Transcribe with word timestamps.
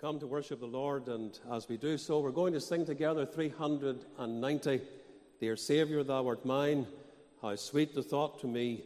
come 0.00 0.18
to 0.18 0.26
worship 0.26 0.60
the 0.60 0.66
Lord, 0.66 1.08
and 1.08 1.38
as 1.52 1.68
we 1.68 1.76
do 1.76 1.98
so, 1.98 2.20
we're 2.20 2.30
going 2.30 2.54
to 2.54 2.60
sing 2.60 2.86
together 2.86 3.26
390 3.26 4.80
Dear 5.40 5.56
Saviour, 5.56 6.02
thou 6.02 6.26
art 6.26 6.44
mine. 6.44 6.86
How 7.42 7.54
sweet 7.56 7.94
the 7.94 8.02
thought 8.02 8.40
to 8.40 8.46
me. 8.46 8.84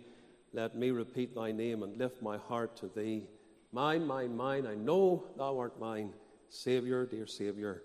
Let 0.53 0.77
me 0.77 0.91
repeat 0.91 1.35
thy 1.35 1.53
name 1.53 1.83
and 1.83 1.97
lift 1.99 2.21
my 2.23 2.37
heart 2.37 2.77
to 2.79 2.91
thee. 2.95 3.27
Mine, 3.73 4.07
mine, 4.07 4.37
mine, 4.37 4.67
I 4.67 4.75
know 4.75 5.25
thou 5.37 5.59
art 5.59 5.79
mine. 5.81 6.13
Saviour, 6.49 7.07
dear 7.07 7.27
Saviour, 7.27 7.83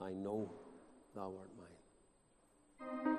I 0.00 0.10
know 0.10 0.50
thou 1.14 1.32
art 1.38 1.50
mine. 1.58 3.11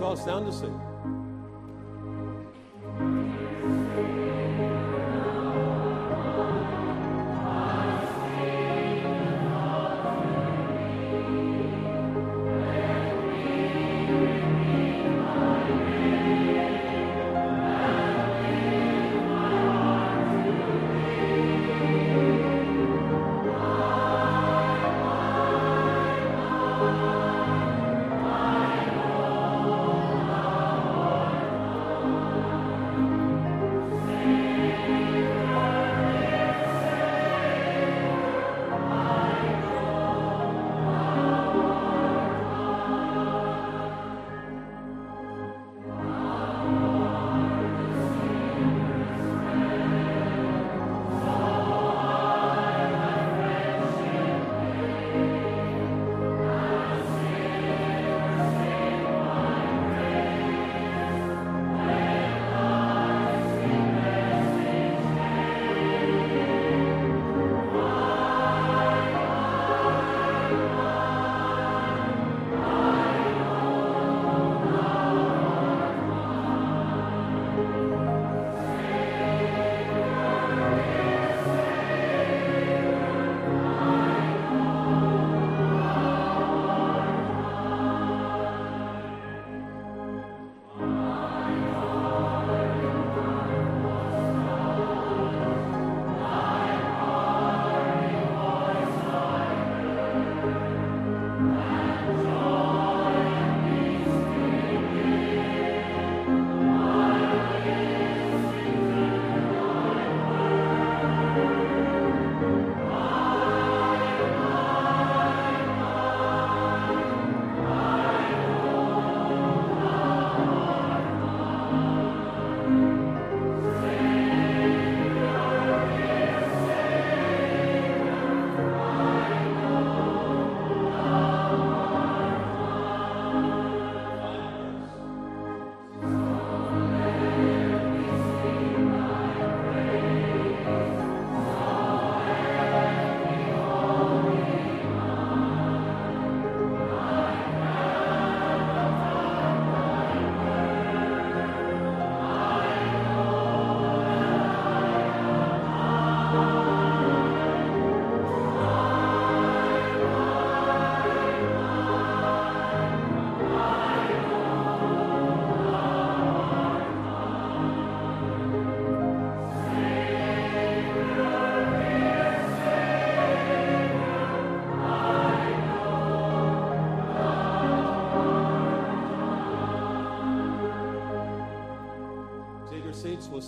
Let's 0.00 0.06
all 0.06 0.16
stand 0.16 0.46
to 0.46 0.87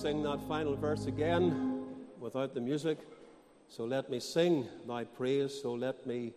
sing. 0.00 0.22
that 0.22 0.40
final 0.48 0.74
verse 0.76 1.04
again 1.04 1.84
without 2.18 2.54
the 2.54 2.60
music. 2.60 2.98
So 3.68 3.84
let 3.84 4.08
me 4.10 4.18
sing 4.18 4.66
thy 4.88 5.04
praise, 5.04 5.60
so 5.60 5.74
let 5.74 6.06
me 6.06 6.32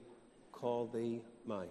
call 0.51 0.87
thee 0.87 1.21
mine. 1.45 1.69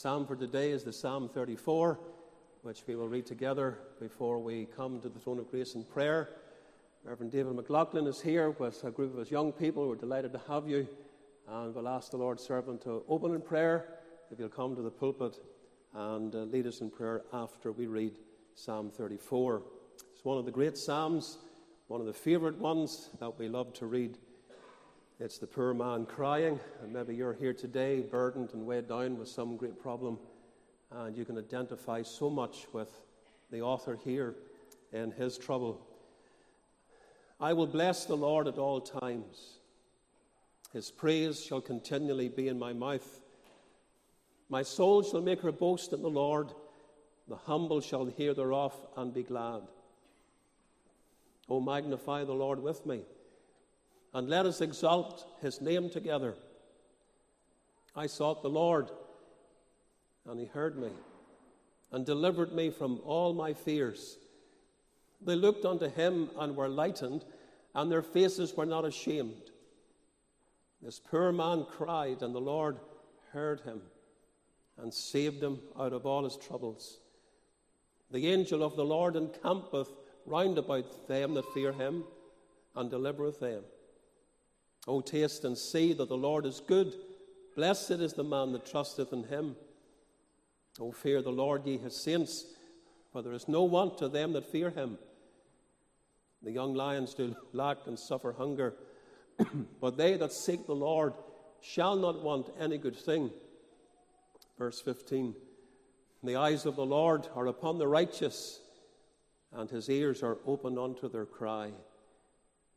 Psalm 0.00 0.26
for 0.26 0.34
today 0.34 0.70
is 0.70 0.82
the 0.82 0.92
Psalm 0.94 1.28
34, 1.28 1.98
which 2.62 2.84
we 2.86 2.96
will 2.96 3.06
read 3.06 3.26
together 3.26 3.76
before 4.00 4.38
we 4.38 4.64
come 4.74 4.98
to 4.98 5.10
the 5.10 5.18
throne 5.18 5.38
of 5.38 5.50
grace 5.50 5.74
in 5.74 5.84
prayer. 5.84 6.30
Reverend 7.04 7.30
David 7.30 7.54
McLaughlin 7.54 8.06
is 8.06 8.18
here 8.18 8.48
with 8.48 8.82
a 8.82 8.90
group 8.90 9.12
of 9.12 9.20
us 9.20 9.30
young 9.30 9.52
people. 9.52 9.86
We're 9.86 9.96
delighted 9.96 10.32
to 10.32 10.40
have 10.48 10.66
you, 10.66 10.88
and 11.46 11.74
we'll 11.74 11.86
ask 11.86 12.12
the 12.12 12.16
Lord's 12.16 12.42
servant 12.42 12.80
to 12.84 13.02
open 13.10 13.34
in 13.34 13.42
prayer 13.42 13.98
if 14.30 14.38
you'll 14.38 14.48
come 14.48 14.74
to 14.74 14.80
the 14.80 14.90
pulpit 14.90 15.36
and 15.94 16.34
uh, 16.34 16.38
lead 16.44 16.66
us 16.66 16.80
in 16.80 16.88
prayer 16.88 17.20
after 17.34 17.70
we 17.70 17.86
read 17.86 18.16
Psalm 18.54 18.90
34. 18.90 19.62
It's 20.14 20.24
one 20.24 20.38
of 20.38 20.46
the 20.46 20.50
great 20.50 20.78
Psalms 20.78 21.36
one 21.88 22.00
of 22.00 22.06
the 22.06 22.12
favourite 22.14 22.56
ones 22.56 23.10
that 23.18 23.36
we 23.38 23.48
love 23.48 23.72
to 23.74 23.84
read. 23.84 24.16
It's 25.22 25.36
the 25.36 25.46
poor 25.46 25.74
man 25.74 26.06
crying, 26.06 26.58
and 26.82 26.94
maybe 26.94 27.14
you're 27.14 27.34
here 27.34 27.52
today 27.52 28.00
burdened 28.00 28.54
and 28.54 28.64
weighed 28.64 28.88
down 28.88 29.18
with 29.18 29.28
some 29.28 29.58
great 29.58 29.78
problem, 29.78 30.18
and 30.90 31.14
you 31.14 31.26
can 31.26 31.36
identify 31.36 32.00
so 32.00 32.30
much 32.30 32.66
with 32.72 32.88
the 33.50 33.60
author 33.60 33.98
here 34.02 34.34
in 34.94 35.10
his 35.10 35.36
trouble. 35.36 35.86
I 37.38 37.52
will 37.52 37.66
bless 37.66 38.06
the 38.06 38.16
Lord 38.16 38.48
at 38.48 38.56
all 38.56 38.80
times. 38.80 39.58
His 40.72 40.90
praise 40.90 41.44
shall 41.44 41.60
continually 41.60 42.30
be 42.30 42.48
in 42.48 42.58
my 42.58 42.72
mouth. 42.72 43.20
My 44.48 44.62
soul 44.62 45.02
shall 45.02 45.20
make 45.20 45.42
her 45.42 45.52
boast 45.52 45.92
in 45.92 46.00
the 46.00 46.08
Lord. 46.08 46.48
The 47.28 47.36
humble 47.36 47.82
shall 47.82 48.06
hear 48.06 48.32
thereof 48.32 48.74
and 48.96 49.12
be 49.12 49.22
glad. 49.22 49.64
O 51.46 51.60
magnify 51.60 52.24
the 52.24 52.32
Lord 52.32 52.62
with 52.62 52.86
me, 52.86 53.02
and 54.12 54.28
let 54.28 54.46
us 54.46 54.60
exalt 54.60 55.26
his 55.40 55.60
name 55.60 55.90
together. 55.90 56.34
I 57.94 58.06
sought 58.06 58.42
the 58.42 58.50
Lord, 58.50 58.90
and 60.26 60.38
he 60.38 60.46
heard 60.46 60.76
me, 60.76 60.90
and 61.92 62.04
delivered 62.06 62.52
me 62.52 62.70
from 62.70 63.00
all 63.04 63.32
my 63.32 63.52
fears. 63.52 64.18
They 65.20 65.34
looked 65.34 65.64
unto 65.64 65.88
him 65.88 66.30
and 66.38 66.56
were 66.56 66.68
lightened, 66.68 67.24
and 67.74 67.90
their 67.90 68.02
faces 68.02 68.56
were 68.56 68.66
not 68.66 68.84
ashamed. 68.84 69.50
This 70.82 70.98
poor 70.98 71.30
man 71.30 71.66
cried, 71.68 72.22
and 72.22 72.34
the 72.34 72.40
Lord 72.40 72.78
heard 73.32 73.60
him 73.60 73.82
and 74.78 74.92
saved 74.92 75.42
him 75.42 75.60
out 75.78 75.92
of 75.92 76.06
all 76.06 76.24
his 76.24 76.36
troubles. 76.36 76.98
The 78.10 78.28
angel 78.28 78.62
of 78.62 78.76
the 78.76 78.84
Lord 78.84 79.14
encampeth 79.14 79.92
round 80.26 80.58
about 80.58 81.06
them 81.06 81.34
that 81.34 81.52
fear 81.52 81.72
him 81.72 82.04
and 82.74 82.90
delivereth 82.90 83.40
them. 83.40 83.62
O 84.86 85.00
taste 85.00 85.44
and 85.44 85.56
see 85.56 85.92
that 85.92 86.08
the 86.08 86.16
Lord 86.16 86.46
is 86.46 86.60
good. 86.66 86.94
Blessed 87.56 87.92
is 87.92 88.14
the 88.14 88.24
man 88.24 88.52
that 88.52 88.66
trusteth 88.66 89.12
in 89.12 89.24
him. 89.24 89.56
O 90.78 90.92
fear 90.92 91.20
the 91.20 91.30
Lord, 91.30 91.66
ye 91.66 91.76
his 91.76 91.96
saints, 91.96 92.44
for 93.12 93.22
there 93.22 93.32
is 93.32 93.48
no 93.48 93.64
want 93.64 93.98
to 93.98 94.08
them 94.08 94.32
that 94.32 94.50
fear 94.50 94.70
him. 94.70 94.98
The 96.42 96.52
young 96.52 96.74
lions 96.74 97.14
do 97.14 97.36
lack 97.52 97.78
and 97.86 97.98
suffer 97.98 98.32
hunger, 98.32 98.74
but 99.80 99.96
they 99.96 100.16
that 100.16 100.32
seek 100.32 100.66
the 100.66 100.74
Lord 100.74 101.12
shall 101.60 101.96
not 101.96 102.22
want 102.22 102.50
any 102.58 102.78
good 102.78 102.96
thing. 102.96 103.30
Verse 104.58 104.80
15 104.80 105.34
The 106.22 106.36
eyes 106.36 106.64
of 106.64 106.76
the 106.76 106.86
Lord 106.86 107.28
are 107.34 107.46
upon 107.46 107.78
the 107.78 107.88
righteous 107.88 108.60
and 109.52 109.68
his 109.68 109.88
ears 109.88 110.22
are 110.22 110.38
open 110.46 110.78
unto 110.78 111.08
their 111.08 111.26
cry. 111.26 111.70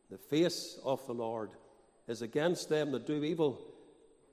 The 0.10 0.18
face 0.18 0.80
of 0.84 1.06
the 1.08 1.14
Lord 1.14 1.52
is 2.08 2.22
against 2.22 2.70
them 2.70 2.92
that 2.92 3.08
do 3.08 3.24
evil, 3.24 3.62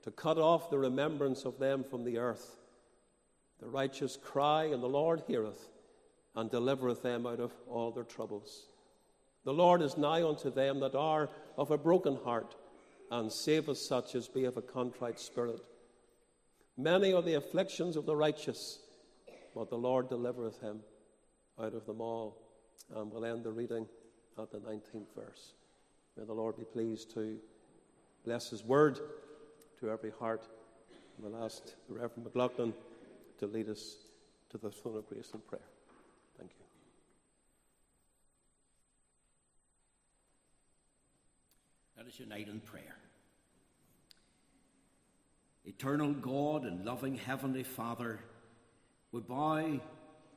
to 0.02 0.10
cut 0.10 0.38
off 0.38 0.70
the 0.70 0.78
remembrance 0.78 1.44
of 1.44 1.58
them 1.58 1.84
from 1.84 2.04
the 2.04 2.18
earth. 2.18 2.56
The 3.60 3.68
righteous 3.68 4.16
cry, 4.16 4.64
and 4.64 4.82
the 4.82 4.88
Lord 4.88 5.22
heareth, 5.26 5.68
and 6.34 6.50
delivereth 6.50 7.02
them 7.02 7.26
out 7.26 7.40
of 7.40 7.52
all 7.68 7.90
their 7.90 8.04
troubles. 8.04 8.66
The 9.44 9.52
Lord 9.52 9.82
is 9.82 9.96
nigh 9.96 10.22
unto 10.22 10.50
them 10.50 10.80
that 10.80 10.94
are 10.94 11.28
of 11.56 11.70
a 11.70 11.78
broken 11.78 12.16
heart, 12.24 12.54
and 13.10 13.32
saveth 13.32 13.78
such 13.78 14.14
as 14.14 14.28
be 14.28 14.44
of 14.44 14.56
a 14.56 14.62
contrite 14.62 15.18
spirit. 15.18 15.60
Many 16.76 17.12
are 17.12 17.22
the 17.22 17.34
afflictions 17.34 17.96
of 17.96 18.06
the 18.06 18.16
righteous, 18.16 18.78
but 19.54 19.68
the 19.68 19.76
Lord 19.76 20.08
delivereth 20.08 20.60
him 20.60 20.80
out 21.58 21.74
of 21.74 21.84
them 21.86 22.00
all. 22.00 22.36
And 22.94 23.10
we'll 23.10 23.24
end 23.24 23.44
the 23.44 23.52
reading 23.52 23.86
at 24.38 24.50
the 24.50 24.58
19th 24.58 25.14
verse. 25.14 25.54
May 26.16 26.24
the 26.24 26.32
Lord 26.32 26.56
be 26.56 26.64
pleased 26.64 27.12
to 27.14 27.38
bless 28.24 28.50
His 28.50 28.64
word 28.64 28.98
to 29.80 29.90
every 29.90 30.12
heart. 30.18 30.46
And 31.16 31.32
we'll 31.32 31.44
ask 31.44 31.64
the 31.88 31.94
Reverend 31.94 32.24
McLaughlin 32.24 32.74
to 33.38 33.46
lead 33.46 33.68
us 33.68 33.96
to 34.50 34.58
the 34.58 34.70
throne 34.70 34.96
of 34.96 35.08
grace 35.08 35.30
and 35.32 35.46
prayer. 35.46 35.60
Thank 36.38 36.50
you. 36.58 36.64
Let 41.96 42.06
us 42.06 42.18
unite 42.18 42.48
in 42.48 42.60
prayer. 42.60 42.96
Eternal 45.64 46.14
God 46.14 46.64
and 46.64 46.84
loving 46.84 47.16
Heavenly 47.16 47.62
Father, 47.62 48.20
we 49.12 49.20
bow 49.20 49.80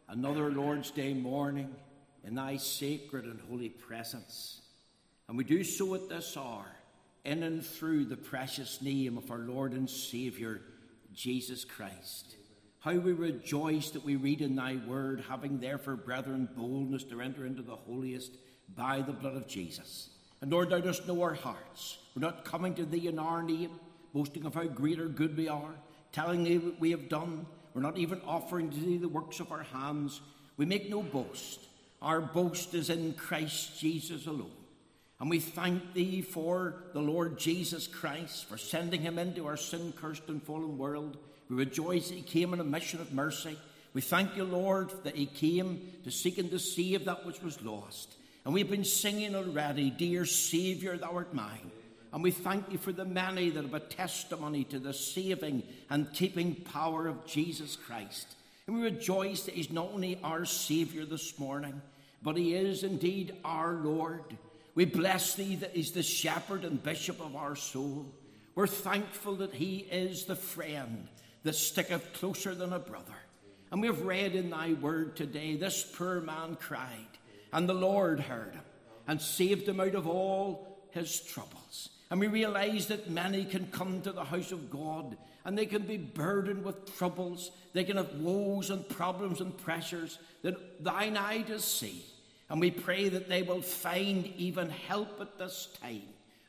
another 0.09 0.51
Lord's 0.51 0.91
Day 0.91 1.13
morning 1.13 1.73
in 2.23 2.35
thy 2.35 2.57
sacred 2.57 3.25
and 3.25 3.39
holy 3.49 3.69
presence. 3.69 4.61
And 5.27 5.37
we 5.37 5.43
do 5.43 5.63
so 5.63 5.95
at 5.95 6.09
this 6.09 6.37
hour, 6.37 6.65
in 7.25 7.43
and 7.43 7.65
through 7.65 8.05
the 8.05 8.17
precious 8.17 8.81
name 8.81 9.17
of 9.17 9.31
our 9.31 9.39
Lord 9.39 9.73
and 9.73 9.89
Saviour, 9.89 10.61
Jesus 11.13 11.63
Christ. 11.65 12.35
How 12.79 12.93
we 12.93 13.13
rejoice 13.13 13.91
that 13.91 14.03
we 14.03 14.17
read 14.17 14.41
in 14.41 14.55
thy 14.55 14.77
word, 14.87 15.23
having 15.29 15.59
therefore, 15.59 15.95
brethren, 15.95 16.49
boldness 16.55 17.05
to 17.05 17.21
enter 17.21 17.45
into 17.45 17.61
the 17.61 17.75
holiest 17.75 18.31
by 18.75 19.01
the 19.01 19.13
blood 19.13 19.37
of 19.37 19.47
Jesus. 19.47 20.09
And 20.41 20.51
Lord, 20.51 20.69
thou 20.69 20.79
dost 20.79 21.07
know 21.07 21.21
our 21.21 21.35
hearts. 21.35 21.97
We're 22.13 22.21
not 22.21 22.43
coming 22.43 22.75
to 22.75 22.85
thee 22.85 23.07
in 23.07 23.19
our 23.19 23.41
name, 23.41 23.79
boasting 24.13 24.45
of 24.45 24.55
how 24.55 24.65
great 24.65 24.99
or 24.99 25.07
good 25.07 25.37
we 25.37 25.47
are, 25.47 25.75
telling 26.11 26.43
thee 26.43 26.57
what 26.57 26.79
we 26.79 26.91
have 26.91 27.07
done, 27.07 27.45
we're 27.73 27.81
not 27.81 27.97
even 27.97 28.21
offering 28.25 28.69
to 28.69 28.79
thee 28.79 28.97
the 28.97 29.07
works 29.07 29.39
of 29.39 29.51
our 29.51 29.63
hands. 29.63 30.21
We 30.57 30.65
make 30.65 30.89
no 30.89 31.01
boast. 31.01 31.59
Our 32.01 32.21
boast 32.21 32.73
is 32.73 32.89
in 32.89 33.13
Christ 33.13 33.79
Jesus 33.79 34.27
alone. 34.27 34.51
And 35.19 35.29
we 35.29 35.39
thank 35.39 35.93
thee 35.93 36.21
for 36.21 36.75
the 36.93 37.01
Lord 37.01 37.37
Jesus 37.39 37.87
Christ, 37.87 38.45
for 38.45 38.57
sending 38.57 39.01
him 39.01 39.17
into 39.17 39.47
our 39.47 39.57
sin 39.57 39.93
cursed 39.95 40.27
and 40.27 40.43
fallen 40.43 40.77
world. 40.77 41.17
We 41.49 41.55
rejoice 41.55 42.09
that 42.09 42.15
he 42.15 42.21
came 42.21 42.53
on 42.53 42.59
a 42.59 42.65
mission 42.65 42.99
of 42.99 43.13
mercy. 43.13 43.57
We 43.93 44.01
thank 44.01 44.35
you, 44.35 44.43
Lord, 44.43 44.91
that 45.03 45.15
he 45.15 45.27
came 45.27 45.93
to 46.03 46.11
seek 46.11 46.37
and 46.39 46.49
to 46.51 46.59
save 46.59 47.05
that 47.05 47.25
which 47.25 47.41
was 47.41 47.61
lost. 47.61 48.15
And 48.43 48.53
we've 48.53 48.69
been 48.69 48.83
singing 48.83 49.35
already, 49.35 49.89
Dear 49.89 50.25
Saviour, 50.25 50.97
thou 50.97 51.11
art 51.15 51.33
mine. 51.33 51.71
And 52.11 52.21
we 52.21 52.31
thank 52.31 52.71
you 52.71 52.77
for 52.77 52.91
the 52.91 53.05
many 53.05 53.49
that 53.49 53.63
have 53.63 53.73
a 53.73 53.79
testimony 53.79 54.63
to 54.65 54.79
the 54.79 54.93
saving 54.93 55.63
and 55.89 56.13
keeping 56.13 56.55
power 56.55 57.07
of 57.07 57.25
Jesus 57.25 57.75
Christ. 57.75 58.35
And 58.67 58.75
we 58.75 58.83
rejoice 58.83 59.43
that 59.43 59.55
He's 59.55 59.71
not 59.71 59.91
only 59.93 60.19
our 60.23 60.45
Saviour 60.45 61.05
this 61.05 61.39
morning, 61.39 61.81
but 62.21 62.37
He 62.37 62.53
is 62.53 62.83
indeed 62.83 63.35
our 63.43 63.73
Lord. 63.73 64.23
We 64.75 64.85
bless 64.85 65.35
Thee 65.35 65.55
that 65.57 65.75
He's 65.75 65.91
the 65.91 66.03
shepherd 66.03 66.65
and 66.65 66.81
bishop 66.81 67.21
of 67.21 67.35
our 67.35 67.55
soul. 67.55 68.05
We're 68.55 68.67
thankful 68.67 69.35
that 69.37 69.53
He 69.53 69.77
is 69.77 70.25
the 70.25 70.35
friend 70.35 71.07
that 71.43 71.55
sticketh 71.55 72.13
closer 72.13 72.55
than 72.55 72.73
a 72.73 72.79
brother. 72.79 73.13
And 73.71 73.81
we've 73.81 74.01
read 74.01 74.35
in 74.35 74.49
Thy 74.49 74.73
word 74.73 75.15
today, 75.15 75.55
this 75.55 75.83
poor 75.83 76.21
man 76.21 76.57
cried, 76.59 77.17
and 77.51 77.67
the 77.67 77.73
Lord 77.73 78.19
heard 78.19 78.53
him 78.53 78.61
and 79.07 79.21
saved 79.21 79.67
him 79.67 79.79
out 79.79 79.95
of 79.95 80.07
all 80.07 80.87
his 80.91 81.19
troubles. 81.21 81.89
And 82.09 82.19
we 82.19 82.27
realize 82.27 82.87
that 82.87 83.09
many 83.09 83.45
can 83.45 83.65
come 83.67 84.01
to 84.01 84.11
the 84.11 84.23
house 84.23 84.51
of 84.51 84.69
God 84.69 85.17
and 85.45 85.57
they 85.57 85.65
can 85.65 85.81
be 85.81 85.97
burdened 85.97 86.63
with 86.63 86.95
troubles. 86.97 87.51
They 87.73 87.83
can 87.83 87.97
have 87.97 88.13
woes 88.15 88.69
and 88.69 88.87
problems 88.87 89.41
and 89.41 89.57
pressures 89.57 90.19
that 90.43 90.83
thine 90.83 91.17
eye 91.17 91.41
does 91.41 91.65
see. 91.65 92.05
And 92.53 92.61
we 92.61 92.69
pray 92.69 93.09
that 93.09 93.27
they 93.27 93.41
will 93.41 93.63
find 93.63 94.27
even 94.37 94.69
help 94.69 95.19
at 95.19 95.39
this 95.39 95.69
time. 95.81 96.03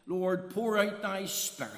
Lord, 0.07 0.51
pour 0.51 0.77
out 0.77 1.01
thy 1.01 1.25
spirit. 1.25 1.73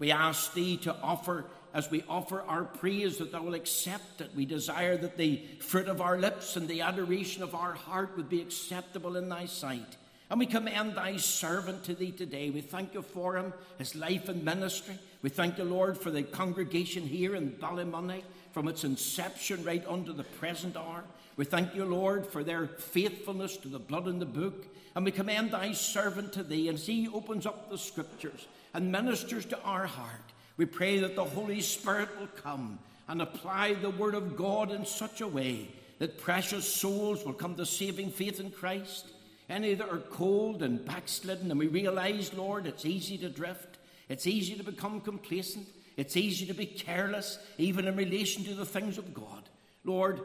We 0.00 0.10
ask 0.10 0.52
thee 0.54 0.76
to 0.78 0.96
offer, 0.96 1.44
as 1.72 1.88
we 1.88 2.02
offer 2.08 2.40
our 2.48 2.64
praise, 2.64 3.18
that 3.18 3.30
thou 3.30 3.44
will 3.44 3.54
accept 3.54 4.22
it. 4.22 4.32
We 4.34 4.44
desire 4.44 4.96
that 4.96 5.16
the 5.16 5.40
fruit 5.60 5.86
of 5.86 6.00
our 6.00 6.18
lips 6.18 6.56
and 6.56 6.66
the 6.66 6.80
adoration 6.80 7.44
of 7.44 7.54
our 7.54 7.74
heart 7.74 8.16
would 8.16 8.28
be 8.28 8.40
acceptable 8.40 9.16
in 9.16 9.28
thy 9.28 9.46
sight. 9.46 9.96
And 10.30 10.40
we 10.40 10.46
commend 10.46 10.96
thy 10.96 11.18
servant 11.18 11.84
to 11.84 11.94
thee 11.94 12.10
today. 12.10 12.50
We 12.50 12.62
thank 12.62 12.92
you 12.94 13.02
for 13.02 13.36
him, 13.36 13.52
his 13.78 13.94
life 13.94 14.28
and 14.28 14.44
ministry. 14.44 14.98
We 15.22 15.30
thank 15.30 15.58
you, 15.58 15.64
Lord, 15.64 15.96
for 15.96 16.10
the 16.10 16.24
congregation 16.24 17.04
here 17.04 17.36
in 17.36 17.52
Ballymoney 17.52 18.24
from 18.50 18.66
its 18.66 18.82
inception 18.82 19.62
right 19.62 19.86
unto 19.86 20.12
the 20.12 20.24
present 20.24 20.76
hour. 20.76 21.04
We 21.36 21.44
thank 21.44 21.74
you, 21.74 21.84
Lord, 21.84 22.26
for 22.26 22.44
their 22.44 22.66
faithfulness 22.66 23.56
to 23.58 23.68
the 23.68 23.78
blood 23.78 24.08
in 24.08 24.18
the 24.18 24.26
book. 24.26 24.66
And 24.94 25.04
we 25.04 25.12
commend 25.12 25.52
thy 25.52 25.72
servant 25.72 26.32
to 26.34 26.42
thee 26.42 26.68
as 26.68 26.86
he 26.86 27.08
opens 27.08 27.46
up 27.46 27.70
the 27.70 27.78
scriptures 27.78 28.46
and 28.74 28.92
ministers 28.92 29.44
to 29.46 29.60
our 29.62 29.86
heart. 29.86 30.32
We 30.56 30.66
pray 30.66 30.98
that 30.98 31.16
the 31.16 31.24
Holy 31.24 31.60
Spirit 31.60 32.08
will 32.18 32.28
come 32.28 32.78
and 33.08 33.22
apply 33.22 33.74
the 33.74 33.90
word 33.90 34.14
of 34.14 34.36
God 34.36 34.70
in 34.70 34.84
such 34.84 35.20
a 35.20 35.28
way 35.28 35.68
that 35.98 36.18
precious 36.18 36.66
souls 36.66 37.24
will 37.24 37.32
come 37.32 37.54
to 37.56 37.66
saving 37.66 38.10
faith 38.10 38.40
in 38.40 38.50
Christ 38.50 39.06
any 39.50 39.74
that 39.74 39.90
are 39.90 39.98
cold 39.98 40.62
and 40.62 40.84
backslidden, 40.84 41.50
and 41.50 41.58
we 41.58 41.66
realize, 41.66 42.32
Lord, 42.32 42.66
it's 42.66 42.86
easy 42.86 43.18
to 43.18 43.28
drift, 43.28 43.78
it's 44.08 44.26
easy 44.26 44.54
to 44.54 44.62
become 44.62 45.00
complacent, 45.00 45.66
it's 45.96 46.16
easy 46.16 46.46
to 46.46 46.54
be 46.54 46.66
careless, 46.66 47.38
even 47.58 47.86
in 47.86 47.96
relation 47.96 48.44
to 48.44 48.54
the 48.54 48.64
things 48.64 48.96
of 48.96 49.12
God. 49.12 49.48
Lord, 49.84 50.20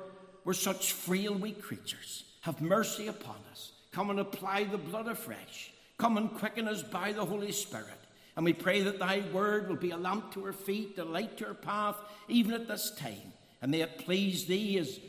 we're 0.45 0.53
such 0.53 0.93
frail, 0.93 1.33
weak 1.33 1.61
creatures. 1.61 2.23
Have 2.41 2.61
mercy 2.61 3.07
upon 3.07 3.37
us. 3.51 3.73
Come 3.91 4.11
and 4.11 4.19
apply 4.19 4.65
the 4.65 4.77
blood 4.77 5.07
afresh. 5.07 5.71
Come 5.97 6.17
and 6.17 6.33
quicken 6.33 6.67
us 6.67 6.83
by 6.83 7.11
the 7.11 7.25
Holy 7.25 7.51
Spirit. 7.51 7.89
And 8.35 8.45
we 8.45 8.53
pray 8.53 8.81
that 8.81 8.99
thy 8.99 9.23
word 9.33 9.67
will 9.67 9.77
be 9.77 9.91
a 9.91 9.97
lamp 9.97 10.33
to 10.33 10.45
our 10.45 10.53
feet, 10.53 10.97
a 10.99 11.05
light 11.05 11.37
to 11.37 11.47
our 11.47 11.53
path, 11.53 11.95
even 12.27 12.53
at 12.53 12.67
this 12.67 12.91
time. 12.91 13.33
And 13.61 13.71
may 13.71 13.81
it 13.81 13.99
please 13.99 14.45
thee 14.45 14.77
as 14.77 14.99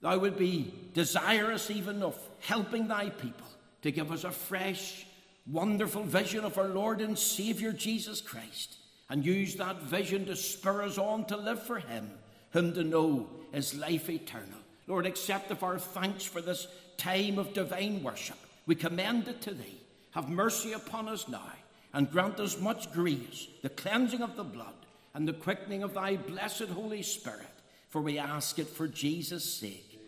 thou 0.00 0.18
would 0.18 0.36
be 0.36 0.74
desirous 0.94 1.70
even 1.70 2.02
of 2.02 2.18
helping 2.40 2.88
thy 2.88 3.10
people 3.10 3.46
to 3.82 3.92
give 3.92 4.10
us 4.10 4.24
a 4.24 4.30
fresh, 4.30 5.06
wonderful 5.46 6.02
vision 6.02 6.44
of 6.44 6.58
our 6.58 6.68
Lord 6.68 7.00
and 7.00 7.18
Saviour 7.18 7.72
Jesus 7.72 8.20
Christ. 8.20 8.76
And 9.10 9.24
use 9.24 9.56
that 9.56 9.82
vision 9.82 10.24
to 10.26 10.34
spur 10.34 10.82
us 10.82 10.96
on 10.96 11.26
to 11.26 11.36
live 11.36 11.62
for 11.62 11.78
him, 11.78 12.10
whom 12.54 12.72
to 12.72 12.84
know 12.84 13.28
is 13.52 13.74
life 13.74 14.08
eternal. 14.08 14.60
Lord, 14.86 15.06
accept 15.06 15.50
of 15.50 15.62
our 15.62 15.78
thanks 15.78 16.24
for 16.24 16.40
this 16.40 16.68
time 16.96 17.38
of 17.38 17.52
divine 17.52 18.02
worship. 18.02 18.38
We 18.64 18.76
commend 18.76 19.26
it 19.28 19.42
to 19.42 19.52
thee. 19.52 19.80
Have 20.12 20.28
mercy 20.30 20.72
upon 20.72 21.08
us 21.08 21.28
now 21.28 21.52
and 21.92 22.10
grant 22.10 22.38
us 22.38 22.60
much 22.60 22.92
grace, 22.92 23.48
the 23.62 23.68
cleansing 23.68 24.22
of 24.22 24.36
the 24.36 24.44
blood, 24.44 24.74
and 25.14 25.26
the 25.26 25.32
quickening 25.32 25.82
of 25.82 25.94
thy 25.94 26.16
blessed 26.16 26.68
Holy 26.68 27.02
Spirit. 27.02 27.40
For 27.88 28.00
we 28.00 28.18
ask 28.18 28.58
it 28.60 28.68
for 28.68 28.86
Jesus' 28.86 29.52
sake. 29.52 30.00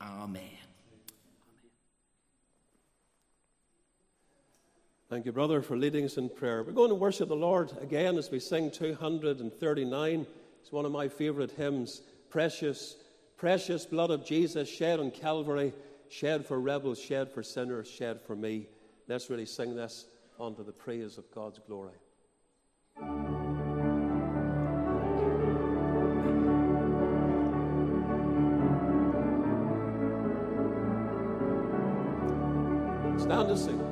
Amen. 0.00 0.42
Thank 5.08 5.24
you, 5.24 5.32
brother, 5.32 5.62
for 5.62 5.78
leading 5.78 6.04
us 6.04 6.18
in 6.18 6.28
prayer. 6.28 6.62
We're 6.62 6.72
going 6.72 6.90
to 6.90 6.94
worship 6.94 7.28
the 7.28 7.36
Lord 7.36 7.72
again 7.80 8.18
as 8.18 8.30
we 8.30 8.40
sing 8.40 8.70
239. 8.70 10.26
It's 10.66 10.72
one 10.72 10.84
of 10.84 10.90
my 10.90 11.06
favorite 11.06 11.52
hymns. 11.52 12.02
Precious, 12.28 12.96
precious 13.36 13.86
blood 13.86 14.10
of 14.10 14.26
Jesus 14.26 14.68
shed 14.68 14.98
on 14.98 15.12
Calvary, 15.12 15.72
shed 16.08 16.44
for 16.44 16.58
rebels, 16.58 16.98
shed 16.98 17.30
for 17.30 17.44
sinners, 17.44 17.88
shed 17.88 18.20
for 18.20 18.34
me. 18.34 18.66
Let's 19.06 19.30
really 19.30 19.46
sing 19.46 19.76
this 19.76 20.06
unto 20.40 20.64
the 20.64 20.72
praise 20.72 21.18
of 21.18 21.30
God's 21.30 21.60
glory. 21.60 21.92
Stand 33.20 33.48
to 33.50 33.56
sing. 33.56 33.85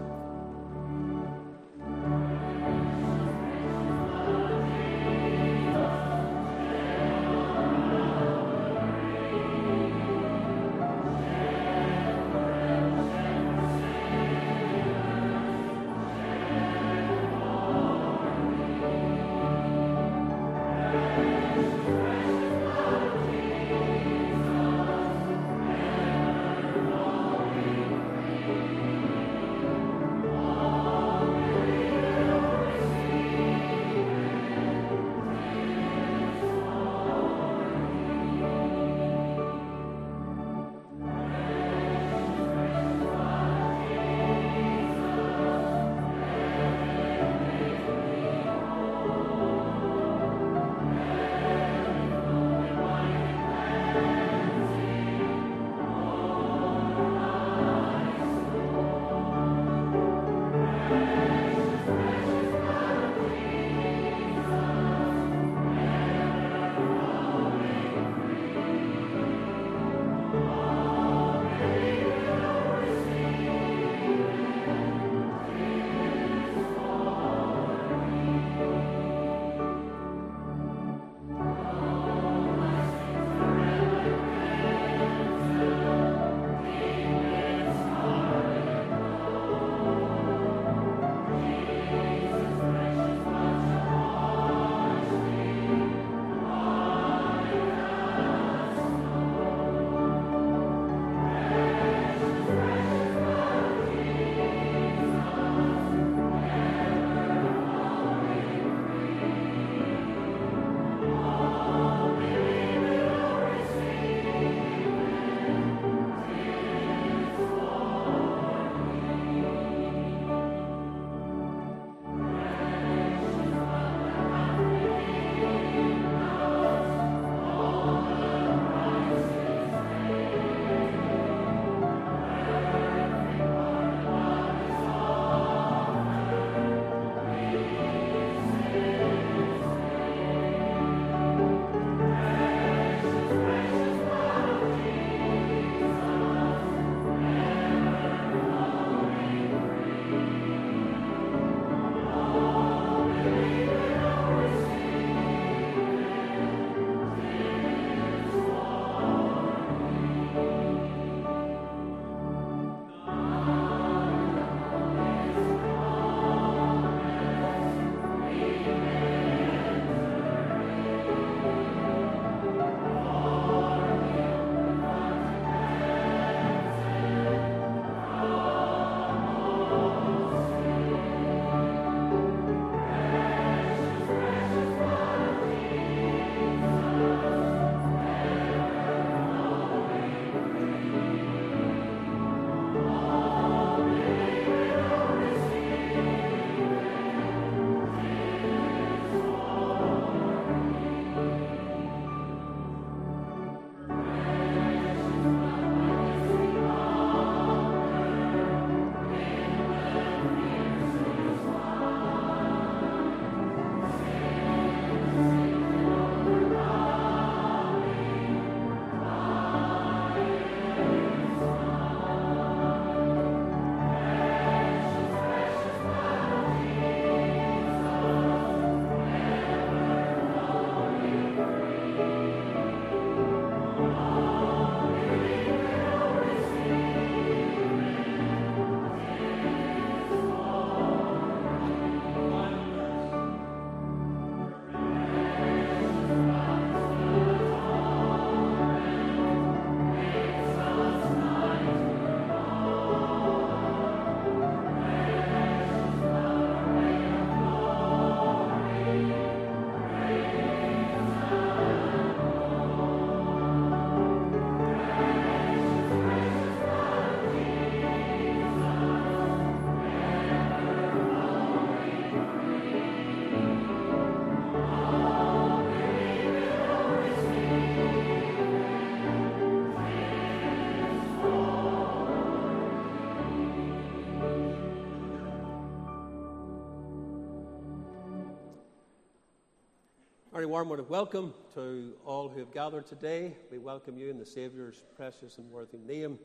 Warm 290.54 290.68
word 290.68 290.78
of 290.78 290.88
welcome 290.88 291.34
to 291.52 291.94
all 292.06 292.28
who 292.28 292.38
have 292.38 292.54
gathered 292.54 292.86
today. 292.86 293.36
We 293.50 293.58
welcome 293.58 293.98
you 293.98 294.08
in 294.08 294.20
the 294.20 294.24
Saviour's 294.24 294.84
precious 294.94 295.38
and 295.38 295.50
worthy 295.50 295.78
name. 295.78 296.16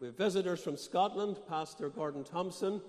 We 0.00 0.08
have 0.08 0.18
visitors 0.18 0.62
from 0.62 0.76
Scotland, 0.76 1.38
Pastor 1.48 1.88
Gordon 1.88 2.24
Thompson 2.24 2.82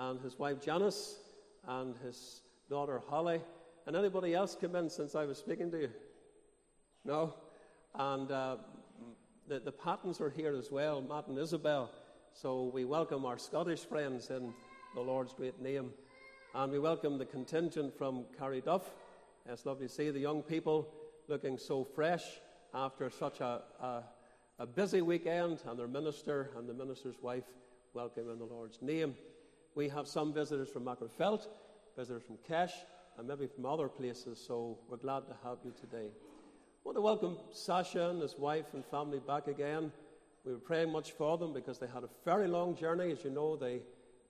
and 0.00 0.20
his 0.20 0.36
wife 0.36 0.60
Janice 0.60 1.20
and 1.68 1.94
his 2.04 2.40
daughter 2.68 3.00
Holly. 3.08 3.40
And 3.86 3.94
anybody 3.94 4.34
else 4.34 4.56
come 4.60 4.74
in 4.74 4.90
since 4.90 5.14
I 5.14 5.26
was 5.26 5.38
speaking 5.38 5.70
to 5.70 5.82
you? 5.82 5.90
No? 7.04 7.32
And 7.94 8.28
uh, 8.32 8.56
the, 9.46 9.60
the 9.60 9.70
Pattons 9.70 10.20
are 10.20 10.30
here 10.30 10.56
as 10.56 10.72
well, 10.72 11.02
Matt 11.02 11.28
and 11.28 11.38
Isabel. 11.38 11.88
So 12.32 12.72
we 12.74 12.84
welcome 12.84 13.24
our 13.24 13.38
Scottish 13.38 13.84
friends 13.84 14.30
in 14.30 14.52
the 14.96 15.00
Lord's 15.00 15.34
great 15.34 15.62
name. 15.62 15.90
And 16.52 16.72
we 16.72 16.80
welcome 16.80 17.16
the 17.16 17.26
contingent 17.26 17.96
from 17.96 18.24
Carryduff 18.36 18.82
it's 19.48 19.64
lovely 19.64 19.86
to 19.86 19.92
see 19.92 20.10
the 20.10 20.18
young 20.18 20.42
people 20.42 20.88
looking 21.28 21.56
so 21.56 21.84
fresh 21.84 22.22
after 22.74 23.08
such 23.10 23.40
a, 23.40 23.62
a, 23.80 24.02
a 24.58 24.66
busy 24.66 25.02
weekend, 25.02 25.60
and 25.68 25.78
their 25.78 25.86
minister 25.86 26.50
and 26.56 26.68
the 26.68 26.74
minister's 26.74 27.16
wife 27.22 27.44
welcome 27.94 28.28
in 28.30 28.38
the 28.38 28.44
Lord's 28.44 28.82
name. 28.82 29.14
We 29.74 29.88
have 29.88 30.08
some 30.08 30.32
visitors 30.32 30.68
from 30.68 30.84
Magherafelt, 30.84 31.46
visitors 31.96 32.22
from 32.24 32.38
Kesh, 32.48 32.72
and 33.18 33.28
maybe 33.28 33.46
from 33.46 33.66
other 33.66 33.88
places, 33.88 34.42
so 34.44 34.78
we're 34.88 34.96
glad 34.96 35.26
to 35.28 35.34
have 35.44 35.58
you 35.64 35.72
today. 35.80 36.08
I 36.08 36.82
want 36.84 36.96
to 36.96 37.02
welcome 37.02 37.38
Sasha 37.52 38.10
and 38.10 38.20
his 38.20 38.36
wife 38.36 38.74
and 38.74 38.84
family 38.84 39.20
back 39.20 39.46
again. 39.46 39.92
We 40.44 40.52
were 40.52 40.58
praying 40.58 40.90
much 40.90 41.12
for 41.12 41.38
them 41.38 41.52
because 41.52 41.78
they 41.78 41.86
had 41.86 42.04
a 42.04 42.08
very 42.24 42.48
long 42.48 42.76
journey. 42.76 43.12
As 43.12 43.24
you 43.24 43.30
know, 43.30 43.56
they, 43.56 43.80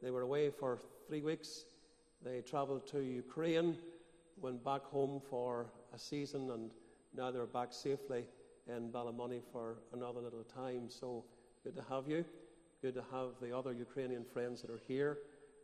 they 0.03 0.11
were 0.11 0.23
away 0.23 0.51
for 0.51 0.79
three 1.09 1.23
weeks. 1.23 1.65
They 2.25 2.41
traveled 2.41 2.87
to 2.89 3.01
Ukraine 3.01 3.77
went 4.41 4.65
back 4.65 4.85
home 4.85 5.21
for 5.31 5.67
a 5.95 5.99
season 5.99 6.51
and 6.51 6.71
now 7.17 7.31
they're 7.31 7.47
back 7.47 7.73
safely 7.73 8.25
in 8.69 8.91
Ballymoney 8.91 9.41
for 9.53 9.79
another 9.93 10.21
little 10.21 10.45
time. 10.45 10.89
So 10.89 11.25
good 11.65 11.77
to 11.77 11.83
have 11.89 12.09
you. 12.09 12.25
Good 12.83 12.95
to 12.95 13.05
have 13.11 13.31
the 13.41 13.57
other 13.57 13.73
Ukrainian 13.73 14.25
friends 14.25 14.61
that 14.63 14.71
are 14.71 14.81
here. 14.87 15.19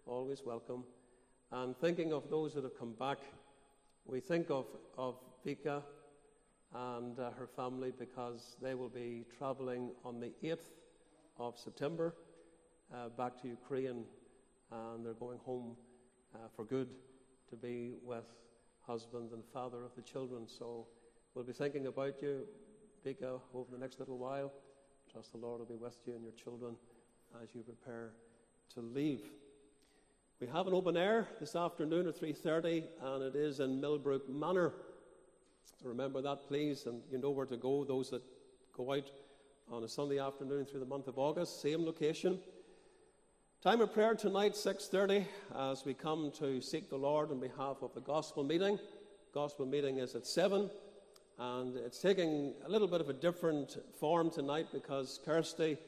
Always 0.06 0.42
welcome. 0.44 0.84
And 1.50 1.76
thinking 1.76 2.12
of 2.12 2.30
those 2.30 2.54
that 2.54 2.64
have 2.64 2.78
come 2.78 2.94
back, 2.98 3.18
we 4.06 4.20
think 4.20 4.50
of, 4.50 4.66
of 4.96 5.16
Vika 5.46 5.82
and 6.74 7.18
uh, 7.18 7.30
her 7.32 7.46
family 7.46 7.92
because 7.98 8.56
they 8.62 8.74
will 8.74 8.88
be 8.88 9.24
traveling 9.36 9.90
on 10.04 10.20
the 10.20 10.32
8th 10.42 10.70
of 11.38 11.58
September 11.58 12.14
uh, 12.94 13.08
back 13.10 13.40
to 13.42 13.48
Ukraine 13.48 14.04
and 14.70 15.04
they're 15.04 15.12
going 15.12 15.38
home 15.44 15.76
uh, 16.34 16.38
for 16.56 16.64
good 16.64 16.88
to 17.50 17.56
be 17.56 17.94
with 18.02 18.24
husband 18.86 19.32
and 19.32 19.44
father 19.52 19.84
of 19.84 19.94
the 19.94 20.02
children. 20.02 20.46
So 20.46 20.86
we'll 21.34 21.44
be 21.44 21.52
thinking 21.52 21.86
about 21.86 22.20
you, 22.22 22.46
Vika, 23.04 23.40
over 23.54 23.70
the 23.70 23.78
next 23.78 23.98
little 23.98 24.18
while. 24.18 24.52
Trust 25.10 25.32
the 25.32 25.38
Lord 25.38 25.60
will 25.60 25.66
be 25.66 25.76
with 25.76 25.96
you 26.06 26.14
and 26.14 26.22
your 26.22 26.32
children 26.32 26.76
as 27.42 27.54
you 27.54 27.62
prepare 27.62 28.10
to 28.74 28.80
leave. 28.80 29.22
We 30.40 30.46
have 30.48 30.66
an 30.66 30.74
open 30.74 30.96
air 30.96 31.28
this 31.38 31.54
afternoon 31.54 32.08
at 32.08 32.20
3.30 32.20 32.84
and 33.02 33.22
it 33.22 33.36
is 33.36 33.60
in 33.60 33.80
Millbrook 33.80 34.28
Manor. 34.28 34.72
So 35.80 35.88
remember 35.88 36.20
that, 36.22 36.48
please, 36.48 36.86
and 36.86 37.00
you 37.10 37.18
know 37.18 37.30
where 37.30 37.46
to 37.46 37.56
go, 37.56 37.84
those 37.84 38.10
that 38.10 38.22
go 38.76 38.92
out 38.92 39.10
on 39.70 39.84
a 39.84 39.88
Sunday 39.88 40.18
afternoon 40.18 40.64
through 40.64 40.80
the 40.80 40.86
month 40.86 41.06
of 41.06 41.18
August. 41.18 41.62
Same 41.62 41.84
location. 41.84 42.38
Time 43.62 43.80
of 43.80 43.94
prayer 43.94 44.16
tonight, 44.16 44.54
6.30, 44.54 45.24
as 45.56 45.84
we 45.84 45.94
come 45.94 46.32
to 46.36 46.60
seek 46.60 46.90
the 46.90 46.96
Lord 46.96 47.30
on 47.30 47.38
behalf 47.38 47.76
of 47.80 47.94
the 47.94 48.00
gospel 48.00 48.42
meeting. 48.42 48.76
Gospel 49.32 49.66
meeting 49.66 49.98
is 49.98 50.16
at 50.16 50.26
7, 50.26 50.68
and 51.38 51.76
it's 51.76 52.00
taking 52.00 52.54
a 52.66 52.68
little 52.68 52.88
bit 52.88 53.00
of 53.00 53.08
a 53.08 53.12
different 53.12 53.78
form 54.00 54.30
tonight 54.30 54.66
because 54.72 55.20
Kirsty 55.24 55.78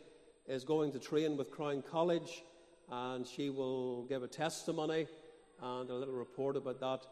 is 0.47 0.63
going 0.63 0.93
to 0.93 1.01
train 1.01 1.37
with 1.37 1.51
Crown 1.51 1.83
College, 1.83 2.45
and 2.93 3.27
she 3.27 3.51
will 3.51 4.05
give 4.05 4.23
a 4.23 4.29
testimony 4.29 5.09
and 5.61 5.91
a 5.91 5.95
little 5.95 6.15
report 6.15 6.57
about 6.57 6.79
that 6.79 7.05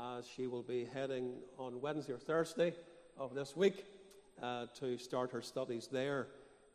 as 0.00 0.26
she 0.26 0.46
will 0.46 0.62
be 0.62 0.86
heading 0.86 1.34
on 1.58 1.78
Wednesday 1.82 2.14
or 2.14 2.18
Thursday 2.18 2.72
of 3.18 3.34
this 3.34 3.54
week 3.54 3.84
uh, 4.42 4.64
to 4.80 4.96
start 4.96 5.30
her 5.32 5.42
studies 5.42 5.90
there. 5.92 6.28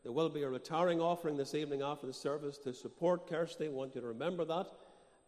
There 0.03 0.11
will 0.11 0.29
be 0.29 0.41
a 0.41 0.49
retiring 0.49 0.99
offering 0.99 1.37
this 1.37 1.53
evening 1.53 1.83
after 1.83 2.07
the 2.07 2.13
service 2.13 2.57
to 2.59 2.73
support 2.73 3.29
Kirsty. 3.29 3.67
I 3.67 3.69
want 3.69 3.93
you 3.93 4.01
to 4.01 4.07
remember 4.07 4.43
that. 4.45 4.65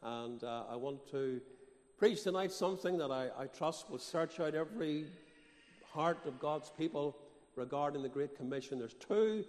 And 0.02 0.44
uh, 0.44 0.64
I 0.68 0.76
want 0.76 1.08
to 1.12 1.40
preach 2.00 2.24
tonight 2.24 2.52
something 2.52 2.98
that 2.98 3.12
I, 3.12 3.30
I 3.38 3.46
trust 3.46 3.92
will 3.92 4.00
search 4.00 4.40
out 4.40 4.56
every 4.56 5.06
heart 5.92 6.26
of 6.26 6.40
God's 6.40 6.72
people 6.76 7.16
regarding 7.56 8.02
the 8.02 8.10
Great 8.10 8.36
Commission. 8.36 8.80
There's 8.80 8.96
two 8.96 9.46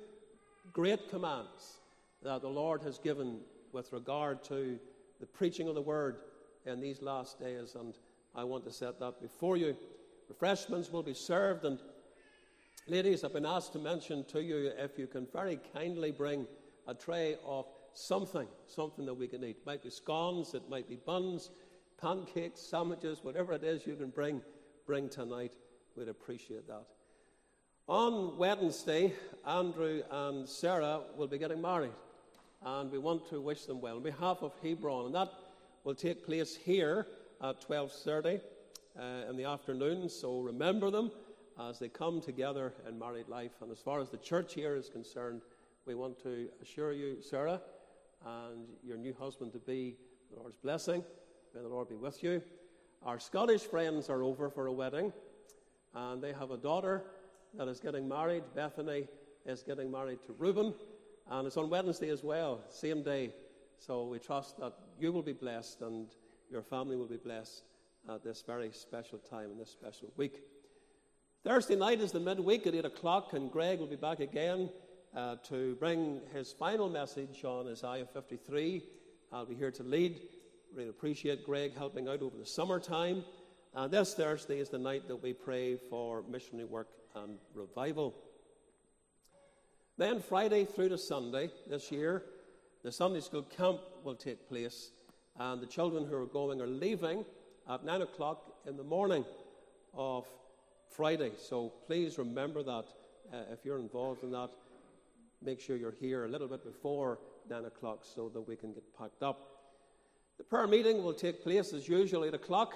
great 0.74 1.08
commands 1.08 1.78
that 2.22 2.42
the 2.42 2.48
Lord 2.48 2.82
has 2.82 2.98
given 2.98 3.40
with 3.72 3.94
regard 3.94 4.44
to 4.44 4.78
the 5.20 5.26
preaching 5.26 5.68
of 5.68 5.74
the 5.74 5.80
word 5.80 6.16
in 6.66 6.80
these 6.80 7.00
last 7.00 7.40
days, 7.40 7.76
and 7.76 7.94
I 8.34 8.44
want 8.44 8.64
to 8.64 8.70
set 8.70 9.00
that 9.00 9.22
before 9.22 9.56
you. 9.56 9.74
Refreshments 10.28 10.90
will 10.92 11.02
be 11.02 11.14
served, 11.14 11.64
and 11.64 11.78
Ladies, 12.86 13.24
I've 13.24 13.32
been 13.32 13.46
asked 13.46 13.72
to 13.72 13.78
mention 13.78 14.24
to 14.24 14.42
you 14.42 14.70
if 14.76 14.98
you 14.98 15.06
can 15.06 15.26
very 15.32 15.58
kindly 15.72 16.10
bring 16.10 16.46
a 16.86 16.92
tray 16.92 17.38
of 17.46 17.64
something, 17.94 18.46
something 18.66 19.06
that 19.06 19.14
we 19.14 19.26
can 19.26 19.42
eat. 19.42 19.56
It 19.56 19.64
might 19.64 19.82
be 19.82 19.88
scones, 19.88 20.52
it 20.52 20.68
might 20.68 20.86
be 20.86 20.96
buns, 20.96 21.48
pancakes, 21.98 22.60
sandwiches, 22.60 23.20
whatever 23.22 23.54
it 23.54 23.64
is 23.64 23.86
you 23.86 23.96
can 23.96 24.10
bring, 24.10 24.42
bring 24.86 25.08
tonight. 25.08 25.54
We'd 25.96 26.08
appreciate 26.08 26.68
that. 26.68 26.84
On 27.88 28.36
Wednesday, 28.36 29.14
Andrew 29.46 30.02
and 30.10 30.46
Sarah 30.46 31.04
will 31.16 31.26
be 31.26 31.38
getting 31.38 31.62
married, 31.62 31.92
and 32.62 32.92
we 32.92 32.98
want 32.98 33.26
to 33.30 33.40
wish 33.40 33.64
them 33.64 33.80
well 33.80 33.96
on 33.96 34.02
behalf 34.02 34.42
of 34.42 34.52
Hebron, 34.62 35.06
and 35.06 35.14
that 35.14 35.32
will 35.84 35.94
take 35.94 36.26
place 36.26 36.54
here 36.54 37.06
at 37.42 37.66
12:30 37.66 38.42
uh, 38.98 39.30
in 39.30 39.38
the 39.38 39.44
afternoon. 39.44 40.10
So 40.10 40.40
remember 40.40 40.90
them 40.90 41.10
as 41.60 41.78
they 41.78 41.88
come 41.88 42.20
together 42.20 42.72
in 42.88 42.98
married 42.98 43.28
life. 43.28 43.52
And 43.60 43.70
as 43.70 43.78
far 43.78 44.00
as 44.00 44.10
the 44.10 44.16
church 44.16 44.54
here 44.54 44.76
is 44.76 44.88
concerned, 44.88 45.42
we 45.86 45.94
want 45.94 46.22
to 46.22 46.48
assure 46.62 46.92
you, 46.92 47.20
Sarah, 47.20 47.60
and 48.24 48.66
your 48.82 48.96
new 48.96 49.14
husband 49.18 49.52
to 49.52 49.58
be 49.58 49.96
the 50.32 50.40
Lord's 50.40 50.56
blessing. 50.56 51.04
May 51.54 51.60
the 51.60 51.68
Lord 51.68 51.88
be 51.88 51.94
with 51.94 52.22
you. 52.22 52.42
Our 53.04 53.18
Scottish 53.18 53.62
friends 53.62 54.08
are 54.08 54.22
over 54.22 54.48
for 54.48 54.66
a 54.66 54.72
wedding, 54.72 55.12
and 55.94 56.22
they 56.22 56.32
have 56.32 56.50
a 56.50 56.56
daughter 56.56 57.04
that 57.54 57.68
is 57.68 57.80
getting 57.80 58.08
married. 58.08 58.42
Bethany 58.54 59.06
is 59.46 59.62
getting 59.62 59.90
married 59.90 60.22
to 60.26 60.32
Reuben, 60.38 60.74
and 61.30 61.46
it's 61.46 61.56
on 61.56 61.70
Wednesday 61.70 62.08
as 62.08 62.24
well, 62.24 62.60
same 62.70 63.02
day. 63.02 63.32
So 63.78 64.04
we 64.04 64.18
trust 64.18 64.58
that 64.58 64.72
you 64.98 65.12
will 65.12 65.22
be 65.22 65.32
blessed 65.32 65.82
and 65.82 66.08
your 66.50 66.62
family 66.62 66.96
will 66.96 67.06
be 67.06 67.16
blessed 67.16 67.64
at 68.08 68.24
this 68.24 68.42
very 68.46 68.70
special 68.72 69.18
time 69.18 69.50
in 69.50 69.58
this 69.58 69.70
special 69.70 70.10
week. 70.16 70.42
Thursday 71.44 71.76
night 71.76 72.00
is 72.00 72.10
the 72.10 72.20
midweek 72.20 72.66
at 72.66 72.74
8 72.74 72.86
o'clock, 72.86 73.34
and 73.34 73.52
Greg 73.52 73.78
will 73.78 73.86
be 73.86 73.96
back 73.96 74.20
again 74.20 74.70
uh, 75.14 75.36
to 75.46 75.74
bring 75.74 76.22
his 76.32 76.54
final 76.54 76.88
message 76.88 77.44
on 77.44 77.68
Isaiah 77.68 78.06
53. 78.06 78.82
I'll 79.30 79.44
be 79.44 79.54
here 79.54 79.70
to 79.72 79.82
lead. 79.82 80.22
Really 80.74 80.88
appreciate 80.88 81.44
Greg 81.44 81.76
helping 81.76 82.08
out 82.08 82.22
over 82.22 82.38
the 82.38 82.46
summertime. 82.46 83.24
And 83.74 83.92
this 83.92 84.14
Thursday 84.14 84.58
is 84.58 84.70
the 84.70 84.78
night 84.78 85.06
that 85.06 85.22
we 85.22 85.34
pray 85.34 85.76
for 85.90 86.22
missionary 86.22 86.64
work 86.64 86.88
and 87.14 87.36
revival. 87.54 88.14
Then, 89.98 90.22
Friday 90.22 90.64
through 90.64 90.88
to 90.88 90.98
Sunday 90.98 91.50
this 91.68 91.92
year, 91.92 92.22
the 92.82 92.90
Sunday 92.90 93.20
school 93.20 93.42
camp 93.42 93.80
will 94.02 94.14
take 94.14 94.48
place, 94.48 94.92
and 95.38 95.60
the 95.60 95.66
children 95.66 96.06
who 96.06 96.16
are 96.16 96.24
going 96.24 96.62
are 96.62 96.66
leaving 96.66 97.22
at 97.68 97.84
9 97.84 98.00
o'clock 98.00 98.50
in 98.66 98.78
the 98.78 98.82
morning 98.82 99.26
of 99.92 100.24
Friday. 100.96 101.32
So 101.36 101.72
please 101.86 102.18
remember 102.18 102.62
that 102.62 102.84
uh, 103.32 103.36
if 103.52 103.64
you're 103.64 103.80
involved 103.80 104.22
in 104.22 104.30
that, 104.30 104.50
make 105.42 105.60
sure 105.60 105.76
you're 105.76 105.94
here 106.00 106.24
a 106.24 106.28
little 106.28 106.46
bit 106.46 106.64
before 106.64 107.18
9 107.50 107.64
o'clock 107.64 108.04
so 108.04 108.28
that 108.28 108.40
we 108.40 108.54
can 108.54 108.72
get 108.72 108.84
packed 108.96 109.22
up. 109.22 109.40
The 110.38 110.44
prayer 110.44 110.68
meeting 110.68 111.02
will 111.02 111.12
take 111.12 111.42
place 111.42 111.72
as 111.72 111.88
usual 111.88 112.24
8 112.24 112.34
o'clock. 112.34 112.74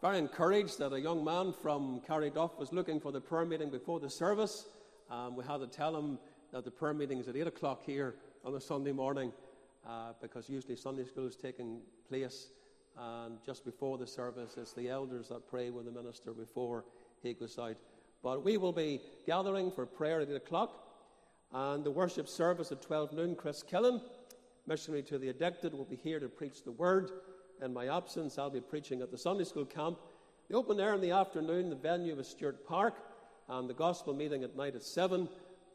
Very 0.00 0.18
encouraged 0.18 0.78
that 0.78 0.94
a 0.94 1.00
young 1.00 1.22
man 1.22 1.52
from 1.52 2.00
Carryduff 2.08 2.58
was 2.58 2.72
looking 2.72 3.00
for 3.00 3.12
the 3.12 3.20
prayer 3.20 3.44
meeting 3.44 3.70
before 3.70 4.00
the 4.00 4.08
service. 4.08 4.66
Um, 5.10 5.36
we 5.36 5.44
had 5.44 5.58
to 5.58 5.66
tell 5.66 5.94
him 5.94 6.18
that 6.52 6.64
the 6.64 6.70
prayer 6.70 6.94
meeting 6.94 7.18
is 7.18 7.28
at 7.28 7.36
8 7.36 7.48
o'clock 7.48 7.82
here 7.84 8.14
on 8.44 8.54
a 8.54 8.60
Sunday 8.60 8.92
morning 8.92 9.30
uh, 9.86 10.12
because 10.22 10.48
usually 10.48 10.76
Sunday 10.76 11.04
school 11.04 11.26
is 11.26 11.36
taking 11.36 11.80
place. 12.08 12.48
And 12.96 13.38
just 13.44 13.64
before 13.64 13.98
the 13.98 14.06
service, 14.06 14.56
it's 14.56 14.72
the 14.72 14.88
elders 14.88 15.28
that 15.28 15.48
pray 15.50 15.70
with 15.70 15.84
the 15.84 15.92
minister 15.92 16.32
before 16.32 16.84
he 17.22 17.34
goes 17.34 17.58
out. 17.58 17.76
But 18.22 18.44
we 18.44 18.56
will 18.56 18.72
be 18.72 19.00
gathering 19.26 19.70
for 19.70 19.86
prayer 19.86 20.20
at 20.20 20.28
8 20.28 20.36
o'clock 20.36 20.84
and 21.52 21.84
the 21.84 21.90
worship 21.90 22.28
service 22.28 22.72
at 22.72 22.82
12 22.82 23.12
noon. 23.12 23.34
Chris 23.34 23.62
Killen, 23.62 24.00
missionary 24.66 25.02
to 25.04 25.18
the 25.18 25.28
addicted, 25.28 25.72
will 25.72 25.84
be 25.84 25.96
here 25.96 26.20
to 26.20 26.28
preach 26.28 26.64
the 26.64 26.72
word. 26.72 27.10
In 27.62 27.72
my 27.72 27.88
absence, 27.88 28.38
I'll 28.38 28.50
be 28.50 28.60
preaching 28.60 29.02
at 29.02 29.10
the 29.10 29.18
Sunday 29.18 29.44
school 29.44 29.64
camp. 29.64 29.98
The 30.48 30.56
open 30.56 30.80
air 30.80 30.94
in 30.94 31.00
the 31.00 31.10
afternoon, 31.10 31.70
the 31.70 31.76
venue 31.76 32.18
is 32.18 32.28
Stewart 32.28 32.66
Park, 32.66 32.94
and 33.48 33.68
the 33.68 33.74
gospel 33.74 34.14
meeting 34.14 34.44
at 34.44 34.56
night 34.56 34.74
at 34.74 34.82
7. 34.82 35.28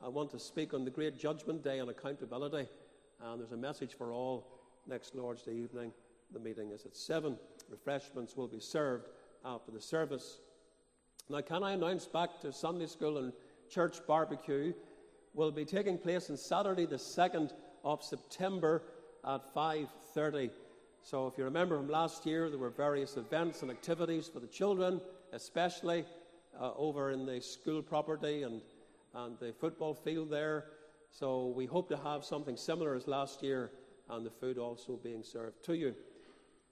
I 0.03 0.09
want 0.09 0.31
to 0.31 0.39
speak 0.39 0.73
on 0.73 0.83
the 0.83 0.91
great 0.91 1.17
judgment 1.17 1.63
day 1.63 1.79
and 1.79 1.89
accountability, 1.89 2.67
and 3.21 3.39
there's 3.39 3.51
a 3.51 3.57
message 3.57 3.95
for 3.97 4.11
all 4.11 4.47
next 4.87 5.15
Lord's 5.15 5.43
Day 5.43 5.53
evening. 5.53 5.91
The 6.33 6.39
meeting 6.39 6.71
is 6.71 6.85
at 6.85 6.95
7. 6.95 7.37
Refreshments 7.69 8.35
will 8.35 8.47
be 8.47 8.59
served 8.59 9.09
after 9.45 9.71
the 9.71 9.81
service. 9.81 10.39
Now, 11.29 11.41
can 11.41 11.63
I 11.63 11.73
announce 11.73 12.05
back 12.05 12.41
to 12.41 12.51
Sunday 12.51 12.87
school 12.87 13.17
and 13.17 13.33
church 13.69 13.97
barbecue 14.07 14.73
will 15.33 15.51
be 15.51 15.65
taking 15.65 15.97
place 15.97 16.29
on 16.29 16.37
Saturday, 16.37 16.85
the 16.85 16.97
2nd 16.97 17.53
of 17.83 18.03
September 18.03 18.83
at 19.25 19.53
5:30 19.53 20.51
so, 21.05 21.27
if 21.27 21.37
you 21.37 21.43
remember 21.43 21.75
from 21.75 21.89
last 21.89 22.25
year, 22.25 22.49
there 22.49 22.57
were 22.57 22.69
various 22.69 23.17
events 23.17 23.61
and 23.61 23.69
activities 23.69 24.29
for 24.29 24.39
the 24.39 24.47
children, 24.47 25.01
especially 25.33 26.05
uh, 26.57 26.71
over 26.77 27.11
in 27.11 27.25
the 27.25 27.41
school 27.41 27.81
property 27.81 28.43
and, 28.43 28.61
and 29.13 29.37
the 29.37 29.53
football 29.59 29.93
field 29.93 30.29
there. 30.29 30.67
So, 31.11 31.47
we 31.47 31.65
hope 31.65 31.89
to 31.89 31.97
have 31.97 32.23
something 32.23 32.55
similar 32.55 32.95
as 32.95 33.05
last 33.05 33.43
year, 33.43 33.71
and 34.09 34.25
the 34.25 34.29
food 34.29 34.57
also 34.57 34.95
being 34.95 35.23
served 35.23 35.65
to 35.65 35.75
you. 35.75 35.93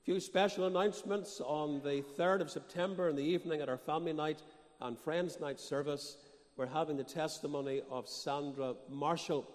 A 0.02 0.04
few 0.04 0.20
special 0.20 0.66
announcements 0.66 1.40
on 1.46 1.80
the 1.84 2.04
3rd 2.18 2.42
of 2.42 2.50
September 2.50 3.10
in 3.10 3.16
the 3.16 3.22
evening 3.22 3.62
at 3.62 3.70
our 3.70 3.78
family 3.78 4.14
night 4.14 4.42
and 4.80 4.98
friends' 4.98 5.40
night 5.40 5.60
service. 5.60 6.18
We're 6.58 6.66
having 6.66 6.98
the 6.98 7.04
testimony 7.04 7.84
of 7.88 8.10
Sandra 8.10 8.74
Marshall. 8.90 9.48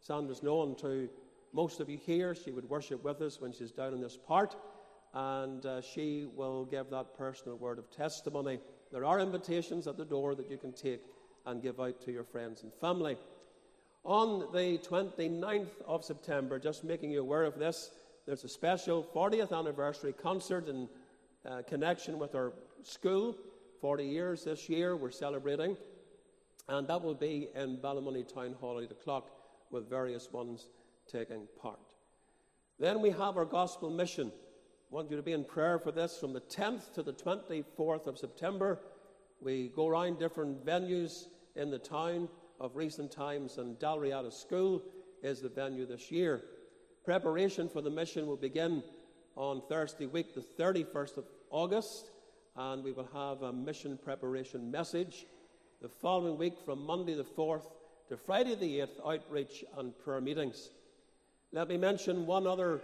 Sandra's 0.00 0.42
known 0.42 0.74
to 0.80 1.08
most 1.52 1.78
of 1.78 1.88
you 1.88 1.98
here. 1.98 2.34
She 2.34 2.50
would 2.50 2.68
worship 2.68 3.04
with 3.04 3.20
us 3.22 3.40
when 3.40 3.52
she's 3.52 3.70
down 3.70 3.94
in 3.94 4.00
this 4.00 4.16
part, 4.16 4.56
and 5.14 5.64
uh, 5.64 5.80
she 5.80 6.26
will 6.34 6.64
give 6.64 6.90
that 6.90 7.16
personal 7.16 7.56
word 7.56 7.78
of 7.78 7.88
testimony. 7.88 8.58
There 8.90 9.04
are 9.04 9.20
invitations 9.20 9.86
at 9.86 9.98
the 9.98 10.04
door 10.04 10.34
that 10.34 10.50
you 10.50 10.56
can 10.56 10.72
take 10.72 11.02
and 11.46 11.62
give 11.62 11.78
out 11.78 12.00
to 12.00 12.10
your 12.10 12.24
friends 12.24 12.64
and 12.64 12.74
family. 12.74 13.16
On 14.02 14.52
the 14.52 14.78
29th 14.78 15.80
of 15.86 16.04
September, 16.04 16.58
just 16.58 16.82
making 16.82 17.12
you 17.12 17.20
aware 17.20 17.44
of 17.44 17.56
this, 17.56 17.92
there's 18.26 18.44
a 18.44 18.48
special 18.48 19.04
40th 19.14 19.56
anniversary 19.56 20.12
concert 20.12 20.68
in 20.68 20.88
uh, 21.44 21.62
connection 21.66 22.18
with 22.18 22.34
our 22.34 22.52
school. 22.82 23.36
40 23.80 24.04
years 24.04 24.44
this 24.44 24.68
year, 24.68 24.96
we're 24.96 25.10
celebrating. 25.10 25.76
And 26.68 26.86
that 26.86 27.02
will 27.02 27.16
be 27.16 27.48
in 27.56 27.78
Ballymoney 27.78 28.32
Town 28.32 28.54
Hall 28.60 28.78
at 28.78 28.84
8 28.84 28.90
o'clock 28.92 29.30
with 29.72 29.90
various 29.90 30.30
ones 30.30 30.68
taking 31.10 31.48
part. 31.60 31.80
Then 32.78 33.00
we 33.00 33.10
have 33.10 33.36
our 33.36 33.44
gospel 33.44 33.90
mission. 33.90 34.30
I 34.30 34.94
want 34.94 35.10
you 35.10 35.16
to 35.16 35.22
be 35.22 35.32
in 35.32 35.42
prayer 35.42 35.80
for 35.80 35.90
this 35.90 36.18
from 36.18 36.32
the 36.32 36.40
10th 36.42 36.92
to 36.94 37.02
the 37.02 37.12
24th 37.12 38.06
of 38.06 38.18
September. 38.18 38.78
We 39.40 39.72
go 39.74 39.88
around 39.88 40.20
different 40.20 40.64
venues 40.64 41.24
in 41.56 41.70
the 41.70 41.78
town 41.78 42.28
of 42.60 42.76
recent 42.76 43.10
times, 43.10 43.58
and 43.58 43.76
Dalriada 43.80 44.32
School 44.32 44.82
is 45.24 45.40
the 45.40 45.48
venue 45.48 45.86
this 45.86 46.12
year. 46.12 46.44
Preparation 47.04 47.68
for 47.68 47.82
the 47.82 47.90
mission 47.90 48.28
will 48.28 48.36
begin 48.36 48.80
on 49.34 49.60
Thursday 49.68 50.06
week, 50.06 50.36
the 50.36 50.62
31st 50.62 51.16
of 51.16 51.24
August, 51.50 52.12
and 52.54 52.84
we 52.84 52.92
will 52.92 53.08
have 53.12 53.42
a 53.42 53.52
mission 53.52 53.98
preparation 54.04 54.70
message. 54.70 55.26
The 55.80 55.88
following 55.88 56.38
week, 56.38 56.60
from 56.64 56.86
Monday 56.86 57.14
the 57.14 57.24
4th 57.24 57.64
to 58.08 58.16
Friday 58.16 58.54
the 58.54 58.78
8th, 58.78 59.04
outreach 59.04 59.64
and 59.76 59.98
prayer 59.98 60.20
meetings. 60.20 60.70
Let 61.50 61.68
me 61.68 61.76
mention 61.76 62.24
one 62.24 62.46
other 62.46 62.80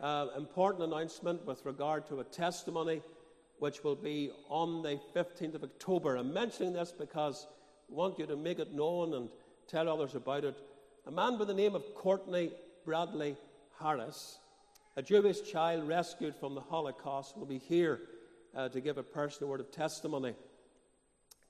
uh, 0.00 0.28
important 0.36 0.84
announcement 0.84 1.44
with 1.44 1.66
regard 1.66 2.06
to 2.06 2.20
a 2.20 2.24
testimony 2.24 3.02
which 3.58 3.82
will 3.82 3.96
be 3.96 4.30
on 4.48 4.82
the 4.82 5.00
15th 5.12 5.56
of 5.56 5.64
October. 5.64 6.14
I'm 6.14 6.32
mentioning 6.32 6.72
this 6.72 6.92
because 6.96 7.48
I 7.90 7.94
want 7.96 8.16
you 8.16 8.26
to 8.26 8.36
make 8.36 8.60
it 8.60 8.72
known 8.72 9.14
and 9.14 9.28
tell 9.66 9.88
others 9.88 10.14
about 10.14 10.44
it. 10.44 10.54
A 11.08 11.10
man 11.10 11.36
by 11.36 11.46
the 11.46 11.54
name 11.54 11.74
of 11.74 11.82
Courtney 11.96 12.52
Bradley 12.84 13.36
Harris, 13.80 14.38
a 14.96 15.02
Jewish 15.02 15.42
child 15.42 15.86
rescued 15.86 16.34
from 16.34 16.54
the 16.54 16.60
Holocaust, 16.60 17.36
will 17.36 17.46
be 17.46 17.58
here 17.58 18.00
uh, 18.54 18.68
to 18.70 18.80
give 18.80 18.96
a 18.96 19.02
personal 19.02 19.50
word 19.50 19.60
of 19.60 19.70
testimony. 19.70 20.34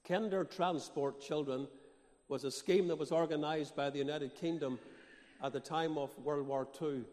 Kindertransport 0.08 1.20
Children 1.20 1.68
was 2.28 2.44
a 2.44 2.50
scheme 2.50 2.88
that 2.88 2.98
was 2.98 3.12
organized 3.12 3.76
by 3.76 3.90
the 3.90 3.98
United 3.98 4.34
Kingdom 4.34 4.78
at 5.42 5.52
the 5.52 5.60
time 5.60 5.96
of 5.96 6.10
World 6.18 6.48
War 6.48 6.66
II. 6.80 7.04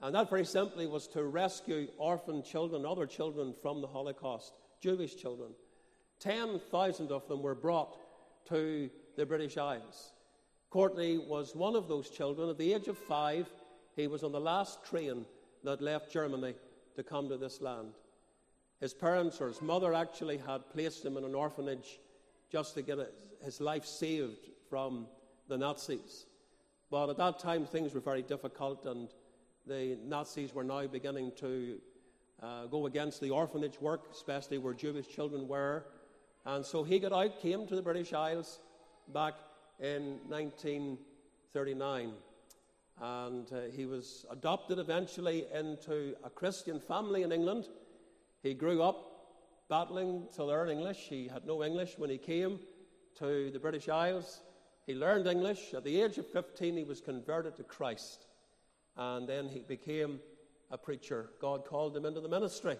And 0.00 0.14
that 0.14 0.30
very 0.30 0.44
simply 0.44 0.86
was 0.86 1.08
to 1.08 1.24
rescue 1.24 1.88
orphan 1.98 2.42
children, 2.42 2.86
other 2.86 3.06
children 3.06 3.54
from 3.60 3.80
the 3.80 3.88
Holocaust, 3.88 4.52
Jewish 4.80 5.16
children. 5.16 5.50
10,000 6.20 7.10
of 7.10 7.26
them 7.26 7.42
were 7.42 7.54
brought 7.54 7.96
to 8.48 8.90
the 9.16 9.26
British 9.26 9.56
Isles. 9.56 10.12
Courtney 10.70 11.18
was 11.18 11.54
one 11.56 11.74
of 11.74 11.88
those 11.88 12.10
children. 12.10 12.48
At 12.48 12.58
the 12.58 12.72
age 12.72 12.88
of 12.88 12.98
five, 12.98 13.48
he 13.96 14.06
was 14.06 14.22
on 14.22 14.32
the 14.32 14.40
last 14.40 14.84
train 14.84 15.24
that 15.62 15.80
left 15.80 16.10
Germany 16.10 16.54
to 16.96 17.02
come 17.02 17.28
to 17.28 17.36
this 17.36 17.60
land. 17.60 17.94
His 18.80 18.92
parents, 18.92 19.40
or 19.40 19.48
his 19.48 19.62
mother, 19.62 19.94
actually 19.94 20.38
had 20.38 20.68
placed 20.70 21.04
him 21.04 21.16
in 21.16 21.24
an 21.24 21.34
orphanage 21.34 22.00
just 22.50 22.74
to 22.74 22.82
get 22.82 22.98
his 23.42 23.60
life 23.60 23.84
saved 23.84 24.50
from 24.68 25.06
the 25.48 25.56
Nazis. 25.56 26.26
But 26.90 27.10
at 27.10 27.16
that 27.16 27.38
time, 27.38 27.66
things 27.66 27.94
were 27.94 28.00
very 28.00 28.22
difficult, 28.22 28.84
and 28.84 29.08
the 29.66 29.98
Nazis 30.04 30.54
were 30.54 30.64
now 30.64 30.86
beginning 30.86 31.32
to 31.38 31.78
uh, 32.42 32.66
go 32.66 32.86
against 32.86 33.20
the 33.20 33.30
orphanage 33.30 33.80
work, 33.80 34.08
especially 34.12 34.58
where 34.58 34.74
Jewish 34.74 35.08
children 35.08 35.48
were. 35.48 35.86
And 36.44 36.64
so 36.64 36.82
he 36.82 36.98
got 36.98 37.12
out, 37.12 37.40
came 37.40 37.66
to 37.66 37.76
the 37.76 37.82
British 37.82 38.12
Isles 38.12 38.60
back 39.12 39.34
in 39.80 40.18
1939. 40.28 42.12
And 43.00 43.50
uh, 43.52 43.62
he 43.74 43.86
was 43.86 44.24
adopted 44.30 44.78
eventually 44.78 45.46
into 45.52 46.14
a 46.22 46.30
Christian 46.30 46.80
family 46.80 47.22
in 47.22 47.32
England. 47.32 47.68
He 48.42 48.54
grew 48.54 48.82
up 48.82 49.14
battling 49.68 50.28
to 50.36 50.44
learn 50.44 50.70
English. 50.70 50.98
He 51.08 51.28
had 51.28 51.46
no 51.46 51.64
English 51.64 51.98
when 51.98 52.10
he 52.10 52.18
came 52.18 52.60
to 53.18 53.50
the 53.50 53.58
British 53.58 53.88
Isles. 53.88 54.42
He 54.86 54.94
learned 54.94 55.26
English. 55.26 55.74
At 55.74 55.84
the 55.84 56.00
age 56.00 56.18
of 56.18 56.26
15, 56.26 56.76
he 56.76 56.84
was 56.84 57.00
converted 57.00 57.56
to 57.56 57.64
Christ. 57.64 58.26
And 58.96 59.28
then 59.28 59.48
he 59.48 59.60
became 59.60 60.20
a 60.70 60.78
preacher. 60.78 61.30
God 61.40 61.64
called 61.64 61.96
him 61.96 62.04
into 62.04 62.20
the 62.20 62.28
ministry. 62.28 62.76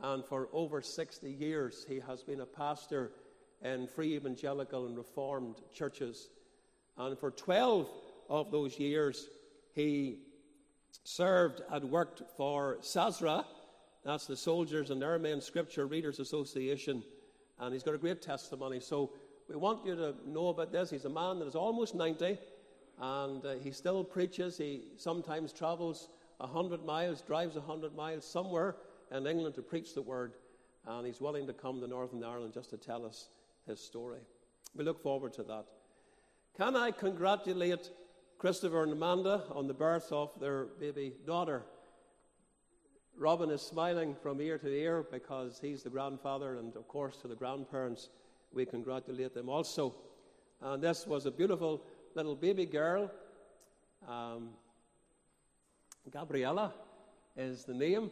And 0.00 0.24
for 0.24 0.48
over 0.52 0.80
60 0.80 1.30
years, 1.30 1.84
he 1.88 2.00
has 2.06 2.22
been 2.22 2.40
a 2.40 2.46
pastor 2.46 3.12
in 3.62 3.88
free 3.88 4.14
evangelical 4.14 4.86
and 4.86 4.96
reformed 4.96 5.56
churches. 5.72 6.28
And 6.96 7.18
for 7.18 7.30
12 7.30 7.88
of 8.28 8.50
those 8.52 8.78
years, 8.78 9.28
he 9.78 10.18
served 11.04 11.62
and 11.70 11.88
worked 11.88 12.22
for 12.36 12.78
SASRA. 12.80 13.44
That's 14.04 14.26
the 14.26 14.36
Soldiers 14.36 14.90
and 14.90 15.00
Airmen 15.04 15.40
Scripture 15.40 15.86
Readers 15.86 16.18
Association. 16.18 17.04
And 17.60 17.72
he's 17.72 17.84
got 17.84 17.94
a 17.94 17.98
great 17.98 18.20
testimony. 18.20 18.80
So 18.80 19.12
we 19.48 19.54
want 19.54 19.86
you 19.86 19.94
to 19.94 20.16
know 20.26 20.48
about 20.48 20.72
this. 20.72 20.90
He's 20.90 21.04
a 21.04 21.08
man 21.08 21.38
that 21.38 21.46
is 21.46 21.54
almost 21.54 21.94
90, 21.94 22.38
and 23.00 23.46
uh, 23.46 23.54
he 23.62 23.70
still 23.70 24.02
preaches. 24.02 24.58
He 24.58 24.82
sometimes 24.96 25.52
travels 25.52 26.08
100 26.38 26.84
miles, 26.84 27.22
drives 27.22 27.54
100 27.54 27.94
miles 27.94 28.28
somewhere 28.28 28.74
in 29.12 29.28
England 29.28 29.54
to 29.54 29.62
preach 29.62 29.94
the 29.94 30.02
word, 30.02 30.32
and 30.88 31.06
he's 31.06 31.20
willing 31.20 31.46
to 31.46 31.52
come 31.52 31.80
to 31.80 31.86
Northern 31.86 32.24
Ireland 32.24 32.52
just 32.52 32.70
to 32.70 32.76
tell 32.78 33.06
us 33.06 33.28
his 33.64 33.78
story. 33.78 34.22
We 34.74 34.82
look 34.82 35.00
forward 35.00 35.34
to 35.34 35.44
that. 35.44 35.66
Can 36.56 36.74
I 36.74 36.90
congratulate 36.90 37.90
Christopher 38.38 38.84
and 38.84 38.92
Amanda 38.92 39.42
on 39.52 39.66
the 39.66 39.74
birth 39.74 40.12
of 40.12 40.30
their 40.40 40.66
baby 40.78 41.12
daughter? 41.26 41.64
Robin 43.16 43.50
is 43.50 43.60
smiling 43.60 44.14
from 44.14 44.40
ear 44.40 44.58
to 44.58 44.68
ear 44.68 45.04
because 45.10 45.58
he's 45.60 45.82
the 45.82 45.90
grandfather, 45.90 46.54
and 46.54 46.76
of 46.76 46.86
course, 46.86 47.16
to 47.16 47.26
the 47.26 47.34
grandparents 47.34 48.10
we 48.52 48.64
congratulate 48.64 49.34
them 49.34 49.48
also. 49.48 49.92
And 50.62 50.80
this 50.80 51.04
was 51.04 51.26
a 51.26 51.32
beautiful 51.32 51.82
little 52.14 52.36
baby 52.36 52.64
girl. 52.64 53.10
Um, 54.06 54.50
Gabriella 56.10 56.72
is 57.36 57.64
the 57.64 57.74
name. 57.74 58.10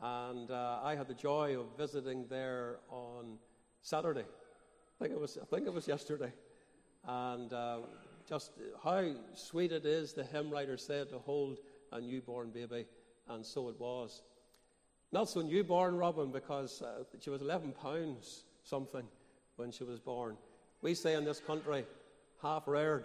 And 0.00 0.52
uh, 0.52 0.78
I 0.84 0.94
had 0.94 1.08
the 1.08 1.14
joy 1.14 1.58
of 1.58 1.66
visiting 1.76 2.26
there 2.28 2.78
on 2.88 3.38
Saturday. 3.82 4.24
I 5.00 5.04
think 5.04 5.14
it 5.14 5.20
was, 5.20 5.36
I 5.42 5.44
think 5.46 5.66
it 5.66 5.72
was 5.72 5.88
yesterday. 5.88 6.32
And 7.04 7.52
uh, 7.52 7.78
just 8.28 8.52
how 8.84 9.12
sweet 9.34 9.72
it 9.72 9.86
is, 9.86 10.12
the 10.12 10.24
hymn 10.24 10.50
writer 10.50 10.76
said, 10.76 11.08
to 11.10 11.18
hold 11.18 11.58
a 11.92 12.00
newborn 12.00 12.50
baby. 12.50 12.86
And 13.28 13.44
so 13.44 13.68
it 13.68 13.80
was. 13.80 14.22
Not 15.12 15.28
so 15.28 15.40
newborn, 15.40 15.96
Robin, 15.96 16.30
because 16.30 16.82
uh, 16.82 17.04
she 17.20 17.30
was 17.30 17.40
11 17.40 17.72
pounds 17.72 18.44
something 18.62 19.04
when 19.56 19.70
she 19.70 19.84
was 19.84 19.98
born. 19.98 20.36
We 20.82 20.94
say 20.94 21.14
in 21.14 21.24
this 21.24 21.40
country, 21.40 21.86
half 22.42 22.68
reared. 22.68 23.04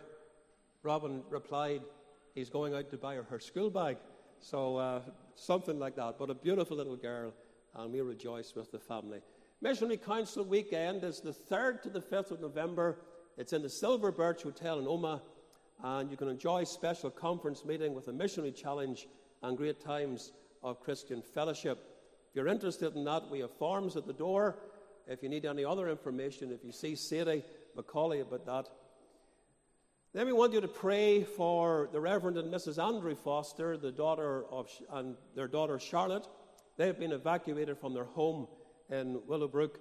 Robin 0.84 1.24
replied, 1.30 1.82
he's 2.36 2.50
going 2.50 2.74
out 2.74 2.92
to 2.92 2.98
buy 2.98 3.16
her 3.16 3.24
her 3.24 3.40
school 3.40 3.70
bag. 3.70 3.98
So 4.40 4.78
uh, 4.78 5.02
something 5.36 5.80
like 5.80 5.96
that. 5.96 6.18
But 6.20 6.30
a 6.30 6.36
beautiful 6.36 6.76
little 6.76 6.98
girl, 6.98 7.34
and 7.76 7.94
we 7.94 8.02
rejoice 8.02 8.54
with 8.56 8.72
the 8.72 8.80
family. 8.80 9.22
Missionary 9.62 9.98
Council 9.98 10.44
weekend 10.44 11.06
is 11.06 11.22
the 11.22 11.32
3rd 11.32 11.84
to 11.84 11.90
the 11.90 12.02
5th 12.02 12.32
of 12.32 12.42
November. 12.42 12.98
It's 13.36 13.52
in 13.52 13.63
the 13.63 13.69
Silver 13.69 14.12
Birch 14.12 14.43
Hotel 14.43 14.78
in 14.78 14.86
Omagh, 14.86 15.22
and 15.84 16.12
you 16.12 16.17
can 16.17 16.28
enjoy 16.28 16.65
special 16.65 17.10
conference 17.10 17.65
meeting 17.65 17.96
with 17.96 18.08
a 18.08 18.13
missionary 18.13 18.52
challenge 18.52 19.08
and 19.41 19.58
great 19.58 19.82
times 19.82 20.34
of 20.62 20.80
Christian 20.80 21.24
fellowship. 21.24 21.80
If 22.30 22.36
you're 22.36 22.48
interested 22.48 22.96
in 22.96 23.04
that, 23.06 23.32
we 23.32 23.39
have 23.39 23.52
forms 23.58 23.98
at 23.98 24.06
the 24.06 24.13
door. 24.13 24.60
If 25.08 25.24
you 25.24 25.30
need 25.30 25.46
any 25.46 25.65
other 25.65 25.89
information, 25.89 26.52
if 26.52 26.63
you 26.63 26.72
see 26.72 26.96
Sadie 26.96 27.43
Macaulay 27.76 28.19
about 28.19 28.46
that. 28.46 28.69
Then 30.13 30.28
we 30.28 30.34
want 30.34 30.54
you 30.54 30.62
to 30.62 30.67
pray 30.67 31.24
for 31.24 31.89
the 31.91 32.00
Reverend 32.00 32.38
and 32.38 32.54
Mrs. 32.54 32.82
Andrew 32.82 33.15
Foster, 33.15 33.78
the 33.78 33.91
daughter 33.91 34.46
of, 34.52 34.69
and 34.91 35.15
their 35.36 35.48
daughter 35.48 35.80
Charlotte. 35.80 36.28
They 36.78 36.86
have 36.86 37.00
been 37.00 37.12
evacuated 37.12 37.80
from 37.80 37.96
their 37.96 38.04
home 38.04 38.48
in 38.91 39.19
Willowbrook 39.26 39.80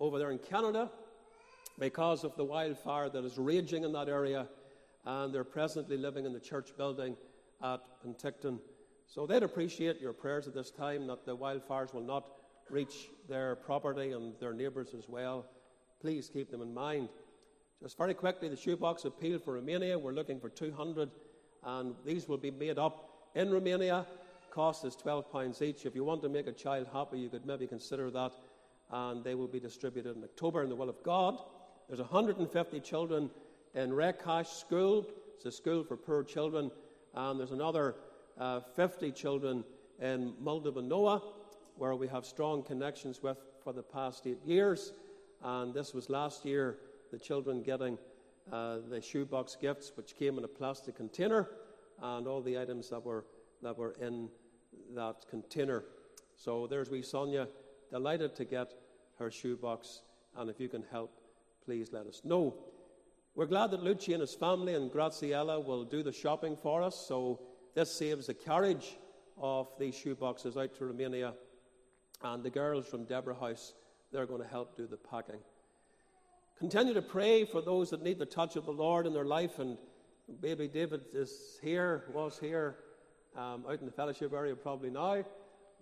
over 0.00 0.18
there 0.18 0.30
in 0.30 0.38
Canada 0.38 0.90
because 1.78 2.24
of 2.24 2.36
the 2.36 2.44
wildfire 2.44 3.08
that 3.08 3.24
is 3.24 3.38
raging 3.38 3.84
in 3.84 3.92
that 3.92 4.08
area, 4.08 4.46
and 5.04 5.34
they're 5.34 5.44
presently 5.44 5.96
living 5.96 6.24
in 6.24 6.32
the 6.32 6.40
church 6.40 6.76
building 6.76 7.16
at 7.62 7.80
Penticton. 8.04 8.58
So 9.06 9.26
they'd 9.26 9.42
appreciate 9.42 10.00
your 10.00 10.12
prayers 10.12 10.46
at 10.46 10.54
this 10.54 10.70
time 10.70 11.06
that 11.08 11.26
the 11.26 11.36
wildfires 11.36 11.92
will 11.92 12.02
not 12.02 12.26
reach 12.70 13.10
their 13.28 13.56
property 13.56 14.12
and 14.12 14.32
their 14.40 14.52
neighbours 14.52 14.94
as 14.96 15.08
well. 15.08 15.44
Please 16.00 16.30
keep 16.32 16.50
them 16.50 16.62
in 16.62 16.72
mind. 16.72 17.08
Just 17.82 17.98
very 17.98 18.14
quickly, 18.14 18.48
the 18.48 18.56
shoebox 18.56 19.04
appeal 19.04 19.38
for 19.38 19.54
Romania. 19.54 19.98
We're 19.98 20.12
looking 20.12 20.40
for 20.40 20.48
200, 20.48 21.10
and 21.64 21.94
these 22.04 22.28
will 22.28 22.38
be 22.38 22.50
made 22.50 22.78
up 22.78 23.10
in 23.34 23.50
Romania. 23.50 24.06
Cost 24.50 24.84
is 24.84 24.96
£12 24.96 25.60
each. 25.60 25.84
If 25.84 25.94
you 25.94 26.04
want 26.04 26.22
to 26.22 26.28
make 26.28 26.46
a 26.46 26.52
child 26.52 26.86
happy, 26.92 27.18
you 27.18 27.28
could 27.28 27.44
maybe 27.44 27.66
consider 27.66 28.10
that, 28.12 28.32
and 28.90 29.24
they 29.24 29.34
will 29.34 29.48
be 29.48 29.60
distributed 29.60 30.16
in 30.16 30.24
October 30.24 30.62
in 30.62 30.70
the 30.70 30.76
will 30.76 30.88
of 30.88 31.02
God. 31.02 31.38
There's 31.88 32.00
150 32.00 32.80
children 32.80 33.30
in 33.74 33.90
Recaș 33.90 34.46
School. 34.46 35.06
It's 35.36 35.44
a 35.44 35.52
school 35.52 35.84
for 35.84 35.96
poor 35.96 36.22
children, 36.22 36.70
and 37.14 37.38
there's 37.38 37.52
another 37.52 37.96
uh, 38.38 38.60
50 38.74 39.12
children 39.12 39.64
in 40.00 40.32
Moldova 40.42 40.82
Nouă, 40.82 41.20
where 41.76 41.94
we 41.94 42.08
have 42.08 42.24
strong 42.24 42.62
connections 42.62 43.22
with 43.22 43.36
for 43.62 43.74
the 43.74 43.82
past 43.82 44.26
eight 44.26 44.42
years. 44.46 44.94
And 45.42 45.74
this 45.74 45.92
was 45.92 46.08
last 46.08 46.46
year 46.46 46.78
the 47.12 47.18
children 47.18 47.62
getting 47.62 47.98
uh, 48.50 48.78
the 48.88 49.02
shoebox 49.02 49.56
gifts, 49.60 49.92
which 49.94 50.16
came 50.16 50.38
in 50.38 50.44
a 50.44 50.48
plastic 50.48 50.96
container, 50.96 51.50
and 52.00 52.26
all 52.26 52.40
the 52.40 52.58
items 52.58 52.88
that 52.88 53.04
were, 53.04 53.26
that 53.62 53.76
were 53.76 53.94
in 54.00 54.30
that 54.94 55.26
container. 55.28 55.84
So 56.36 56.66
there's 56.66 56.88
wee 56.88 57.02
Sonia, 57.02 57.46
delighted 57.90 58.34
to 58.36 58.46
get 58.46 58.72
her 59.18 59.30
shoebox, 59.30 60.00
and 60.34 60.48
if 60.48 60.58
you 60.58 60.68
can 60.68 60.82
help, 60.90 61.12
please 61.64 61.90
let 61.92 62.06
us 62.06 62.22
know. 62.24 62.54
We're 63.34 63.46
glad 63.46 63.70
that 63.72 63.82
Lucci 63.82 64.12
and 64.12 64.20
his 64.20 64.34
family 64.34 64.74
and 64.74 64.92
Graziella 64.92 65.58
will 65.58 65.84
do 65.84 66.02
the 66.02 66.12
shopping 66.12 66.56
for 66.56 66.82
us, 66.82 66.94
so 66.94 67.40
this 67.74 67.90
saves 67.90 68.28
the 68.28 68.34
carriage 68.34 68.96
of 69.36 69.68
these 69.78 69.94
shoeboxes 69.94 70.56
out 70.56 70.76
to 70.76 70.86
Romania. 70.86 71.34
And 72.22 72.42
the 72.42 72.50
girls 72.50 72.86
from 72.86 73.04
Deborah 73.04 73.34
House, 73.34 73.74
they're 74.12 74.26
going 74.26 74.42
to 74.42 74.48
help 74.48 74.76
do 74.76 74.86
the 74.86 74.96
packing. 74.96 75.40
Continue 76.58 76.94
to 76.94 77.02
pray 77.02 77.44
for 77.44 77.60
those 77.60 77.90
that 77.90 78.02
need 78.02 78.18
the 78.18 78.26
touch 78.26 78.54
of 78.56 78.64
the 78.64 78.72
Lord 78.72 79.06
in 79.06 79.12
their 79.12 79.24
life. 79.24 79.58
And 79.58 79.76
baby 80.40 80.68
David 80.68 81.02
is 81.12 81.58
here, 81.60 82.04
was 82.12 82.38
here, 82.38 82.76
um, 83.36 83.64
out 83.68 83.80
in 83.80 83.86
the 83.86 83.92
fellowship 83.92 84.32
area 84.32 84.54
probably 84.54 84.90
now. 84.90 85.24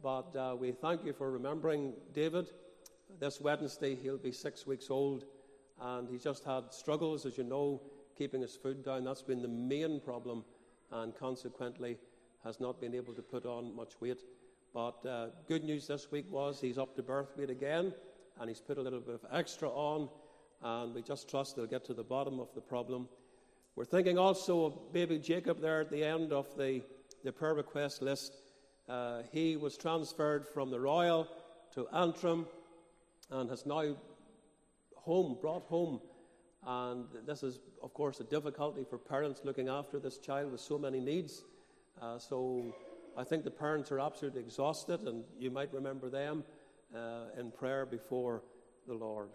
But 0.02 0.34
uh, 0.34 0.56
we 0.58 0.72
thank 0.72 1.04
you 1.04 1.12
for 1.12 1.30
remembering 1.30 1.92
David. 2.14 2.48
This 3.20 3.40
Wednesday, 3.40 3.94
he'll 3.94 4.16
be 4.16 4.32
six 4.32 4.66
weeks 4.66 4.88
old. 4.88 5.26
And 5.82 6.08
he's 6.08 6.22
just 6.22 6.44
had 6.44 6.72
struggles, 6.72 7.26
as 7.26 7.36
you 7.36 7.44
know, 7.44 7.82
keeping 8.16 8.40
his 8.40 8.54
food 8.54 8.84
down. 8.84 9.04
That's 9.04 9.22
been 9.22 9.42
the 9.42 9.48
main 9.48 10.00
problem. 10.00 10.44
And 10.90 11.14
consequently, 11.14 11.98
has 12.44 12.60
not 12.60 12.80
been 12.80 12.94
able 12.94 13.14
to 13.14 13.22
put 13.22 13.44
on 13.44 13.74
much 13.74 14.00
weight. 14.00 14.22
But 14.72 15.04
uh, 15.04 15.26
good 15.48 15.64
news 15.64 15.86
this 15.86 16.10
week 16.10 16.26
was 16.30 16.60
he's 16.60 16.78
up 16.78 16.96
to 16.96 17.02
birth 17.02 17.36
weight 17.36 17.50
again. 17.50 17.92
And 18.40 18.48
he's 18.48 18.60
put 18.60 18.78
a 18.78 18.82
little 18.82 19.00
bit 19.00 19.16
of 19.16 19.26
extra 19.32 19.68
on 19.68 20.08
and 20.62 20.94
we 20.94 21.02
just 21.02 21.28
trust 21.28 21.56
they'll 21.56 21.66
get 21.66 21.84
to 21.86 21.94
the 21.94 22.04
bottom 22.04 22.38
of 22.38 22.54
the 22.54 22.60
problem. 22.60 23.08
We're 23.74 23.84
thinking 23.84 24.18
also 24.18 24.64
of 24.66 24.92
baby 24.92 25.18
Jacob 25.18 25.60
there 25.60 25.80
at 25.80 25.90
the 25.90 26.04
end 26.04 26.32
of 26.32 26.56
the, 26.56 26.82
the 27.24 27.32
prayer 27.32 27.54
request 27.54 28.02
list. 28.02 28.36
Uh, 28.88 29.22
he 29.32 29.56
was 29.56 29.76
transferred 29.76 30.46
from 30.46 30.70
the 30.70 30.78
Royal 30.78 31.26
to 31.74 31.88
Antrim 31.88 32.46
and 33.30 33.50
has 33.50 33.66
now 33.66 33.96
home, 35.02 35.36
brought 35.40 35.64
home. 35.64 36.00
And 36.66 37.06
this 37.26 37.42
is, 37.42 37.60
of 37.82 37.92
course, 37.92 38.20
a 38.20 38.24
difficulty 38.24 38.84
for 38.88 38.98
parents 38.98 39.40
looking 39.44 39.68
after 39.68 39.98
this 39.98 40.18
child 40.18 40.52
with 40.52 40.60
so 40.60 40.78
many 40.78 41.00
needs. 41.00 41.44
Uh, 42.00 42.18
so 42.18 42.74
I 43.16 43.24
think 43.24 43.44
the 43.44 43.50
parents 43.50 43.90
are 43.92 44.00
absolutely 44.00 44.40
exhausted, 44.40 45.00
and 45.02 45.24
you 45.38 45.50
might 45.50 45.72
remember 45.72 46.08
them 46.08 46.44
uh, 46.94 47.24
in 47.38 47.50
prayer 47.50 47.84
before 47.84 48.42
the 48.86 48.94
Lord. 48.94 49.28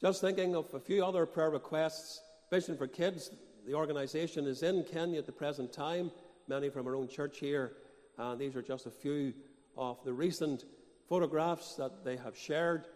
Just 0.00 0.20
thinking 0.20 0.54
of 0.54 0.72
a 0.74 0.80
few 0.80 1.04
other 1.04 1.24
prayer 1.24 1.50
requests. 1.50 2.20
Vision 2.50 2.76
for 2.76 2.86
Kids, 2.86 3.30
the 3.66 3.74
organisation 3.74 4.46
is 4.46 4.62
in 4.62 4.84
Kenya 4.84 5.18
at 5.18 5.26
the 5.26 5.32
present 5.32 5.72
time, 5.72 6.12
many 6.48 6.68
from 6.68 6.86
our 6.86 6.94
own 6.94 7.08
church 7.08 7.38
here. 7.38 7.72
And 8.18 8.38
these 8.38 8.54
are 8.56 8.62
just 8.62 8.86
a 8.86 8.90
few 8.90 9.32
of 9.76 9.98
the 10.04 10.12
recent 10.12 10.64
photographs 11.08 11.74
that 11.76 12.04
they 12.04 12.16
have 12.16 12.36
shared 12.36 12.86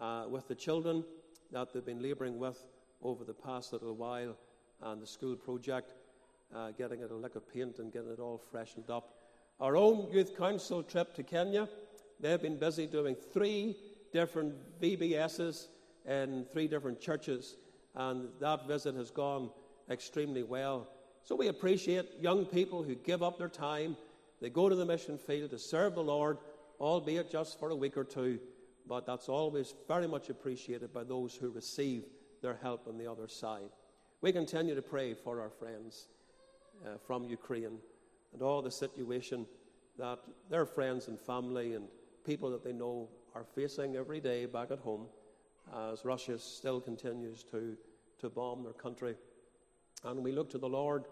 uh, 0.00 0.24
with 0.28 0.48
the 0.48 0.54
children 0.54 1.04
that 1.52 1.72
they've 1.72 1.84
been 1.84 2.02
labouring 2.02 2.38
with 2.38 2.66
over 3.02 3.24
the 3.24 3.34
past 3.34 3.72
little 3.72 3.94
while, 3.94 4.36
and 4.82 5.00
the 5.00 5.06
school 5.06 5.36
project, 5.36 5.92
uh, 6.54 6.70
getting 6.72 7.00
it 7.00 7.10
a 7.10 7.14
lick 7.14 7.34
of 7.34 7.50
paint 7.52 7.78
and 7.78 7.92
getting 7.92 8.10
it 8.10 8.18
all 8.18 8.38
freshened 8.50 8.90
up. 8.90 9.14
Our 9.60 9.76
own 9.76 10.08
youth 10.12 10.36
council 10.36 10.82
trip 10.82 11.14
to 11.14 11.22
Kenya, 11.22 11.68
they've 12.20 12.40
been 12.40 12.58
busy 12.58 12.86
doing 12.86 13.14
three 13.14 13.76
different 14.12 14.54
VBSs 14.80 15.68
in 16.06 16.46
three 16.52 16.68
different 16.68 17.00
churches, 17.00 17.56
and 17.94 18.28
that 18.40 18.66
visit 18.68 18.94
has 18.96 19.10
gone 19.10 19.50
extremely 19.90 20.42
well. 20.42 20.88
So 21.22 21.34
we 21.34 21.48
appreciate 21.48 22.20
young 22.20 22.44
people 22.44 22.82
who 22.82 22.94
give 22.94 23.22
up 23.22 23.38
their 23.38 23.48
time, 23.48 23.96
they 24.40 24.50
go 24.50 24.68
to 24.68 24.76
the 24.76 24.84
mission 24.84 25.18
field 25.18 25.50
to 25.50 25.58
serve 25.58 25.94
the 25.94 26.02
Lord, 26.02 26.38
albeit 26.78 27.30
just 27.30 27.58
for 27.58 27.70
a 27.70 27.76
week 27.76 27.96
or 27.96 28.04
two, 28.04 28.38
but 28.88 29.06
that's 29.06 29.28
always 29.28 29.74
very 29.88 30.06
much 30.06 30.30
appreciated 30.30 30.92
by 30.92 31.04
those 31.04 31.34
who 31.34 31.50
receive 31.50 32.04
their 32.42 32.58
help 32.62 32.86
on 32.86 32.98
the 32.98 33.10
other 33.10 33.28
side. 33.28 33.70
We 34.20 34.32
continue 34.32 34.74
to 34.74 34.82
pray 34.82 35.14
for 35.14 35.40
our 35.40 35.50
friends 35.50 36.08
uh, 36.84 36.98
from 37.06 37.24
Ukraine 37.24 37.78
and 38.32 38.42
all 38.42 38.62
the 38.62 38.70
situation 38.70 39.46
that 39.98 40.18
their 40.50 40.66
friends 40.66 41.08
and 41.08 41.18
family 41.18 41.74
and 41.74 41.86
people 42.24 42.50
that 42.50 42.62
they 42.62 42.72
know 42.72 43.08
are 43.34 43.44
facing 43.44 43.96
every 43.96 44.20
day 44.20 44.46
back 44.46 44.70
at 44.70 44.78
home 44.78 45.06
as 45.90 46.04
Russia 46.04 46.38
still 46.38 46.80
continues 46.80 47.42
to, 47.44 47.76
to 48.18 48.28
bomb 48.28 48.62
their 48.62 48.72
country. 48.72 49.16
And 50.04 50.22
we 50.22 50.32
look 50.32 50.50
to 50.50 50.58
the 50.58 50.68
Lord, 50.68 51.04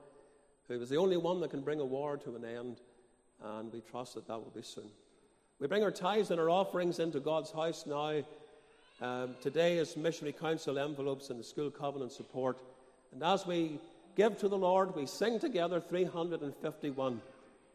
who 0.68 0.80
is 0.80 0.88
the 0.88 0.96
only 0.96 1.16
one 1.16 1.40
that 1.40 1.50
can 1.50 1.62
bring 1.62 1.80
a 1.80 1.84
war 1.84 2.16
to 2.18 2.36
an 2.36 2.44
end, 2.44 2.80
and 3.42 3.72
we 3.72 3.80
trust 3.80 4.14
that 4.14 4.26
that 4.28 4.38
will 4.38 4.52
be 4.54 4.62
soon. 4.62 4.90
We 5.64 5.68
bring 5.68 5.82
our 5.82 5.90
tithes 5.90 6.30
and 6.30 6.38
our 6.38 6.50
offerings 6.50 6.98
into 6.98 7.20
God's 7.20 7.50
house 7.50 7.86
now. 7.86 8.22
Um, 9.00 9.34
today 9.40 9.78
is 9.78 9.96
Missionary 9.96 10.34
Council 10.34 10.78
envelopes 10.78 11.30
and 11.30 11.40
the 11.40 11.42
school 11.42 11.70
covenant 11.70 12.12
support. 12.12 12.58
And 13.14 13.22
as 13.22 13.46
we 13.46 13.80
give 14.14 14.36
to 14.40 14.48
the 14.48 14.58
Lord, 14.58 14.94
we 14.94 15.06
sing 15.06 15.40
together 15.40 15.80
351. 15.80 17.22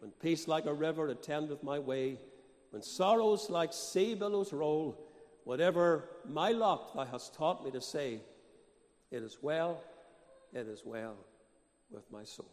When 0.02 0.12
peace 0.22 0.48
like 0.48 0.68
a 0.68 0.74
river 0.74 1.08
attendeth 1.08 1.64
my 1.64 1.80
way, 1.80 2.20
when 2.70 2.84
sorrows 2.84 3.50
like 3.50 3.74
sea 3.74 4.14
billows 4.14 4.54
roll, 4.54 4.96
Whatever 5.44 6.04
my 6.30 6.52
lot 6.52 6.94
thou 6.94 7.06
hast 7.06 7.34
taught 7.34 7.66
me 7.66 7.72
to 7.72 7.82
say, 7.82 8.20
it 9.10 9.24
is 9.24 9.40
well, 9.42 9.82
it 10.54 10.68
is 10.68 10.84
well 10.86 11.16
with 11.90 12.04
my 12.12 12.24
soul. 12.24 12.52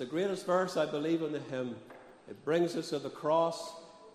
The 0.00 0.06
greatest 0.06 0.46
verse, 0.46 0.78
I 0.78 0.86
believe, 0.86 1.20
in 1.20 1.30
the 1.30 1.40
hymn. 1.40 1.76
It 2.26 2.42
brings 2.42 2.74
us 2.74 2.88
to 2.88 2.98
the 2.98 3.10
cross. 3.10 3.74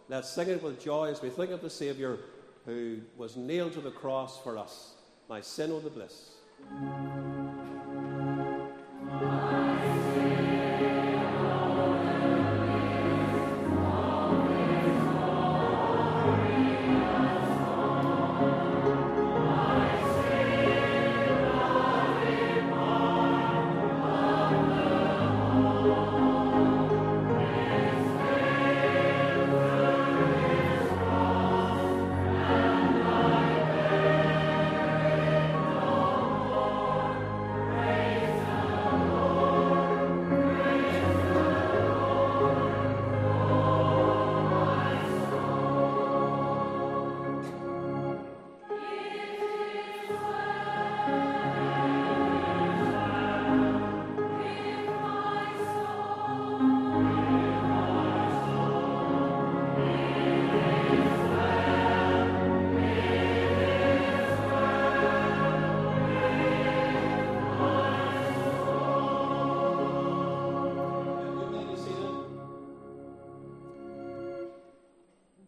Let's 0.09 0.27
sing 0.27 0.49
it 0.49 0.63
with 0.63 0.83
joy 0.83 1.11
as 1.11 1.21
we 1.21 1.29
think 1.29 1.51
of 1.51 1.61
the 1.61 1.69
Saviour 1.69 2.17
who 2.65 3.01
was 3.15 3.37
nailed 3.37 3.73
to 3.73 3.81
the 3.81 3.91
cross 3.91 4.41
for 4.41 4.57
us. 4.57 4.95
My 5.29 5.41
sin, 5.41 5.71
oh, 5.71 5.79
the 5.79 5.91
bliss. 5.91 6.31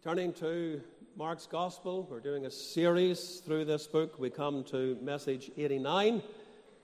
Turning 0.07 0.31
to 0.31 0.79
Mark's 1.17 1.47
Gospel, 1.47 2.07
we're 2.09 2.21
doing 2.21 2.45
a 2.45 2.49
series 2.49 3.41
through 3.45 3.65
this 3.65 3.87
book. 3.87 4.17
We 4.17 4.29
come 4.29 4.63
to 4.69 4.97
message 5.01 5.51
89 5.57 6.23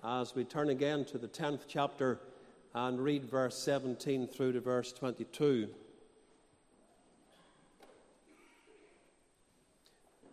as 0.03 0.36
we 0.36 0.43
turn 0.43 0.67
again 0.67 1.05
to 1.05 1.17
the 1.17 1.30
10th 1.30 1.61
chapter 1.65 2.19
and 2.76 2.99
read 2.99 3.24
verse 3.24 3.57
17 3.57 4.28
through 4.28 4.51
to 4.51 4.59
verse 4.59 4.91
22. 4.91 5.69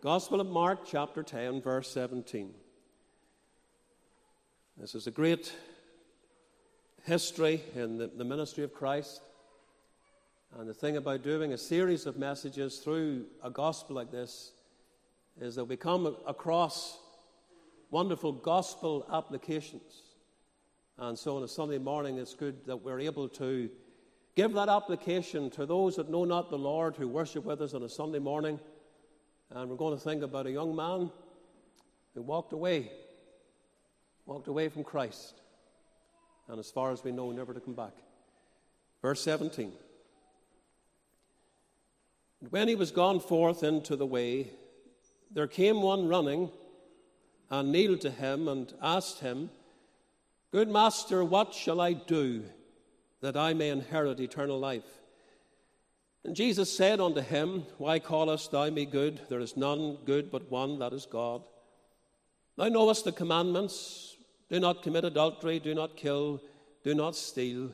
Gospel 0.01 0.41
of 0.41 0.47
Mark, 0.47 0.79
chapter 0.85 1.23
10, 1.23 1.61
verse 1.61 1.89
17. 1.91 2.53
This 4.75 4.95
is 4.95 5.07
a 5.07 5.11
great 5.11 5.53
history 7.05 7.63
in 7.73 7.97
the, 7.97 8.07
the 8.07 8.25
ministry 8.25 8.65
of 8.65 8.73
Christ. 8.73 9.21
And 10.59 10.67
the 10.67 10.73
thing 10.73 10.97
about 10.97 11.23
doing 11.23 11.53
a 11.53 11.57
series 11.57 12.05
of 12.05 12.17
messages 12.17 12.79
through 12.79 13.25
a 13.41 13.49
gospel 13.49 13.95
like 13.95 14.11
this 14.11 14.51
is 15.39 15.55
that 15.55 15.63
we 15.63 15.77
come 15.77 16.17
across 16.27 16.99
wonderful 17.89 18.33
gospel 18.33 19.05
applications. 19.13 20.01
And 20.97 21.17
so 21.17 21.37
on 21.37 21.43
a 21.43 21.47
Sunday 21.47 21.77
morning, 21.77 22.17
it's 22.17 22.33
good 22.33 22.65
that 22.65 22.77
we're 22.77 22.99
able 22.99 23.29
to 23.29 23.69
give 24.35 24.53
that 24.53 24.67
application 24.67 25.49
to 25.51 25.65
those 25.65 25.95
that 25.95 26.09
know 26.09 26.25
not 26.25 26.49
the 26.49 26.57
Lord 26.57 26.97
who 26.97 27.07
worship 27.07 27.45
with 27.45 27.61
us 27.61 27.73
on 27.73 27.83
a 27.83 27.89
Sunday 27.89 28.19
morning. 28.19 28.59
And 29.51 29.69
we're 29.69 29.77
going 29.77 29.97
to 29.97 30.03
think 30.03 30.21
about 30.21 30.47
a 30.47 30.51
young 30.51 30.75
man 30.75 31.11
who 32.13 32.21
walked 32.21 32.51
away, 32.51 32.91
walked 34.25 34.49
away 34.49 34.67
from 34.67 34.83
Christ, 34.83 35.41
and 36.49 36.59
as 36.59 36.69
far 36.69 36.91
as 36.91 37.05
we 37.05 37.13
know, 37.13 37.31
never 37.31 37.53
to 37.53 37.61
come 37.61 37.73
back. 37.73 37.93
Verse 39.01 39.23
17. 39.23 39.71
When 42.49 42.67
he 42.67 42.75
was 42.75 42.91
gone 42.91 43.19
forth 43.19 43.63
into 43.63 43.95
the 43.95 44.05
way, 44.05 44.51
there 45.29 45.47
came 45.47 45.81
one 45.81 46.07
running 46.07 46.49
and 47.49 47.71
kneeled 47.71 48.01
to 48.01 48.09
him 48.09 48.47
and 48.47 48.73
asked 48.81 49.19
him, 49.19 49.51
Good 50.51 50.67
master, 50.67 51.23
what 51.23 51.53
shall 51.53 51.79
I 51.79 51.93
do 51.93 52.43
that 53.21 53.37
I 53.37 53.53
may 53.53 53.69
inherit 53.69 54.19
eternal 54.19 54.59
life? 54.59 54.99
And 56.25 56.35
Jesus 56.35 56.75
said 56.75 56.99
unto 56.99 57.21
him, 57.21 57.65
Why 57.77 57.99
callest 57.99 58.51
thou 58.51 58.69
me 58.69 58.85
good? 58.85 59.21
There 59.29 59.39
is 59.39 59.55
none 59.55 59.97
good 60.05 60.31
but 60.31 60.51
one, 60.51 60.79
that 60.79 60.93
is 60.93 61.05
God. 61.05 61.43
Thou 62.57 62.67
knowest 62.69 63.05
the 63.05 63.11
commandments 63.11 64.17
do 64.49 64.59
not 64.59 64.83
commit 64.83 65.05
adultery, 65.05 65.59
do 65.59 65.73
not 65.73 65.95
kill, 65.95 66.41
do 66.83 66.93
not 66.93 67.15
steal, 67.15 67.71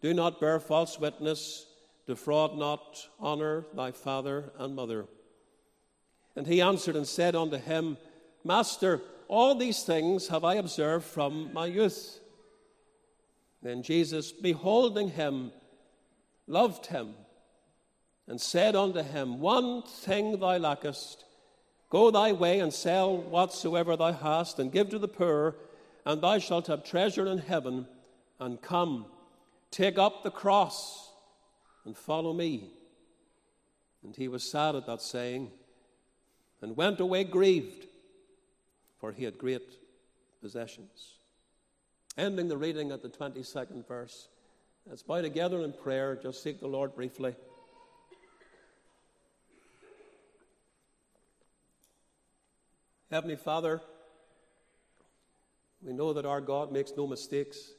do 0.00 0.14
not 0.14 0.40
bear 0.40 0.58
false 0.58 0.98
witness 0.98 1.66
Defraud 2.06 2.56
not, 2.56 3.08
honor 3.18 3.66
thy 3.74 3.90
father 3.90 4.52
and 4.58 4.76
mother. 4.76 5.06
And 6.36 6.46
he 6.46 6.60
answered 6.60 6.94
and 6.94 7.06
said 7.06 7.34
unto 7.34 7.56
him, 7.56 7.96
Master, 8.44 9.00
all 9.28 9.56
these 9.56 9.82
things 9.82 10.28
have 10.28 10.44
I 10.44 10.54
observed 10.54 11.04
from 11.04 11.52
my 11.52 11.66
youth. 11.66 12.20
Then 13.62 13.82
Jesus, 13.82 14.30
beholding 14.30 15.08
him, 15.08 15.50
loved 16.46 16.86
him, 16.86 17.14
and 18.28 18.40
said 18.40 18.76
unto 18.76 19.02
him, 19.02 19.40
One 19.40 19.82
thing 19.82 20.38
thou 20.38 20.58
lackest. 20.58 21.24
Go 21.90 22.10
thy 22.10 22.32
way 22.32 22.60
and 22.60 22.72
sell 22.72 23.16
whatsoever 23.16 23.96
thou 23.96 24.12
hast, 24.12 24.60
and 24.60 24.70
give 24.70 24.90
to 24.90 24.98
the 24.98 25.08
poor, 25.08 25.56
and 26.04 26.20
thou 26.20 26.38
shalt 26.38 26.68
have 26.68 26.84
treasure 26.84 27.26
in 27.26 27.38
heaven. 27.38 27.88
And 28.38 28.60
come, 28.60 29.06
take 29.70 29.98
up 29.98 30.22
the 30.22 30.30
cross 30.30 31.05
and 31.86 31.96
follow 31.96 32.32
me. 32.32 32.68
And 34.02 34.14
he 34.14 34.28
was 34.28 34.48
sad 34.48 34.74
at 34.74 34.86
that 34.86 35.00
saying 35.00 35.50
and 36.60 36.76
went 36.76 37.00
away 37.00 37.24
grieved, 37.24 37.86
for 38.98 39.12
he 39.12 39.24
had 39.24 39.38
great 39.38 39.78
possessions. 40.42 41.14
Ending 42.18 42.48
the 42.48 42.56
reading 42.56 42.90
at 42.92 43.02
the 43.02 43.08
22nd 43.08 43.86
verse. 43.86 44.28
Let's 44.86 45.02
bow 45.02 45.20
together 45.22 45.62
in 45.62 45.72
prayer, 45.72 46.16
just 46.16 46.42
seek 46.42 46.60
the 46.60 46.66
Lord 46.66 46.94
briefly. 46.94 47.34
Heavenly 53.10 53.36
Father, 53.36 53.80
we 55.82 55.92
know 55.92 56.12
that 56.12 56.26
our 56.26 56.40
God 56.40 56.72
makes 56.72 56.92
no 56.96 57.06
mistakes. 57.06 57.70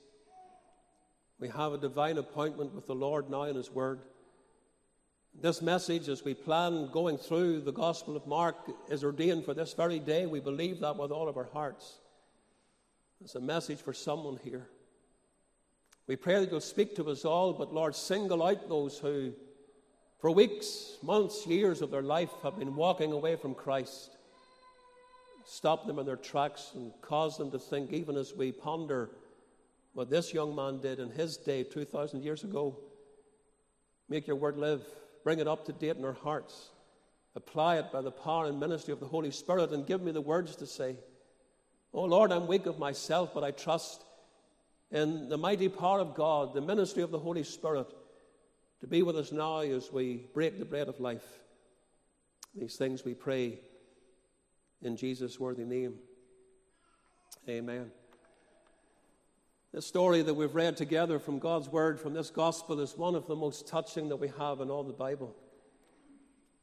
We 1.40 1.50
have 1.50 1.74
a 1.74 1.78
divine 1.78 2.18
appointment 2.18 2.74
with 2.74 2.88
the 2.88 2.96
Lord 2.96 3.30
now 3.30 3.44
in 3.44 3.56
His 3.56 3.70
Word. 3.70 4.02
This 5.40 5.62
message, 5.62 6.10
as 6.10 6.26
we 6.26 6.34
plan 6.34 6.90
going 6.92 7.20
through 7.20 7.62
the 7.62 7.72
Gospel 7.72 8.16
of 8.16 8.26
Mark, 8.26 8.56
is 8.90 9.04
ordained 9.04 9.46
for 9.46 9.54
this 9.54 9.74
very 9.74 10.00
day. 10.00 10.26
We 10.26 10.40
believe 10.40 10.80
that 10.80 10.98
with 10.98 11.12
all 11.12 11.30
of 11.30 11.38
our 11.38 11.50
hearts. 11.54 12.00
It's 13.24 13.36
a 13.36 13.40
message 13.40 13.80
for 13.80 13.94
someone 13.94 14.40
here. 14.44 14.68
We 16.08 16.16
pray 16.16 16.40
that 16.40 16.50
you'll 16.50 16.62
speak 16.62 16.96
to 16.96 17.10
us 17.10 17.24
all, 17.24 17.54
but 17.54 17.72
Lord, 17.72 17.96
single 17.96 18.42
out 18.42 18.68
those 18.68 18.98
who, 18.98 19.34
for 20.20 20.32
weeks, 20.32 20.98
months, 21.04 21.46
years 21.46 21.84
of 21.84 21.92
their 21.92 22.02
life, 22.02 22.32
have 22.42 22.58
been 22.58 22.76
walking 22.76 23.12
away 23.12 23.36
from 23.36 23.54
Christ. 23.54 24.18
Stop 25.46 25.86
them 25.86 26.00
in 26.00 26.06
their 26.08 26.16
tracks 26.16 26.72
and 26.74 26.92
cause 27.02 27.38
them 27.38 27.52
to 27.52 27.60
think, 27.60 27.94
even 27.94 28.16
as 28.16 28.34
we 28.34 28.52
ponder 28.52 29.12
what 29.98 30.12
this 30.12 30.32
young 30.32 30.56
man 30.56 30.80
did 30.80 31.00
in 31.00 31.10
his 31.10 31.38
day 31.38 31.64
2,000 31.64 32.22
years 32.22 32.44
ago. 32.44 32.78
Make 34.08 34.28
your 34.28 34.36
word 34.36 34.56
live. 34.56 34.84
Bring 35.24 35.40
it 35.40 35.48
up 35.48 35.66
to 35.66 35.74
date 35.74 35.98
in 35.98 36.06
our 36.06 36.14
hearts. 36.14 36.70
Apply 37.36 37.78
it 37.78 37.92
by 37.92 38.02
the 38.02 38.12
power 38.12 38.46
and 38.46 38.60
ministry 38.60 38.94
of 38.94 39.00
the 39.00 39.08
Holy 39.08 39.32
Spirit 39.32 39.72
and 39.72 39.88
give 39.88 40.04
me 40.04 40.12
the 40.12 40.22
words 40.22 40.56
to 40.58 40.68
say. 40.68 40.98
Oh 41.96 42.04
Lord, 42.04 42.32
I'm 42.32 42.46
weak 42.46 42.68
of 42.68 42.78
myself, 42.78 43.32
but 43.34 43.44
I 43.44 43.50
trust 43.50 44.04
in 44.92 45.30
the 45.30 45.38
mighty 45.38 45.68
power 45.68 46.00
of 46.00 46.14
God, 46.14 46.54
the 46.54 46.62
ministry 46.62 47.02
of 47.02 47.10
the 47.10 47.18
Holy 47.18 47.44
Spirit, 47.44 47.88
to 48.82 48.86
be 48.86 49.02
with 49.02 49.18
us 49.18 49.32
now 49.32 49.62
as 49.62 49.92
we 49.92 50.28
break 50.32 50.60
the 50.60 50.66
bread 50.66 50.90
of 50.90 51.00
life. 51.00 51.26
These 52.54 52.76
things 52.76 53.04
we 53.04 53.16
pray 53.16 53.62
in 54.84 54.96
Jesus' 54.96 55.40
worthy 55.40 55.66
name. 55.66 55.96
Amen. 57.50 57.90
The 59.74 59.82
story 59.82 60.22
that 60.22 60.34
we've 60.34 60.56
read 60.56 60.78
together 60.78 61.20
from 61.20 61.40
God's 61.40 61.68
Word, 61.68 62.00
from 62.00 62.14
this 62.14 62.30
Gospel, 62.30 62.80
is 62.80 62.98
one 62.98 63.16
of 63.16 63.28
the 63.28 63.36
most 63.36 63.68
touching 63.68 64.08
that 64.10 64.16
we 64.16 64.32
have 64.40 64.62
in 64.62 64.70
all 64.70 64.84
the 64.84 64.94
Bible. 64.94 65.36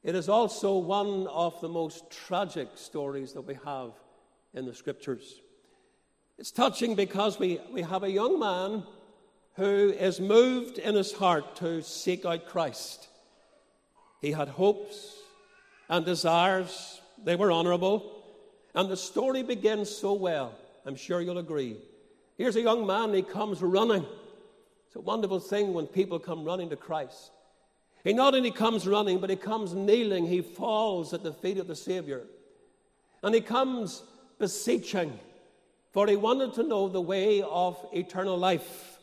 It 0.02 0.14
is 0.14 0.30
also 0.30 0.78
one 0.78 1.26
of 1.26 1.60
the 1.60 1.68
most 1.68 2.10
tragic 2.10 2.68
stories 2.76 3.34
that 3.34 3.42
we 3.42 3.58
have 3.64 3.92
in 4.54 4.64
the 4.64 4.74
Scriptures. 4.74 5.40
It's 6.38 6.50
touching 6.50 6.94
because 6.94 7.38
we, 7.38 7.60
we 7.70 7.82
have 7.82 8.04
a 8.04 8.10
young 8.10 8.40
man 8.40 8.84
who 9.56 9.90
is 9.90 10.18
moved 10.18 10.78
in 10.78 10.94
his 10.94 11.12
heart 11.12 11.56
to 11.56 11.82
seek 11.82 12.24
out 12.24 12.46
Christ. 12.46 13.08
He 14.20 14.32
had 14.32 14.48
hopes 14.48 15.14
and 15.90 16.06
desires, 16.06 17.02
they 17.22 17.36
were 17.36 17.52
honorable, 17.52 18.24
and 18.74 18.88
the 18.88 18.96
story 18.96 19.42
begins 19.42 19.90
so 19.90 20.14
well. 20.14 20.54
I'm 20.86 20.96
sure 20.96 21.20
you'll 21.20 21.38
agree. 21.38 21.76
Here's 22.36 22.56
a 22.56 22.60
young 22.60 22.86
man, 22.86 23.14
he 23.14 23.22
comes 23.22 23.62
running. 23.62 24.04
It's 24.86 24.96
a 24.96 25.00
wonderful 25.00 25.40
thing 25.40 25.72
when 25.72 25.86
people 25.86 26.18
come 26.18 26.44
running 26.44 26.70
to 26.70 26.76
Christ. 26.76 27.30
He 28.02 28.12
not 28.12 28.34
only 28.34 28.50
comes 28.50 28.86
running, 28.86 29.18
but 29.18 29.30
he 29.30 29.36
comes 29.36 29.72
kneeling. 29.72 30.26
He 30.26 30.42
falls 30.42 31.14
at 31.14 31.22
the 31.22 31.32
feet 31.32 31.58
of 31.58 31.66
the 31.66 31.76
Savior. 31.76 32.22
And 33.22 33.34
he 33.34 33.40
comes 33.40 34.02
beseeching, 34.38 35.18
for 35.92 36.06
he 36.06 36.16
wanted 36.16 36.52
to 36.54 36.64
know 36.64 36.88
the 36.88 37.00
way 37.00 37.40
of 37.42 37.78
eternal 37.92 38.36
life. 38.36 38.98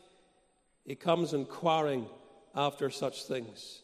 He 0.84 0.94
comes 0.94 1.32
inquiring 1.32 2.06
after 2.54 2.90
such 2.90 3.24
things. 3.24 3.82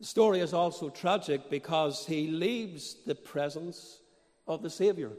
The 0.00 0.06
story 0.06 0.40
is 0.40 0.52
also 0.52 0.88
tragic 0.88 1.48
because 1.50 2.04
he 2.04 2.26
leaves 2.26 2.96
the 3.06 3.14
presence 3.14 4.00
of 4.46 4.62
the 4.62 4.70
Savior 4.70 5.12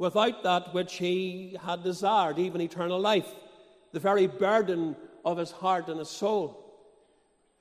without 0.00 0.42
that 0.42 0.72
which 0.72 0.94
he 0.94 1.54
had 1.62 1.84
desired, 1.84 2.38
even 2.38 2.62
eternal 2.62 2.98
life, 2.98 3.34
the 3.92 4.00
very 4.00 4.26
burden 4.26 4.96
of 5.26 5.36
his 5.36 5.50
heart 5.50 5.88
and 5.88 5.98
his 5.98 6.08
soul. 6.08 6.56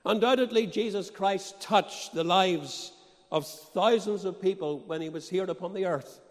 Undoubtedly, 0.05 0.65
Jesus 0.65 1.09
Christ 1.09 1.59
touched 1.59 2.13
the 2.13 2.23
lives 2.23 2.93
of 3.29 3.45
thousands 3.45 4.23
of 4.23 4.41
people 4.41 4.79
when 4.87 5.01
he 5.01 5.09
was 5.09 5.27
here 5.27 5.43
upon 5.43 5.73
the 5.73 5.85
earth. 5.85 6.21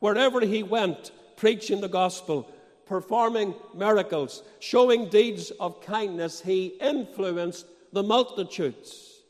Wherever 0.00 0.40
he 0.40 0.64
went, 0.64 1.12
preaching 1.36 1.80
the 1.80 1.88
gospel, 1.88 2.52
performing 2.84 3.54
miracles, 3.76 4.42
showing 4.58 5.08
deeds 5.08 5.52
of 5.60 5.80
kindness, 5.80 6.40
he 6.40 6.66
influenced 6.80 7.64
the 7.92 8.02
multitudes. 8.02 9.22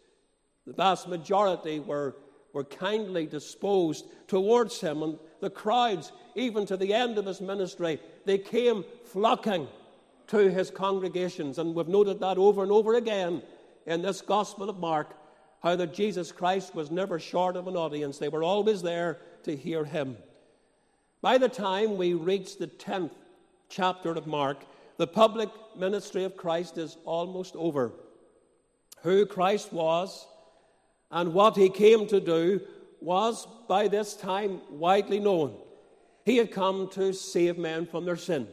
The 0.67 0.73
vast 0.73 1.07
majority 1.07 1.81
were, 1.81 2.17
were 2.55 2.65
kindly 2.65 3.27
disposed 3.27 4.07
towards 4.27 4.81
him, 4.81 5.03
and 5.03 5.19
the 5.41 5.51
crowds, 5.51 6.13
even 6.35 6.67
to 6.67 6.77
the 6.77 6.93
end 6.95 7.19
of 7.19 7.27
his 7.27 7.41
ministry, 7.41 8.01
they 8.25 8.39
came 8.39 8.85
flocking 9.05 9.69
to 10.29 10.51
his 10.51 10.71
congregations. 10.71 11.59
And 11.59 11.75
we've 11.75 11.89
noted 11.89 12.21
that 12.21 12.39
over 12.39 12.63
and 12.63 12.73
over 12.73 12.95
again 12.95 13.43
in 13.87 14.03
this 14.03 14.21
Gospel 14.21 14.69
of 14.69 14.79
Mark 14.79 15.15
how 15.63 15.75
that 15.77 15.95
Jesus 15.95 16.31
Christ 16.31 16.75
was 16.75 16.91
never 16.91 17.19
short 17.19 17.57
of 17.57 17.67
an 17.67 17.77
audience. 17.77 18.19
They 18.19 18.29
were 18.29 18.45
always 18.45 18.83
there 18.83 19.19
to 19.43 19.57
hear 19.57 19.85
him. 19.85 20.17
By 21.21 21.39
the 21.39 21.49
time 21.49 21.97
we 21.97 22.15
reach 22.15 22.59
the 22.59 22.69
10th 22.69 23.11
chapter 23.69 24.11
of 24.11 24.27
Mark, 24.27 24.59
the 24.99 25.07
public 25.07 25.49
ministry 25.77 26.25
of 26.25 26.37
Christ 26.37 26.79
is 26.79 26.97
almost 27.05 27.57
over. 27.57 27.93
Who 29.03 29.27
Christ 29.27 29.73
was 29.73 30.27
and 31.11 31.33
what 31.35 31.57
he 31.57 31.71
came 31.71 32.07
to 32.09 32.21
do 32.21 32.61
was 33.01 33.47
by 33.69 33.89
this 33.89 34.15
time 34.15 34.61
widely 34.71 35.21
known. 35.21 35.55
He 36.25 36.37
had 36.37 36.51
come 36.51 36.89
to 36.91 37.13
save 37.13 37.59
men 37.59 37.87
from 37.87 38.05
their 38.05 38.17
sin. 38.17 38.49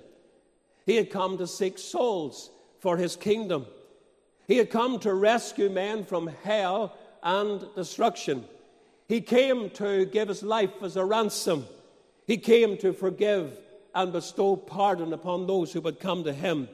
He 0.85 0.95
had 0.95 1.09
come 1.09 1.37
to 1.37 1.47
seek 1.47 1.77
souls 1.77 2.51
for 2.79 2.97
his 2.97 3.15
kingdom. 3.15 3.65
He 4.47 4.57
had 4.57 4.69
come 4.69 4.99
to 4.99 5.13
rescue 5.13 5.69
men 5.69 6.05
from 6.05 6.27
hell 6.27 6.95
and 7.23 7.65
destruction. 7.75 8.45
He 9.07 9.21
came 9.21 9.69
to 9.71 10.05
give 10.05 10.27
his 10.27 10.43
life 10.43 10.71
as 10.81 10.95
a 10.95 11.05
ransom. 11.05 11.65
He 12.27 12.37
came 12.37 12.77
to 12.77 12.93
forgive 12.93 13.57
and 13.93 14.11
bestow 14.11 14.55
pardon 14.55 15.13
upon 15.13 15.47
those 15.47 15.73
who 15.73 15.81
would 15.81 15.99
come 15.99 16.23
to 16.23 16.33
him. 16.33 16.67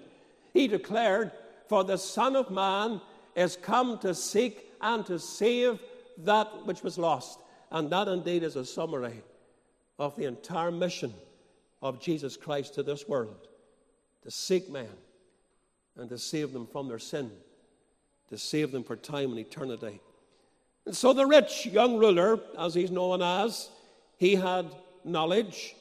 He 0.53 0.67
declared, 0.67 1.32
For 1.69 1.84
the 1.84 1.97
Son 1.97 2.36
of 2.36 2.49
Man 2.51 2.99
is 3.36 3.55
come 3.55 3.97
to 3.99 4.13
seek 4.13 4.72
and 4.82 5.05
to 5.05 5.19
save 5.19 5.80
that 6.17 6.65
which 6.65 6.84
was 6.84 6.97
lost. 6.97 7.39
And 7.72 7.89
that 7.91 8.07
indeed 8.07 8.43
is 8.43 8.55
a 8.55 8.65
summary 8.65 9.22
of 9.97 10.15
the 10.15 10.26
entire 10.26 10.72
mission 10.72 11.13
of 11.82 11.99
Jesus 11.99 12.38
Christ 12.38 12.76
to 12.76 12.84
this 12.84 13.07
world 13.07 13.47
to 14.24 14.32
seek 14.32 14.69
men 14.69 14.89
and 15.97 16.09
to 16.09 16.17
save 16.17 16.53
them 16.53 16.67
from 16.67 16.88
their 16.88 16.99
sin 16.99 17.32
to 18.32 18.38
save 18.38 18.72
them 18.72 18.84
for 18.84 18.95
time 18.95 19.32
and 19.32 19.39
eternity. 19.39 19.99
And 20.86 20.95
so 20.95 21.13
the 21.13 21.28
rich 21.28 21.65
young 21.65 21.97
ruler, 21.97 22.39
as 22.57 22.74
he's 22.74 22.89
known 22.89 23.22
as, 23.22 23.69
he 24.17 24.36
had 24.36 24.74
knowledge. 25.03 25.76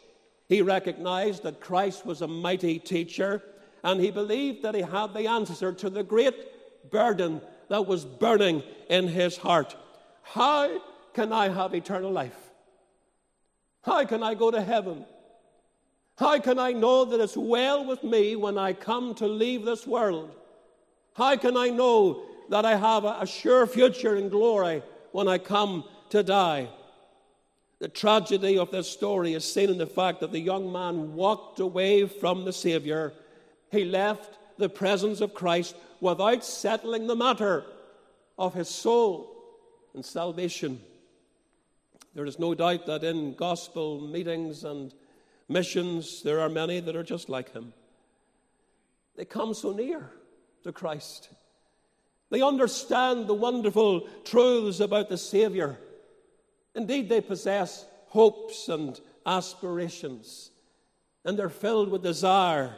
He 0.49 0.61
recognized 0.61 1.45
that 1.45 1.61
Christ 1.61 2.05
was 2.05 2.23
a 2.23 2.29
mighty 2.29 2.81
teacher, 2.81 3.41
and 3.85 4.01
he 4.01 4.11
believed 4.11 4.65
that 4.65 4.75
he 4.75 4.83
had 4.83 5.15
the 5.15 5.29
answer 5.29 5.73
to 5.73 5.89
the 5.89 6.03
great 6.03 6.91
burden 6.91 7.41
that 7.69 7.87
was 7.87 8.05
burning 8.05 8.65
in 8.89 9.07
his 9.07 9.37
heart. 9.37 9.77
How 10.23 10.83
can 11.15 11.33
I 11.33 11.49
have 11.49 11.75
eternal 11.75 12.11
life? 12.11 12.37
How 13.83 14.05
can 14.05 14.23
I 14.23 14.35
go 14.35 14.51
to 14.51 14.61
heaven? 14.61 15.05
How 16.17 16.39
can 16.39 16.59
I 16.59 16.73
know 16.73 17.05
that 17.07 17.21
it's 17.21 17.37
well 17.37 17.85
with 17.85 18.05
me 18.05 18.37
when 18.37 18.59
I 18.59 18.73
come 18.73 19.15
to 19.17 19.27
leave 19.27 19.65
this 19.65 19.87
world? 19.87 20.31
How 21.15 21.37
can 21.37 21.57
I 21.57 21.69
know 21.69 22.23
that 22.51 22.65
I 22.65 22.77
have 22.77 23.05
a, 23.05 23.27
sure 23.27 23.67
future 23.67 24.17
in 24.17 24.29
glory 24.29 24.83
when 25.13 25.29
I 25.29 25.39
come 25.39 25.85
to 26.11 26.23
die. 26.23 26.69
The 27.79 27.89
tragedy 27.89 28.59
of 28.59 28.73
this 28.73 28.91
story 28.91 29.35
is 29.35 29.51
seen 29.51 29.71
in 29.71 29.79
the 29.79 29.87
fact 29.87 30.21
that 30.21 30.33
the 30.33 30.41
young 30.41 30.71
man 30.71 31.15
walked 31.15 31.61
away 31.61 32.07
from 32.07 32.45
the 32.45 32.53
Savior. 32.53 33.13
He 33.71 33.85
left 33.85 34.37
the 34.59 34.69
presence 34.69 35.21
of 35.21 35.33
Christ 35.33 35.77
without 36.01 36.45
settling 36.45 37.07
the 37.07 37.17
matter 37.17 37.65
of 38.37 38.53
his 38.53 38.69
soul 38.69 39.33
and 39.95 40.05
salvation. 40.05 40.81
There 42.15 42.27
is 42.27 42.39
no 42.39 42.55
doubt 42.55 42.87
that 42.87 43.05
in 43.05 43.35
gospel 43.35 44.01
meetings 44.01 44.65
and 44.65 44.93
missions, 45.49 46.23
there 46.23 46.41
are 46.41 46.49
many 46.49 46.81
that 46.81 46.97
are 46.97 47.05
just 47.05 47.29
like 47.29 47.53
him. 47.53 47.73
They 49.17 49.25
come 49.25 49.55
so 49.55 49.73
near 49.73 50.11
to 50.65 50.73
Christ. 50.73 51.29
They 52.31 52.43
understand 52.43 53.27
the 53.27 53.35
wonderful 53.35 54.09
truths 54.25 54.81
about 54.81 55.09
the 55.09 55.19
Savior. 55.19 55.79
Indeed, 56.75 57.09
they 57.09 57.21
possess 57.21 57.85
hopes 58.07 58.69
and 58.69 58.99
aspirations, 59.27 60.51
and 61.25 61.39
they're 61.39 61.49
filled 61.49 61.91
with 61.91 62.03
desire, 62.03 62.75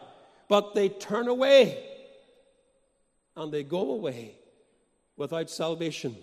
but 0.48 0.74
they 0.74 0.88
turn 0.88 1.28
away 1.28 1.82
and 3.36 3.52
they 3.52 3.62
go 3.62 3.92
away 3.92 4.34
without 5.16 5.48
salvation. 5.48 6.16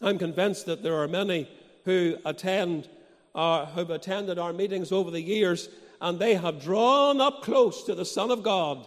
I'm 0.00 0.18
convinced 0.18 0.66
that 0.66 0.82
there 0.82 0.96
are 0.96 1.08
many 1.08 1.48
who 1.84 2.16
attend 2.24 2.88
uh, 3.34 3.66
who've 3.66 3.90
attended 3.90 4.38
our 4.38 4.52
meetings 4.52 4.90
over 4.90 5.10
the 5.10 5.20
years, 5.20 5.68
and 6.00 6.18
they 6.18 6.34
have 6.34 6.60
drawn 6.60 7.20
up 7.20 7.42
close 7.42 7.84
to 7.84 7.94
the 7.94 8.04
Son 8.04 8.30
of 8.30 8.42
God. 8.42 8.86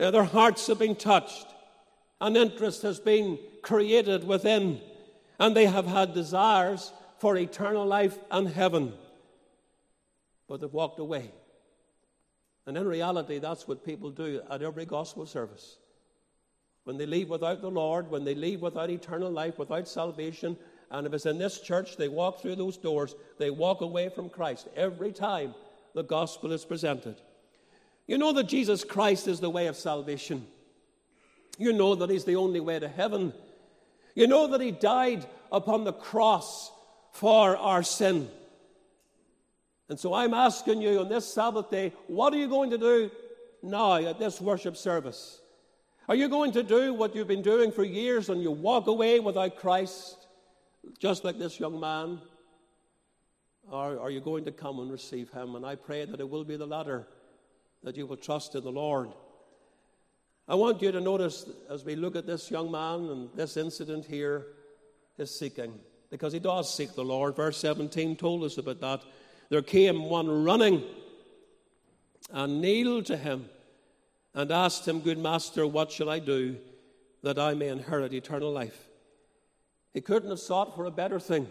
Uh, 0.00 0.10
their 0.10 0.24
hearts 0.24 0.66
have 0.66 0.78
been 0.78 0.96
touched. 0.96 1.46
An 2.20 2.36
interest 2.36 2.82
has 2.82 2.98
been 2.98 3.38
created 3.62 4.26
within, 4.26 4.80
and 5.38 5.54
they 5.54 5.66
have 5.66 5.86
had 5.86 6.12
desires 6.12 6.92
for 7.18 7.36
eternal 7.36 7.86
life 7.86 8.18
and 8.30 8.48
heaven. 8.48 8.92
But 10.48 10.60
they've 10.60 10.72
walked 10.72 10.98
away. 10.98 11.30
And 12.66 12.76
in 12.76 12.86
reality, 12.86 13.38
that's 13.38 13.68
what 13.68 13.84
people 13.84 14.10
do 14.10 14.42
at 14.50 14.62
every 14.62 14.86
gospel 14.86 15.24
service. 15.24 15.78
When 16.88 16.96
they 16.96 17.04
leave 17.04 17.28
without 17.28 17.60
the 17.60 17.70
Lord, 17.70 18.10
when 18.10 18.24
they 18.24 18.34
leave 18.34 18.62
without 18.62 18.88
eternal 18.88 19.30
life, 19.30 19.58
without 19.58 19.86
salvation, 19.86 20.56
and 20.90 21.06
if 21.06 21.12
it's 21.12 21.26
in 21.26 21.36
this 21.36 21.60
church, 21.60 21.98
they 21.98 22.08
walk 22.08 22.40
through 22.40 22.56
those 22.56 22.78
doors, 22.78 23.14
they 23.36 23.50
walk 23.50 23.82
away 23.82 24.08
from 24.08 24.30
Christ 24.30 24.68
every 24.74 25.12
time 25.12 25.54
the 25.94 26.02
gospel 26.02 26.50
is 26.50 26.64
presented. 26.64 27.20
You 28.06 28.16
know 28.16 28.32
that 28.32 28.48
Jesus 28.48 28.84
Christ 28.84 29.28
is 29.28 29.38
the 29.38 29.50
way 29.50 29.66
of 29.66 29.76
salvation. 29.76 30.46
You 31.58 31.74
know 31.74 31.94
that 31.94 32.08
He's 32.08 32.24
the 32.24 32.36
only 32.36 32.60
way 32.60 32.78
to 32.78 32.88
heaven. 32.88 33.34
You 34.14 34.26
know 34.26 34.46
that 34.46 34.62
He 34.62 34.70
died 34.70 35.26
upon 35.52 35.84
the 35.84 35.92
cross 35.92 36.72
for 37.12 37.54
our 37.58 37.82
sin. 37.82 38.30
And 39.90 40.00
so 40.00 40.14
I'm 40.14 40.32
asking 40.32 40.80
you 40.80 41.00
on 41.00 41.10
this 41.10 41.30
Sabbath 41.30 41.68
day, 41.70 41.92
what 42.06 42.32
are 42.32 42.38
you 42.38 42.48
going 42.48 42.70
to 42.70 42.78
do 42.78 43.10
now 43.62 43.96
at 43.96 44.18
this 44.18 44.40
worship 44.40 44.74
service? 44.74 45.42
Are 46.08 46.16
you 46.16 46.30
going 46.30 46.52
to 46.52 46.62
do 46.62 46.94
what 46.94 47.14
you've 47.14 47.28
been 47.28 47.42
doing 47.42 47.70
for 47.70 47.84
years 47.84 48.30
and 48.30 48.42
you 48.42 48.50
walk 48.50 48.86
away 48.86 49.20
without 49.20 49.56
Christ, 49.56 50.16
just 50.98 51.22
like 51.22 51.38
this 51.38 51.60
young 51.60 51.78
man? 51.78 52.18
Or 53.70 54.00
are 54.00 54.10
you 54.10 54.20
going 54.20 54.46
to 54.46 54.52
come 54.52 54.78
and 54.78 54.90
receive 54.90 55.30
Him? 55.30 55.54
And 55.54 55.66
I 55.66 55.74
pray 55.74 56.06
that 56.06 56.18
it 56.18 56.30
will 56.30 56.44
be 56.44 56.56
the 56.56 56.66
latter, 56.66 57.06
that 57.82 57.98
you 57.98 58.06
will 58.06 58.16
trust 58.16 58.54
in 58.54 58.64
the 58.64 58.72
Lord. 58.72 59.10
I 60.48 60.54
want 60.54 60.80
you 60.80 60.90
to 60.92 61.00
notice 61.00 61.44
as 61.68 61.84
we 61.84 61.94
look 61.94 62.16
at 62.16 62.26
this 62.26 62.50
young 62.50 62.70
man 62.70 63.10
and 63.10 63.28
this 63.34 63.58
incident 63.58 64.06
here, 64.06 64.46
his 65.18 65.38
seeking, 65.38 65.74
because 66.10 66.32
he 66.32 66.38
does 66.38 66.72
seek 66.72 66.94
the 66.94 67.04
Lord. 67.04 67.36
Verse 67.36 67.58
17 67.58 68.16
told 68.16 68.44
us 68.44 68.56
about 68.56 68.80
that. 68.80 69.02
There 69.50 69.60
came 69.60 70.04
one 70.04 70.42
running 70.42 70.84
and 72.32 72.62
kneeled 72.62 73.04
to 73.06 73.18
him 73.18 73.50
and 74.38 74.52
asked 74.52 74.86
him, 74.86 75.00
Good 75.00 75.18
master, 75.18 75.66
what 75.66 75.90
shall 75.90 76.08
I 76.08 76.20
do 76.20 76.58
that 77.24 77.40
I 77.40 77.54
may 77.54 77.68
inherit 77.68 78.14
eternal 78.14 78.52
life? 78.52 78.86
He 79.92 80.00
couldn't 80.00 80.30
have 80.30 80.38
sought 80.38 80.76
for 80.76 80.84
a 80.84 80.92
better 80.92 81.18
thing. 81.18 81.48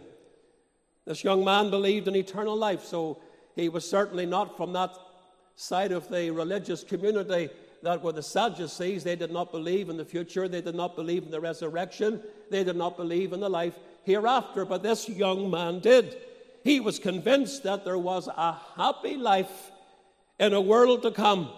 This 1.06 1.22
young 1.22 1.44
man 1.44 1.70
believed 1.70 2.08
in 2.08 2.16
eternal 2.16 2.56
life, 2.56 2.86
so 2.86 3.22
he 3.58 3.68
was 3.68 3.88
certainly 3.88 4.26
not 4.26 4.56
from 4.56 4.72
that 4.72 4.96
side 5.58 5.92
of 5.92 6.08
the 6.08 6.32
religious 6.32 6.86
community 6.86 7.50
that 7.84 8.02
were 8.02 8.14
the 8.14 8.24
Sadducees. 8.24 9.04
They 9.04 9.18
did 9.18 9.32
not 9.32 9.52
believe 9.52 9.90
in 9.90 9.98
the 9.98 10.06
future, 10.06 10.48
they 10.48 10.62
did 10.62 10.76
not 10.76 10.96
believe 10.96 11.24
in 11.24 11.32
the 11.32 11.42
resurrection, 11.42 12.24
they 12.50 12.64
did 12.64 12.78
not 12.78 12.96
believe 12.96 13.34
in 13.34 13.42
the 13.42 13.50
life 13.50 13.78
hereafter. 14.04 14.64
But 14.64 14.82
this 14.82 15.10
young 15.10 15.52
man 15.52 15.80
did. 15.80 16.16
He 16.64 16.80
was 16.80 17.00
convinced 17.00 17.64
that 17.64 17.84
there 17.84 17.98
was 17.98 18.30
a 18.30 18.54
happy 18.78 19.18
life 19.18 19.72
in 20.40 20.54
a 20.54 20.62
world 20.62 21.02
to 21.02 21.12
come, 21.12 21.50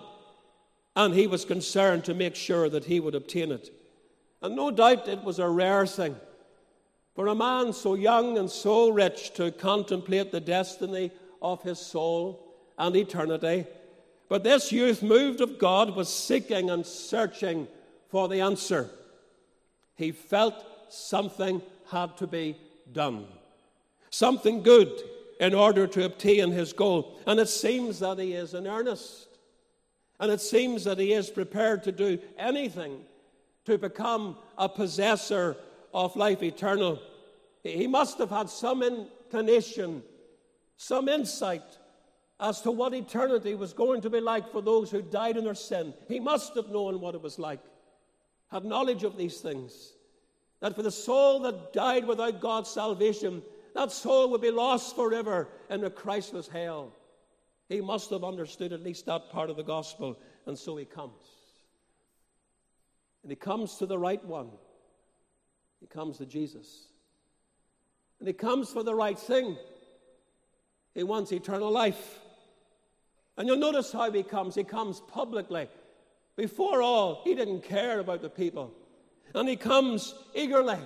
and 0.96 1.14
he 1.14 1.28
was 1.28 1.46
concerned 1.46 2.04
to 2.06 2.14
make 2.14 2.36
sure 2.36 2.70
that 2.70 2.86
he 2.86 3.00
would 3.00 3.16
obtain 3.16 3.52
it. 3.52 3.70
And 4.42 4.56
no 4.56 4.72
doubt 4.72 5.08
it 5.08 5.24
was 5.24 5.40
a 5.40 5.50
rare 5.50 5.86
thing 5.86 6.16
for 7.16 7.28
a 7.28 7.36
man 7.36 7.74
so 7.74 7.96
young 7.96 8.38
and 8.38 8.50
so 8.50 8.90
rich 8.90 9.34
to 9.34 9.52
contemplate 9.52 10.32
the 10.32 10.40
destiny 10.40 11.12
of 11.42 11.62
his 11.64 11.80
soul 11.80 12.56
and 12.78 12.96
eternity. 12.96 13.66
But 14.30 14.44
this 14.44 14.72
youth, 14.72 15.02
moved 15.02 15.42
of 15.42 15.60
God, 15.60 15.96
was 15.96 16.08
seeking 16.08 16.70
and 16.70 16.86
searching 16.86 17.68
for 18.10 18.28
the 18.28 18.42
answer. 18.42 18.90
He 19.96 20.12
felt 20.12 20.64
something 20.90 21.62
had 21.90 22.16
to 22.18 22.28
be 22.28 22.56
done, 22.94 23.26
something 24.10 24.64
good 24.64 24.90
in 25.40 25.54
order 25.54 25.88
to 25.88 26.06
obtain 26.06 26.52
his 26.52 26.74
goal. 26.74 27.20
And 27.26 27.40
it 27.40 27.50
seems 27.50 28.00
that 28.00 28.20
he 28.20 28.34
is 28.34 28.54
in 28.54 28.68
earnest. 28.68 29.28
And 30.20 30.32
it 30.32 30.42
seems 30.42 30.84
that 30.84 31.00
he 31.00 31.14
is 31.14 31.30
prepared 31.30 31.84
to 31.84 31.92
do 31.92 32.20
anything 32.38 33.02
to 33.66 33.78
become 33.78 34.38
a 34.58 34.68
possessor 34.68 35.56
of 35.94 36.16
life 36.16 36.44
eternal. 36.44 37.00
He 37.64 37.88
must 37.88 38.18
have 38.18 38.30
had 38.30 38.50
some 38.50 38.84
inclination, 38.84 40.04
some 40.78 41.08
insight 41.08 41.64
as 42.40 42.62
to 42.62 42.72
what 42.72 42.94
eternity 42.94 43.54
was 43.56 43.74
going 43.74 44.02
to 44.02 44.10
be 44.10 44.20
like 44.20 44.50
for 44.52 44.62
those 44.62 44.90
who 44.90 45.02
died 45.02 45.38
in 45.38 45.44
their 45.44 45.56
sin. 45.56 45.94
He 46.08 46.20
must 46.20 46.56
have 46.56 46.70
known 46.70 47.02
what 47.02 47.16
it 47.16 47.22
was 47.22 47.38
like, 47.38 47.60
had 48.52 48.64
knowledge 48.66 49.04
of 49.04 49.18
these 49.18 49.42
things. 49.42 49.94
That 50.62 50.76
for 50.76 50.82
the 50.82 50.92
soul 50.92 51.40
that 51.42 51.74
died 51.74 52.06
without 52.06 52.42
God's 52.42 52.70
salvation, 52.70 53.42
that 53.76 53.92
soul 53.92 54.30
would 54.32 54.42
be 54.42 54.52
lost 54.52 54.96
forever 54.96 55.48
in 55.70 55.84
a 55.84 55.90
Christless 55.90 56.48
hell. 56.48 56.94
He 57.70 57.82
must 57.82 58.10
have 58.10 58.24
understood 58.24 58.74
at 58.74 58.82
least 58.82 59.06
that 59.06 59.30
part 59.30 59.52
of 59.52 59.56
the 59.56 59.64
gospel, 59.64 60.18
and 60.48 60.58
so 60.58 60.76
he 60.76 60.86
comes. 60.86 61.14
And 63.22 63.32
he 63.32 63.36
comes 63.36 63.76
to 63.76 63.86
the 63.86 63.98
right 63.98 64.24
one. 64.26 64.50
He 65.80 65.86
comes 65.86 66.18
to 66.18 66.26
Jesus. 66.26 66.88
And 68.20 68.28
he 68.28 68.34
comes 68.34 68.70
for 68.70 68.84
the 68.84 68.96
right 68.96 69.18
thing. 69.18 69.56
He 70.96 71.04
wants 71.04 71.32
eternal 71.32 71.70
life. 71.70 72.20
And 73.38 73.48
you'll 73.48 73.58
notice 73.58 73.92
how 73.92 74.12
he 74.12 74.24
comes. 74.24 74.56
He 74.56 74.64
comes 74.64 75.02
publicly. 75.02 75.70
Before 76.36 76.82
all, 76.82 77.22
he 77.24 77.36
didn't 77.36 77.62
care 77.62 78.00
about 78.00 78.22
the 78.22 78.30
people. 78.30 78.74
And 79.36 79.48
he 79.48 79.56
comes 79.56 80.16
eagerly. 80.34 80.80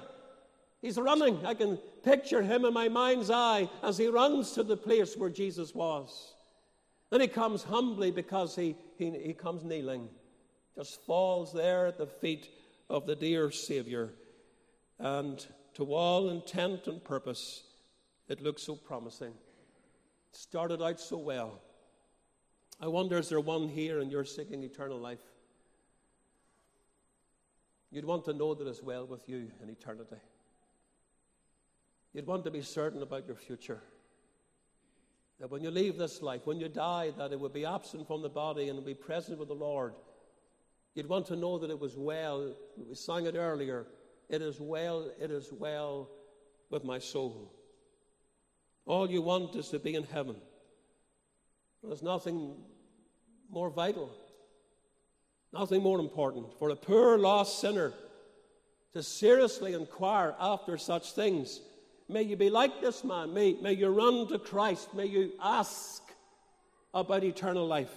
He's 0.82 0.98
running. 0.98 1.46
I 1.46 1.54
can 1.54 1.78
picture 2.04 2.42
him 2.42 2.66
in 2.66 2.74
my 2.74 2.90
mind's 2.90 3.32
eye 3.32 3.70
as 3.82 3.98
he 3.98 4.08
runs 4.08 4.52
to 4.52 4.64
the 4.64 4.76
place 4.76 5.16
where 5.16 5.30
Jesus 5.30 5.74
was. 5.74 6.34
Then 7.14 7.22
he 7.22 7.28
comes 7.28 7.62
humbly 7.62 8.10
because 8.10 8.56
he, 8.56 8.76
he, 8.98 9.12
he 9.12 9.34
comes 9.34 9.64
kneeling, 9.64 10.10
just 10.76 11.00
falls 11.06 11.54
there 11.54 11.86
at 11.86 12.00
the 12.00 12.08
feet 12.08 12.50
of 12.90 13.06
the 13.06 13.16
dear 13.16 13.52
Savior. 13.52 14.10
And 14.98 15.46
to 15.76 15.94
all 15.94 16.32
intent 16.32 16.88
and 16.88 17.04
purpose, 17.04 17.66
it 18.28 18.42
looks 18.42 18.64
so 18.64 18.76
promising. 18.76 19.28
It 19.28 20.36
started 20.36 20.82
out 20.82 21.00
so 21.00 21.20
well. 21.20 21.62
I 22.82 22.88
wonder 22.88 23.20
is 23.20 23.30
there 23.30 23.40
one 23.40 23.70
here 23.70 24.00
and 24.00 24.12
you're 24.12 24.26
seeking 24.26 24.64
eternal 24.64 24.98
life? 24.98 25.22
You'd 27.92 28.06
want 28.06 28.26
to 28.26 28.34
know 28.34 28.56
that 28.56 28.68
it's 28.68 28.82
well 28.82 29.06
with 29.06 29.30
you 29.30 29.52
in 29.62 29.70
eternity. 29.70 30.16
You'd 32.12 32.26
want 32.26 32.44
to 32.46 32.50
be 32.50 32.64
certain 32.64 33.04
about 33.04 33.28
your 33.28 33.36
future. 33.36 33.84
That 35.44 35.52
when 35.52 35.62
you 35.62 35.72
leave 35.72 35.98
this 35.98 36.22
life, 36.22 36.46
when 36.46 36.62
you 36.62 36.70
die, 36.70 37.12
that 37.18 37.34
it 37.34 37.40
would 37.42 37.52
be 37.52 37.66
absent 37.66 38.08
from 38.08 38.22
the 38.22 38.30
body 38.30 38.70
and 38.70 38.86
be 38.86 38.94
present 38.94 39.38
with 39.38 39.50
the 39.50 39.54
Lord. 39.54 39.94
You'd 40.96 41.10
want 41.10 41.26
to 41.26 41.36
know 41.36 41.60
that 41.60 41.70
it 41.70 41.78
was 41.78 41.98
well. 41.98 42.56
We 42.78 42.96
sang 42.96 43.26
it 43.26 43.36
earlier. 43.36 43.86
It 44.30 44.42
is 44.42 44.62
well, 44.62 45.12
it 45.20 45.32
is 45.32 45.52
well 45.52 46.10
with 46.70 46.86
my 46.86 46.98
soul. 46.98 47.52
All 48.86 49.12
you 49.12 49.22
want 49.22 49.54
is 49.58 49.68
to 49.72 49.80
be 49.80 49.96
in 49.96 50.04
heaven. 50.04 50.38
There's 51.84 52.02
nothing 52.02 52.56
more 53.50 53.70
vital, 53.70 54.16
nothing 55.52 55.84
more 55.84 56.00
important 56.00 56.58
for 56.58 56.70
a 56.70 56.76
poor 56.78 57.18
lost 57.18 57.60
sinner 57.60 57.92
to 58.94 59.04
seriously 59.04 59.74
inquire 59.74 60.36
after 60.40 60.78
such 60.78 61.12
things. 61.12 61.60
May 62.10 62.24
you 62.24 62.36
be 62.36 62.50
like 62.50 62.82
this 62.82 63.04
man. 63.04 63.34
May, 63.34 63.54
may 63.54 63.74
you 63.74 63.88
run 63.88 64.28
to 64.28 64.40
Christ. 64.40 64.94
May 64.94 65.06
you 65.06 65.32
ask 65.42 66.02
about 66.94 67.24
eternal 67.24 67.66
life. 67.66 67.94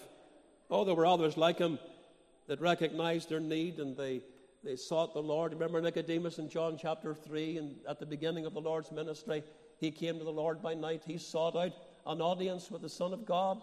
Oh, 0.71 0.85
there 0.85 0.95
were 0.95 1.07
others 1.07 1.37
like 1.37 1.59
him 1.59 1.79
that 2.47 2.61
recognized 2.61 3.29
their 3.29 3.41
need 3.41 3.79
and 3.79 3.97
they 3.97 4.23
they 4.67 4.75
sought 4.75 5.15
the 5.15 5.23
Lord. 5.23 5.53
Remember 5.53 5.81
Nicodemus 5.81 6.41
in 6.41 6.49
John 6.49 6.77
chapter 6.77 7.15
3, 7.15 7.59
and 7.59 7.77
at 7.89 8.01
the 8.01 8.07
beginning 8.07 8.47
of 8.47 8.53
the 8.53 8.61
Lord's 8.61 8.91
ministry, 8.91 9.45
he 9.79 9.93
came 9.93 10.19
to 10.19 10.25
the 10.25 10.33
Lord 10.33 10.61
by 10.61 10.75
night. 10.75 11.05
He 11.07 11.19
sought 11.19 11.55
out 11.55 11.73
an 12.05 12.21
audience 12.21 12.69
with 12.69 12.83
the 12.83 12.89
Son 12.89 13.13
of 13.13 13.25
God. 13.25 13.63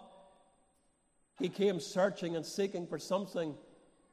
He 1.38 1.50
came 1.50 1.78
searching 1.78 2.36
and 2.36 2.46
seeking 2.46 2.86
for 2.86 2.98
something. 2.98 3.54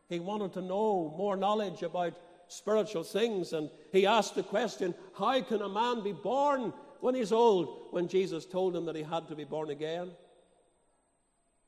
He 0.10 0.20
wanted 0.20 0.52
to 0.54 0.62
know 0.62 1.14
more 1.18 1.38
knowledge 1.38 1.82
about 1.82 2.14
spiritual 2.52 3.04
things, 3.04 3.54
and 3.54 3.70
he 3.92 4.06
asked 4.06 4.36
the 4.36 4.44
question 4.44 4.94
How 5.18 5.42
can 5.42 5.62
a 5.62 5.70
man 5.70 6.04
be 6.04 6.12
born 6.12 6.74
when 7.00 7.16
he's 7.16 7.32
old? 7.32 7.88
When 7.92 8.08
Jesus 8.08 8.46
told 8.46 8.76
him 8.76 8.86
that 8.86 8.96
he 8.96 9.04
had 9.04 9.28
to 9.30 9.36
be 9.36 9.44
born 9.44 9.70
again. 9.70 10.12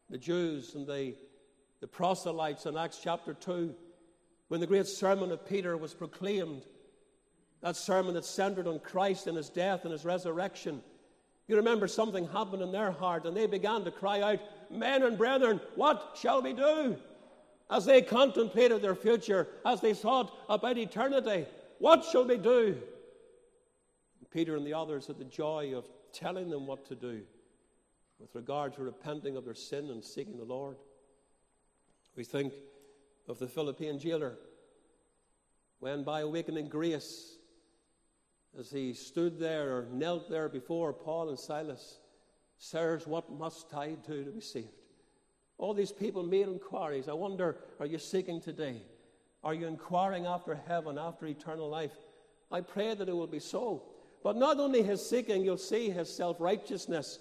The 0.09 0.17
Jews 0.17 0.75
and 0.75 0.86
the, 0.86 1.15
the 1.79 1.88
proselytes 1.88 2.65
in 2.65 2.77
Acts 2.77 2.99
chapter 3.01 3.34
2 3.34 3.73
when 4.53 4.59
the 4.59 4.67
great 4.67 4.86
sermon 4.86 5.31
of 5.31 5.47
Peter 5.47 5.75
was 5.77 5.95
proclaimed, 5.95 6.63
that 7.61 7.75
sermon 7.75 8.13
that 8.13 8.25
centered 8.25 8.67
on 8.67 8.77
Christ 8.79 9.25
and 9.25 9.36
his 9.36 9.49
death 9.49 9.84
and 9.84 9.91
his 9.91 10.05
resurrection, 10.05 10.84
you 11.47 11.55
remember 11.55 11.88
something 11.88 12.27
happened 12.27 12.61
in 12.61 12.71
their 12.71 12.91
heart, 12.91 13.25
and 13.25 13.36
they 13.36 13.47
began 13.47 13.84
to 13.84 13.89
cry 13.91 14.21
out, 14.21 14.39
Men 14.69 15.01
and 15.01 15.17
brethren, 15.17 15.59
what 15.75 16.17
shall 16.21 16.41
we 16.41 16.53
do? 16.53 16.97
As 17.74 17.86
they 17.86 18.03
contemplated 18.03 18.84
their 18.84 18.93
future, 18.93 19.47
as 19.65 19.82
they 19.82 19.95
thought 19.95 20.32
about 20.47 20.78
eternity, 20.78 21.47
what 21.80 22.05
shall 22.05 22.24
we 22.24 22.38
do? 22.38 22.78
Peter 24.30 24.55
and 24.55 24.63
the 24.65 24.76
others 24.76 25.07
had 25.07 25.17
the 25.17 25.24
joy 25.24 25.74
of 25.76 25.89
telling 26.11 26.51
them 26.51 26.67
what 26.67 26.86
to 26.86 26.95
do 26.95 27.24
with 28.19 28.36
regard 28.36 28.76
to 28.76 28.84
repenting 28.84 29.36
of 29.36 29.43
their 29.43 29.55
sin 29.55 29.89
and 29.89 30.03
seeking 30.03 30.38
the 30.38 30.43
Lord. 30.43 30.78
We 32.15 32.24
think 32.24 32.53
of 33.28 33.39
the 33.39 33.47
Philippian 33.47 33.97
jailer 33.97 34.38
when, 35.80 36.03
by 36.03 36.19
awakening 36.21 36.69
grace, 36.69 37.38
as 38.57 38.69
he 38.69 38.93
stood 38.93 39.39
there 39.39 39.76
or 39.76 39.88
knelt 39.91 40.30
there 40.30 40.47
before 40.47 40.93
Paul 40.93 41.30
and 41.30 41.39
Silas, 41.39 41.97
Sirs, 42.59 43.07
what 43.07 43.32
must 43.32 43.74
I 43.74 43.95
do 44.07 44.24
to 44.24 44.30
be 44.32 44.41
saved? 44.41 44.82
All 45.64 45.74
these 45.74 45.93
people 45.93 46.24
made 46.24 46.49
inquiries. 46.49 47.07
I 47.07 47.14
wonder, 47.14 47.55
are 47.80 47.86
you 47.86 47.97
seeking 47.97 48.41
today? 48.41 48.82
Are 49.45 49.53
you 49.53 49.66
inquiring 49.66 50.26
after 50.26 50.59
heaven, 50.68 50.97
after 50.97 51.26
eternal 51.26 51.70
life? 51.70 51.93
I 52.51 52.59
pray 52.59 52.93
that 52.93 53.07
it 53.07 53.16
will 53.16 53.28
be 53.28 53.39
so. 53.39 53.82
But 54.26 54.36
not 54.36 54.59
only 54.59 54.84
his 54.84 55.09
seeking, 55.09 55.41
you'll 55.41 55.55
see 55.55 55.89
his 55.89 56.14
self 56.14 56.41
righteousness. 56.41 57.18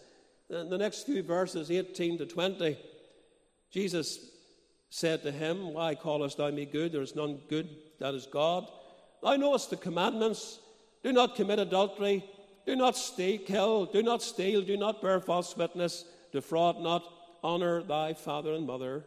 In 0.51 0.57
uh, 0.57 0.64
the 0.64 0.76
next 0.76 1.05
few 1.05 1.22
verses, 1.22 1.70
18 1.70 2.18
to 2.18 2.26
20, 2.26 2.76
Jesus 3.70 4.18
said 4.90 5.22
to 5.22 5.30
him, 5.30 5.72
Why 5.72 5.95
callest 5.95 6.38
thou 6.38 6.51
me 6.51 6.66
good? 6.66 6.90
There 6.90 7.01
is 7.01 7.14
none 7.14 7.38
good, 7.49 7.68
that 8.01 8.12
is 8.12 8.26
God. 8.26 8.68
Thou 9.22 9.36
knowest 9.36 9.70
the 9.70 9.76
commandments 9.76 10.59
do 11.05 11.12
not 11.12 11.36
commit 11.36 11.61
adultery, 11.61 12.24
do 12.66 12.74
not 12.74 12.97
steal, 12.97 13.38
kill, 13.47 13.86
do 13.86 14.03
not 14.03 14.20
steal, 14.20 14.62
do 14.62 14.76
not 14.76 15.01
bear 15.01 15.20
false 15.20 15.57
witness, 15.57 16.07
defraud 16.32 16.80
not, 16.80 17.05
honor 17.43 17.82
thy 17.82 18.14
father 18.14 18.53
and 18.53 18.66
mother. 18.66 19.05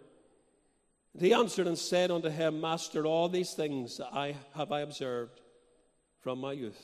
And 1.14 1.22
he 1.22 1.34
answered 1.34 1.68
and 1.68 1.78
said 1.78 2.12
unto 2.12 2.30
him, 2.30 2.60
Master, 2.60 3.06
all 3.06 3.30
these 3.30 3.54
things 3.54 4.00
I 4.00 4.36
have 4.56 4.72
I 4.72 4.82
observed 4.82 5.40
from 6.20 6.40
my 6.40 6.52
youth. 6.52 6.82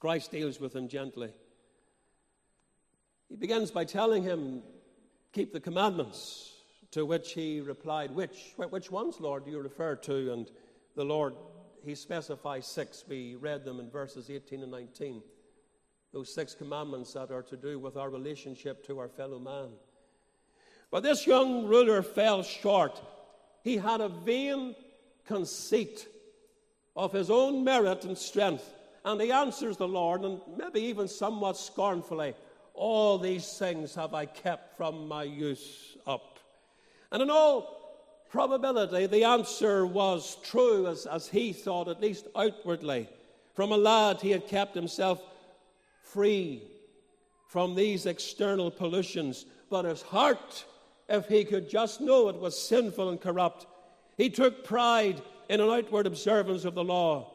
Christ 0.00 0.30
deals 0.30 0.58
with 0.58 0.74
him 0.74 0.88
gently. 0.88 1.30
He 3.28 3.36
begins 3.36 3.70
by 3.70 3.84
telling 3.84 4.22
him, 4.22 4.62
Keep 5.32 5.52
the 5.52 5.60
commandments 5.60 6.52
to 6.90 7.06
which 7.06 7.34
he 7.34 7.60
replied, 7.60 8.10
Which, 8.10 8.54
which 8.56 8.90
ones, 8.90 9.20
Lord, 9.20 9.44
do 9.44 9.52
you 9.52 9.60
refer 9.60 9.94
to? 9.96 10.32
And 10.32 10.50
the 10.96 11.04
Lord, 11.04 11.34
he 11.84 11.94
specifies 11.94 12.66
six. 12.66 13.04
We 13.06 13.36
read 13.36 13.64
them 13.64 13.78
in 13.78 13.90
verses 13.90 14.28
18 14.28 14.62
and 14.62 14.72
19. 14.72 15.22
Those 16.12 16.34
six 16.34 16.54
commandments 16.54 17.12
that 17.12 17.30
are 17.30 17.42
to 17.44 17.56
do 17.56 17.78
with 17.78 17.96
our 17.96 18.10
relationship 18.10 18.84
to 18.86 18.98
our 18.98 19.08
fellow 19.08 19.38
man. 19.38 19.68
But 20.90 21.02
this 21.02 21.26
young 21.26 21.66
ruler 21.66 22.02
fell 22.02 22.42
short. 22.42 23.00
He 23.62 23.76
had 23.76 24.00
a 24.00 24.08
vain 24.08 24.74
conceit 25.26 26.08
of 26.96 27.12
his 27.12 27.30
own 27.30 27.62
merit 27.62 28.04
and 28.04 28.18
strength. 28.18 28.74
And 29.04 29.20
he 29.20 29.32
answers 29.32 29.76
the 29.76 29.88
Lord, 29.88 30.22
and 30.22 30.40
maybe 30.56 30.80
even 30.80 31.08
somewhat 31.08 31.56
scornfully, 31.56 32.34
All 32.74 33.18
these 33.18 33.58
things 33.58 33.94
have 33.94 34.14
I 34.14 34.26
kept 34.26 34.76
from 34.76 35.06
my 35.06 35.22
youth 35.22 35.96
up. 36.06 36.38
And 37.12 37.22
in 37.22 37.30
all 37.30 38.24
probability, 38.30 39.06
the 39.06 39.24
answer 39.24 39.84
was 39.84 40.38
true 40.42 40.86
as, 40.86 41.06
as 41.06 41.28
he 41.28 41.52
thought, 41.52 41.88
at 41.88 42.00
least 42.00 42.28
outwardly. 42.36 43.08
From 43.54 43.72
a 43.72 43.76
lad, 43.76 44.20
he 44.20 44.30
had 44.30 44.46
kept 44.46 44.74
himself 44.74 45.20
free 46.02 46.62
from 47.48 47.74
these 47.74 48.06
external 48.06 48.70
pollutions, 48.70 49.44
but 49.68 49.84
his 49.84 50.02
heart, 50.02 50.64
if 51.10 51.26
he 51.26 51.44
could 51.44 51.68
just 51.68 52.00
know 52.00 52.28
it, 52.28 52.36
was 52.36 52.56
sinful 52.56 53.10
and 53.10 53.20
corrupt. 53.20 53.66
He 54.16 54.30
took 54.30 54.64
pride 54.64 55.20
in 55.48 55.60
an 55.60 55.68
outward 55.68 56.06
observance 56.06 56.64
of 56.64 56.74
the 56.74 56.84
law. 56.84 57.32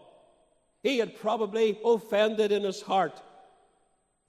He 0.81 0.97
had 0.99 1.19
probably 1.19 1.77
offended 1.83 2.51
in 2.51 2.63
his 2.63 2.81
heart 2.81 3.21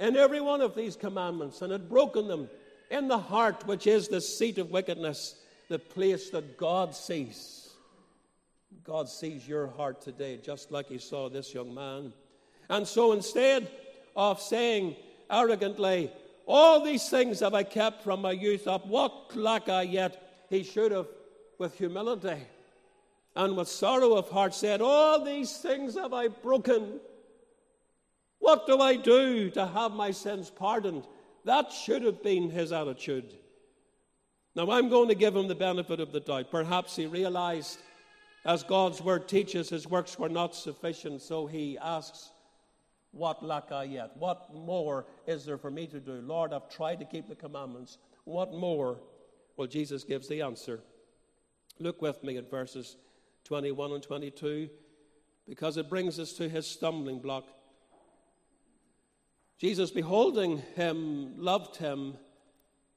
in 0.00 0.16
every 0.16 0.40
one 0.40 0.60
of 0.60 0.74
these 0.74 0.96
commandments 0.96 1.62
and 1.62 1.70
had 1.70 1.88
broken 1.88 2.26
them 2.28 2.50
in 2.90 3.08
the 3.08 3.18
heart, 3.18 3.66
which 3.66 3.86
is 3.86 4.08
the 4.08 4.20
seat 4.20 4.58
of 4.58 4.70
wickedness, 4.70 5.36
the 5.68 5.78
place 5.78 6.30
that 6.30 6.56
God 6.56 6.94
sees. 6.94 7.70
God 8.84 9.08
sees 9.08 9.46
your 9.46 9.68
heart 9.68 10.00
today, 10.00 10.38
just 10.42 10.70
like 10.70 10.88
He 10.88 10.98
saw 10.98 11.28
this 11.28 11.54
young 11.54 11.74
man. 11.74 12.12
And 12.68 12.86
so 12.86 13.12
instead 13.12 13.68
of 14.16 14.40
saying 14.40 14.96
arrogantly, 15.30 16.10
All 16.46 16.80
these 16.80 17.08
things 17.08 17.40
have 17.40 17.54
I 17.54 17.64
kept 17.64 18.04
from 18.04 18.22
my 18.22 18.30
youth 18.30 18.68
up, 18.68 18.86
what 18.86 19.34
lack 19.34 19.68
I 19.68 19.82
yet? 19.82 20.44
He 20.48 20.62
should 20.62 20.92
have, 20.92 21.08
with 21.58 21.76
humility 21.76 22.40
and 23.34 23.56
with 23.56 23.68
sorrow 23.68 24.14
of 24.14 24.28
heart, 24.30 24.54
said, 24.54 24.80
All 24.80 25.24
these 25.24 25.56
things 25.56 25.96
have 25.96 26.12
I 26.12 26.28
broken. 26.28 27.00
What 28.38 28.66
do 28.66 28.80
I 28.80 28.94
do 28.94 29.50
to 29.50 29.66
have 29.66 29.92
my 29.92 30.12
sins 30.12 30.50
pardoned? 30.50 31.04
That 31.44 31.72
should 31.72 32.02
have 32.02 32.22
been 32.22 32.50
his 32.50 32.72
attitude. 32.72 33.34
Now, 34.54 34.70
I'm 34.70 34.88
going 34.88 35.08
to 35.08 35.14
give 35.14 35.34
him 35.34 35.48
the 35.48 35.54
benefit 35.54 36.00
of 36.00 36.12
the 36.12 36.20
doubt. 36.20 36.50
Perhaps 36.50 36.96
he 36.96 37.06
realized, 37.06 37.78
as 38.44 38.62
God's 38.62 39.02
word 39.02 39.28
teaches, 39.28 39.68
his 39.68 39.86
works 39.86 40.18
were 40.18 40.28
not 40.28 40.54
sufficient, 40.54 41.20
so 41.22 41.46
he 41.46 41.76
asks, 41.78 42.30
What 43.16 43.42
lack 43.42 43.72
I 43.72 43.84
yet? 43.84 44.10
What 44.18 44.54
more 44.54 45.06
is 45.26 45.46
there 45.46 45.56
for 45.56 45.70
me 45.70 45.86
to 45.86 46.00
do? 46.00 46.20
Lord, 46.24 46.52
I've 46.52 46.68
tried 46.68 46.98
to 47.00 47.06
keep 47.06 47.28
the 47.28 47.34
commandments. 47.34 47.98
What 48.24 48.52
more? 48.52 48.98
Well, 49.56 49.66
Jesus 49.66 50.04
gives 50.04 50.28
the 50.28 50.42
answer. 50.42 50.80
Look 51.78 52.02
with 52.02 52.22
me 52.22 52.36
at 52.36 52.50
verses 52.50 52.96
21 53.44 53.92
and 53.92 54.02
22, 54.02 54.68
because 55.48 55.76
it 55.76 55.88
brings 55.88 56.18
us 56.18 56.32
to 56.34 56.48
his 56.48 56.66
stumbling 56.66 57.20
block. 57.20 57.44
Jesus, 59.58 59.90
beholding 59.90 60.58
him, 60.74 61.34
loved 61.38 61.76
him, 61.76 62.16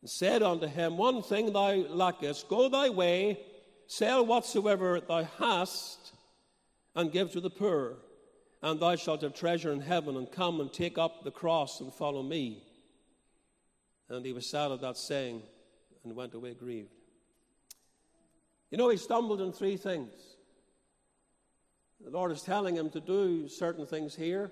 and 0.01 0.09
said 0.09 0.43
unto 0.43 0.67
him, 0.67 0.97
One 0.97 1.21
thing 1.21 1.53
thou 1.53 1.75
lackest, 1.75 2.49
go 2.49 2.67
thy 2.67 2.89
way, 2.89 3.39
sell 3.87 4.25
whatsoever 4.25 4.99
thou 4.99 5.23
hast, 5.37 6.13
and 6.95 7.11
give 7.11 7.31
to 7.31 7.39
the 7.39 7.49
poor, 7.49 7.97
and 8.61 8.79
thou 8.79 8.95
shalt 8.95 9.21
have 9.21 9.33
treasure 9.33 9.71
in 9.71 9.81
heaven, 9.81 10.17
and 10.17 10.31
come 10.31 10.59
and 10.59 10.71
take 10.71 10.97
up 10.97 11.23
the 11.23 11.31
cross 11.31 11.79
and 11.79 11.93
follow 11.93 12.23
me. 12.23 12.63
And 14.09 14.25
he 14.25 14.33
was 14.33 14.49
sad 14.49 14.71
at 14.71 14.81
that 14.81 14.97
saying, 14.97 15.43
and 16.03 16.15
went 16.15 16.33
away 16.33 16.53
grieved. 16.53 16.93
You 18.71 18.77
know, 18.77 18.89
he 18.89 18.97
stumbled 18.97 19.41
in 19.41 19.51
three 19.51 19.77
things. 19.77 20.13
The 22.03 22.11
Lord 22.11 22.31
is 22.31 22.41
telling 22.41 22.75
him 22.75 22.89
to 22.91 22.99
do 22.99 23.47
certain 23.47 23.85
things 23.85 24.15
here 24.15 24.51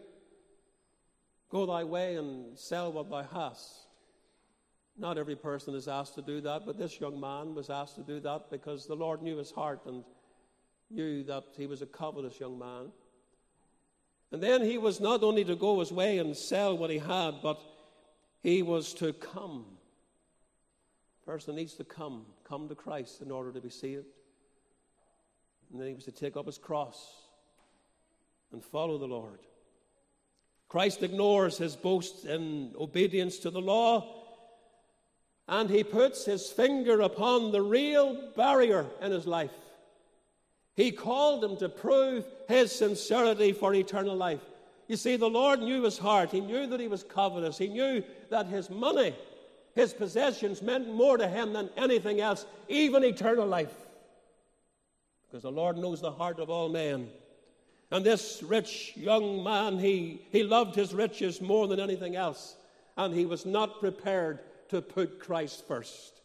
Go 1.50 1.66
thy 1.66 1.84
way 1.84 2.16
and 2.16 2.58
sell 2.58 2.92
what 2.92 3.10
thou 3.10 3.24
hast. 3.24 3.88
Not 4.98 5.18
every 5.18 5.36
person 5.36 5.76
is 5.76 5.88
asked 5.88 6.16
to 6.16 6.22
do 6.22 6.42
that, 6.42 6.66
but 6.66 6.78
this 6.78 7.00
young 7.00 7.20
man 7.20 7.56
was 7.56 7.70
asked 7.70 7.96
to 7.96 8.04
do 8.04 8.20
that 8.22 8.50
because 8.50 8.86
the 8.86 8.96
Lord 8.96 9.22
knew 9.22 9.38
his 9.38 9.52
heart 9.52 9.86
and 9.86 10.04
knew 10.90 11.24
that 11.24 11.44
he 11.56 11.68
was 11.68 11.82
a 11.82 11.86
covetous 11.86 12.40
young 12.40 12.58
man. 12.58 12.92
And 14.32 14.44
then 14.44 14.62
he 14.62 14.78
was 14.78 15.00
not 15.00 15.24
only 15.24 15.44
to 15.46 15.56
go 15.56 15.80
his 15.80 15.92
way 15.92 16.18
and 16.20 16.36
sell 16.36 16.78
what 16.78 16.90
he 16.90 16.98
had, 16.98 17.42
but 17.42 17.62
he 18.44 18.62
was 18.62 18.94
to 18.96 19.14
come. 19.14 19.66
A 21.24 21.26
person 21.26 21.56
needs 21.56 21.74
to 21.76 21.84
come, 21.84 22.26
come 22.44 22.68
to 22.68 22.76
Christ 22.76 23.22
in 23.22 23.32
order 23.32 23.52
to 23.52 23.62
be 23.62 23.70
saved. 23.70 24.06
And 25.72 25.82
then 25.82 25.88
he 25.88 25.94
was 25.94 26.06
to 26.06 26.12
take 26.12 26.36
up 26.38 26.46
his 26.46 26.58
cross 26.58 27.14
and 28.52 28.64
follow 28.64 28.98
the 28.98 29.08
Lord. 29.08 29.40
Christ 30.70 31.04
ignores 31.04 31.58
his 31.58 31.76
boast 31.76 32.26
in 32.26 32.74
obedience 32.78 33.40
to 33.40 33.50
the 33.50 33.62
law, 33.62 34.26
and 35.48 35.70
he 35.70 35.84
puts 35.84 36.26
his 36.26 36.50
finger 36.50 37.00
upon 37.00 37.52
the 37.52 37.62
real 37.62 38.32
barrier 38.36 38.86
in 39.02 39.12
his 39.12 39.26
life. 39.26 39.52
He 40.78 40.92
called 40.92 41.44
him 41.44 41.58
to 41.58 41.70
prove 41.70 42.24
his 42.48 42.72
sincerity 42.72 43.52
for 43.52 43.74
eternal 43.74 44.16
life. 44.16 44.42
You 44.88 44.96
see, 44.96 45.18
the 45.18 45.28
Lord 45.28 45.60
knew 45.60 45.84
his 45.84 45.98
heart. 45.98 46.30
He 46.30 46.40
knew 46.40 46.68
that 46.68 46.80
he 46.80 46.88
was 46.88 47.04
covetous. 47.04 47.58
He 47.58 47.68
knew 47.68 48.04
that 48.30 48.46
his 48.46 48.70
money, 48.70 49.16
his 49.74 49.92
possessions 49.92 50.62
meant 50.62 50.88
more 50.88 51.18
to 51.18 51.28
him 51.28 51.52
than 51.52 51.72
anything 51.76 52.22
else, 52.22 52.46
even 52.70 53.04
eternal 53.04 53.48
life. 53.48 53.74
Because 55.28 55.42
the 55.42 55.52
Lord 55.52 55.78
knows 55.78 56.00
the 56.00 56.12
heart 56.12 56.40
of 56.40 56.52
all 56.52 56.70
men. 56.70 57.10
And 57.90 58.06
this 58.06 58.44
rich 58.44 58.94
young 58.96 59.44
man, 59.44 59.80
he, 59.80 60.22
he 60.32 60.44
loved 60.44 60.76
his 60.76 60.94
riches 60.94 61.42
more 61.42 61.68
than 61.68 61.80
anything 61.80 62.16
else. 62.16 62.56
And 62.96 63.16
he 63.16 63.26
was 63.26 63.48
not 63.48 63.80
prepared 63.80 64.40
to 64.70 64.82
put 64.82 65.20
Christ 65.20 65.68
first. 65.68 66.22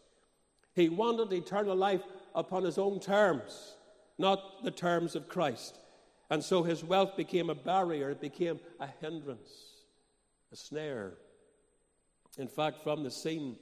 He 0.75 0.91
wanted 0.91 1.33
eternal 1.33 1.75
life 1.75 2.03
upon 2.35 2.65
his 2.65 2.77
own 2.79 3.01
terms, 3.01 3.75
not 4.23 4.65
the 4.65 4.71
terms 4.71 5.15
of 5.15 5.29
Christ. 5.29 5.79
And 6.31 6.43
so 6.43 6.63
his 6.63 6.83
wealth 6.83 7.15
became 7.15 7.51
a 7.51 7.55
barrier, 7.55 8.09
it 8.09 8.23
became 8.23 8.59
a 8.81 8.87
hindrance, 9.03 9.51
a 10.51 10.57
snare. 10.57 11.13
In 12.39 12.49
fact, 12.49 12.83
from 12.83 13.03
the 13.03 13.11
scene 13.11 13.57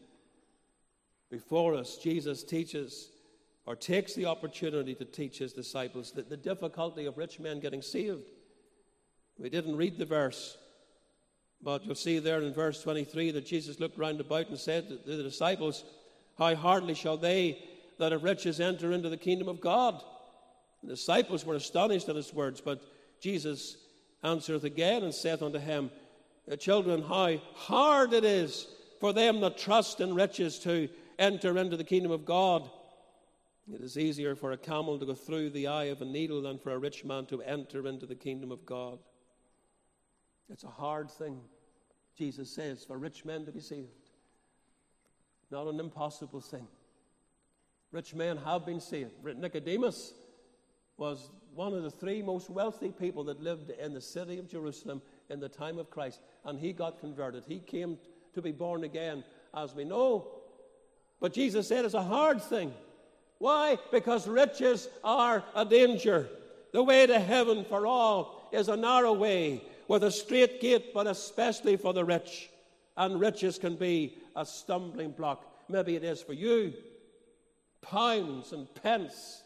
before 1.28 1.74
us, 1.74 1.96
Jesus 1.96 2.44
teaches 2.44 3.10
or 3.66 3.74
takes 3.74 4.14
the 4.14 4.26
opportunity 4.26 4.94
to 4.94 5.04
teach 5.04 5.38
his 5.38 5.52
disciples 5.52 6.12
that 6.12 6.28
the 6.28 6.36
difficulty 6.36 7.06
of 7.06 7.18
rich 7.18 7.40
men 7.40 7.58
getting 7.58 7.82
saved. 7.82 8.22
We 9.38 9.50
didn't 9.50 9.76
read 9.76 9.98
the 9.98 10.04
verse, 10.04 10.56
but 11.62 11.84
you'll 11.84 11.94
see 11.94 12.18
there 12.18 12.40
in 12.40 12.52
verse 12.52 12.82
23 12.82 13.32
that 13.32 13.46
Jesus 13.46 13.80
looked 13.80 13.98
round 13.98 14.20
about 14.20 14.48
and 14.48 14.58
said 14.58 14.88
to 14.88 14.96
the 14.96 15.22
disciples, 15.22 15.84
How 16.38 16.54
hardly 16.54 16.94
shall 16.94 17.16
they 17.16 17.62
that 17.98 18.12
have 18.12 18.22
riches 18.22 18.60
enter 18.60 18.92
into 18.92 19.08
the 19.08 19.16
kingdom 19.16 19.48
of 19.48 19.60
God? 19.60 20.02
The 20.82 20.90
disciples 20.90 21.44
were 21.44 21.56
astonished 21.56 22.08
at 22.08 22.16
his 22.16 22.32
words, 22.32 22.60
but 22.60 22.82
Jesus 23.20 23.76
answereth 24.22 24.64
again 24.64 25.02
and 25.02 25.14
saith 25.14 25.42
unto 25.42 25.58
him, 25.58 25.90
uh, 26.50 26.56
Children, 26.56 27.02
how 27.02 27.36
hard 27.54 28.12
it 28.12 28.24
is 28.24 28.66
for 28.98 29.12
them 29.12 29.40
that 29.40 29.58
trust 29.58 30.00
in 30.00 30.14
riches 30.14 30.58
to 30.60 30.88
enter 31.18 31.56
into 31.58 31.76
the 31.76 31.84
kingdom 31.84 32.10
of 32.10 32.24
God. 32.24 32.70
It 33.72 33.82
is 33.82 33.96
easier 33.96 34.34
for 34.34 34.52
a 34.52 34.56
camel 34.56 34.98
to 34.98 35.06
go 35.06 35.14
through 35.14 35.50
the 35.50 35.68
eye 35.68 35.84
of 35.84 36.02
a 36.02 36.04
needle 36.04 36.42
than 36.42 36.58
for 36.58 36.72
a 36.72 36.78
rich 36.78 37.04
man 37.04 37.26
to 37.26 37.42
enter 37.42 37.86
into 37.86 38.06
the 38.06 38.14
kingdom 38.14 38.50
of 38.50 38.66
God. 38.66 38.98
It's 40.50 40.64
a 40.64 40.68
hard 40.68 41.10
thing, 41.10 41.40
Jesus 42.16 42.50
says, 42.50 42.84
for 42.84 42.98
rich 42.98 43.24
men 43.24 43.46
to 43.46 43.52
be 43.52 43.60
saved. 43.60 44.10
Not 45.50 45.68
an 45.68 45.78
impossible 45.78 46.40
thing. 46.40 46.66
Rich 47.92 48.14
men 48.14 48.36
have 48.38 48.66
been 48.66 48.80
saved. 48.80 49.12
Nicodemus 49.24 50.14
was 51.00 51.30
one 51.54 51.72
of 51.72 51.82
the 51.82 51.90
three 51.90 52.22
most 52.22 52.50
wealthy 52.50 52.90
people 52.90 53.24
that 53.24 53.42
lived 53.42 53.70
in 53.70 53.92
the 53.94 54.00
city 54.00 54.38
of 54.38 54.48
Jerusalem 54.48 55.02
in 55.30 55.40
the 55.40 55.48
time 55.48 55.78
of 55.78 55.90
Christ, 55.90 56.20
and 56.44 56.58
he 56.58 56.72
got 56.72 57.00
converted. 57.00 57.42
He 57.46 57.58
came 57.58 57.98
to 58.34 58.42
be 58.42 58.52
born 58.52 58.84
again, 58.84 59.24
as 59.56 59.74
we 59.74 59.84
know. 59.84 60.28
But 61.20 61.32
Jesus 61.32 61.66
said 61.66 61.84
it's 61.84 61.94
a 61.94 62.02
hard 62.02 62.40
thing. 62.42 62.72
Why? 63.38 63.78
Because 63.90 64.28
riches 64.28 64.88
are 65.02 65.42
a 65.56 65.64
danger. 65.64 66.28
The 66.72 66.82
way 66.82 67.06
to 67.06 67.18
heaven 67.18 67.64
for 67.64 67.86
all 67.86 68.48
is 68.52 68.68
a 68.68 68.76
narrow 68.76 69.12
way 69.12 69.64
with 69.88 70.04
a 70.04 70.10
straight 70.10 70.60
gate, 70.60 70.94
but 70.94 71.06
especially 71.06 71.76
for 71.76 71.92
the 71.92 72.04
rich. 72.04 72.50
And 72.96 73.18
riches 73.18 73.58
can 73.58 73.76
be 73.76 74.18
a 74.36 74.44
stumbling 74.44 75.12
block. 75.12 75.44
Maybe 75.68 75.96
it 75.96 76.04
is 76.04 76.22
for 76.22 76.34
you. 76.34 76.74
pounds 77.82 78.52
and 78.52 78.72
pence. 78.82 79.42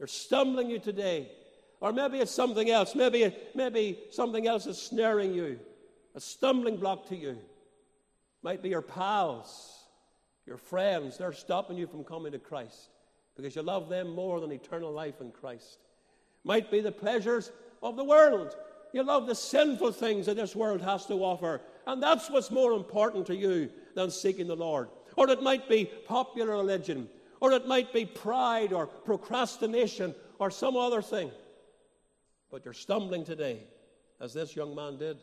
They're 0.00 0.06
stumbling 0.06 0.70
you 0.70 0.78
today. 0.78 1.30
Or 1.82 1.92
maybe 1.92 2.20
it's 2.20 2.32
something 2.32 2.70
else. 2.70 2.94
Maybe, 2.94 3.36
maybe 3.54 3.98
something 4.10 4.46
else 4.46 4.64
is 4.64 4.80
snaring 4.80 5.34
you, 5.34 5.60
a 6.14 6.20
stumbling 6.20 6.78
block 6.78 7.06
to 7.10 7.16
you. 7.16 7.36
Might 8.42 8.62
be 8.62 8.70
your 8.70 8.80
pals, 8.80 9.84
your 10.46 10.56
friends. 10.56 11.18
They're 11.18 11.34
stopping 11.34 11.76
you 11.76 11.86
from 11.86 12.04
coming 12.04 12.32
to 12.32 12.38
Christ 12.38 12.88
because 13.36 13.54
you 13.54 13.60
love 13.60 13.90
them 13.90 14.08
more 14.14 14.40
than 14.40 14.52
eternal 14.52 14.90
life 14.90 15.20
in 15.20 15.32
Christ. 15.32 15.80
Might 16.44 16.70
be 16.70 16.80
the 16.80 16.92
pleasures 16.92 17.52
of 17.82 17.96
the 17.96 18.04
world. 18.04 18.56
You 18.94 19.02
love 19.02 19.26
the 19.26 19.34
sinful 19.34 19.92
things 19.92 20.24
that 20.26 20.36
this 20.36 20.56
world 20.56 20.80
has 20.80 21.04
to 21.06 21.22
offer. 21.22 21.60
And 21.86 22.02
that's 22.02 22.30
what's 22.30 22.50
more 22.50 22.72
important 22.72 23.26
to 23.26 23.36
you 23.36 23.68
than 23.94 24.10
seeking 24.10 24.46
the 24.46 24.56
Lord. 24.56 24.88
Or 25.16 25.28
it 25.28 25.42
might 25.42 25.68
be 25.68 25.84
popular 25.84 26.52
religion. 26.52 27.10
Or 27.40 27.52
it 27.52 27.66
might 27.66 27.92
be 27.92 28.04
pride 28.04 28.72
or 28.72 28.86
procrastination 28.86 30.14
or 30.38 30.50
some 30.50 30.76
other 30.76 31.02
thing. 31.02 31.30
But 32.50 32.64
you're 32.64 32.74
stumbling 32.74 33.24
today, 33.24 33.62
as 34.20 34.34
this 34.34 34.54
young 34.54 34.74
man 34.74 34.98
did. 34.98 35.18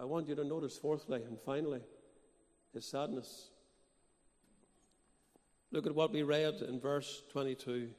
I 0.00 0.04
want 0.04 0.28
you 0.28 0.34
to 0.36 0.44
notice, 0.44 0.78
fourthly 0.78 1.22
and 1.22 1.38
finally, 1.44 1.80
his 2.72 2.86
sadness. 2.86 3.48
Look 5.72 5.86
at 5.86 5.94
what 5.94 6.12
we 6.12 6.22
read 6.22 6.54
in 6.66 6.80
verse 6.80 7.22
22. 7.32 7.90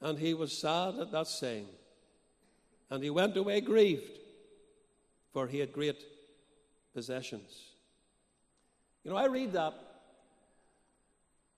And 0.00 0.18
he 0.18 0.34
was 0.34 0.56
sad 0.56 0.96
at 0.98 1.12
that 1.12 1.26
saying, 1.26 1.66
and 2.90 3.02
he 3.02 3.10
went 3.10 3.36
away 3.36 3.60
grieved, 3.60 4.18
for 5.32 5.46
he 5.46 5.58
had 5.58 5.72
great 5.72 6.02
possessions. 6.94 7.67
You 9.08 9.14
know, 9.14 9.20
I 9.20 9.24
read 9.24 9.54
that, 9.54 9.72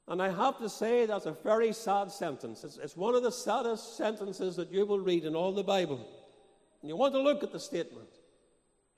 and 0.06 0.22
I 0.22 0.30
have 0.30 0.58
to 0.58 0.68
say 0.68 1.04
that's 1.04 1.26
a 1.26 1.32
very 1.32 1.72
sad 1.72 2.12
sentence. 2.12 2.62
It's, 2.62 2.76
it's 2.76 2.96
one 2.96 3.16
of 3.16 3.24
the 3.24 3.32
saddest 3.32 3.96
sentences 3.96 4.54
that 4.54 4.70
you 4.70 4.86
will 4.86 5.00
read 5.00 5.24
in 5.24 5.34
all 5.34 5.50
the 5.50 5.64
Bible. 5.64 5.98
And 6.80 6.88
you 6.88 6.94
want 6.94 7.12
to 7.14 7.20
look 7.20 7.42
at 7.42 7.50
the 7.50 7.58
statement, 7.58 8.06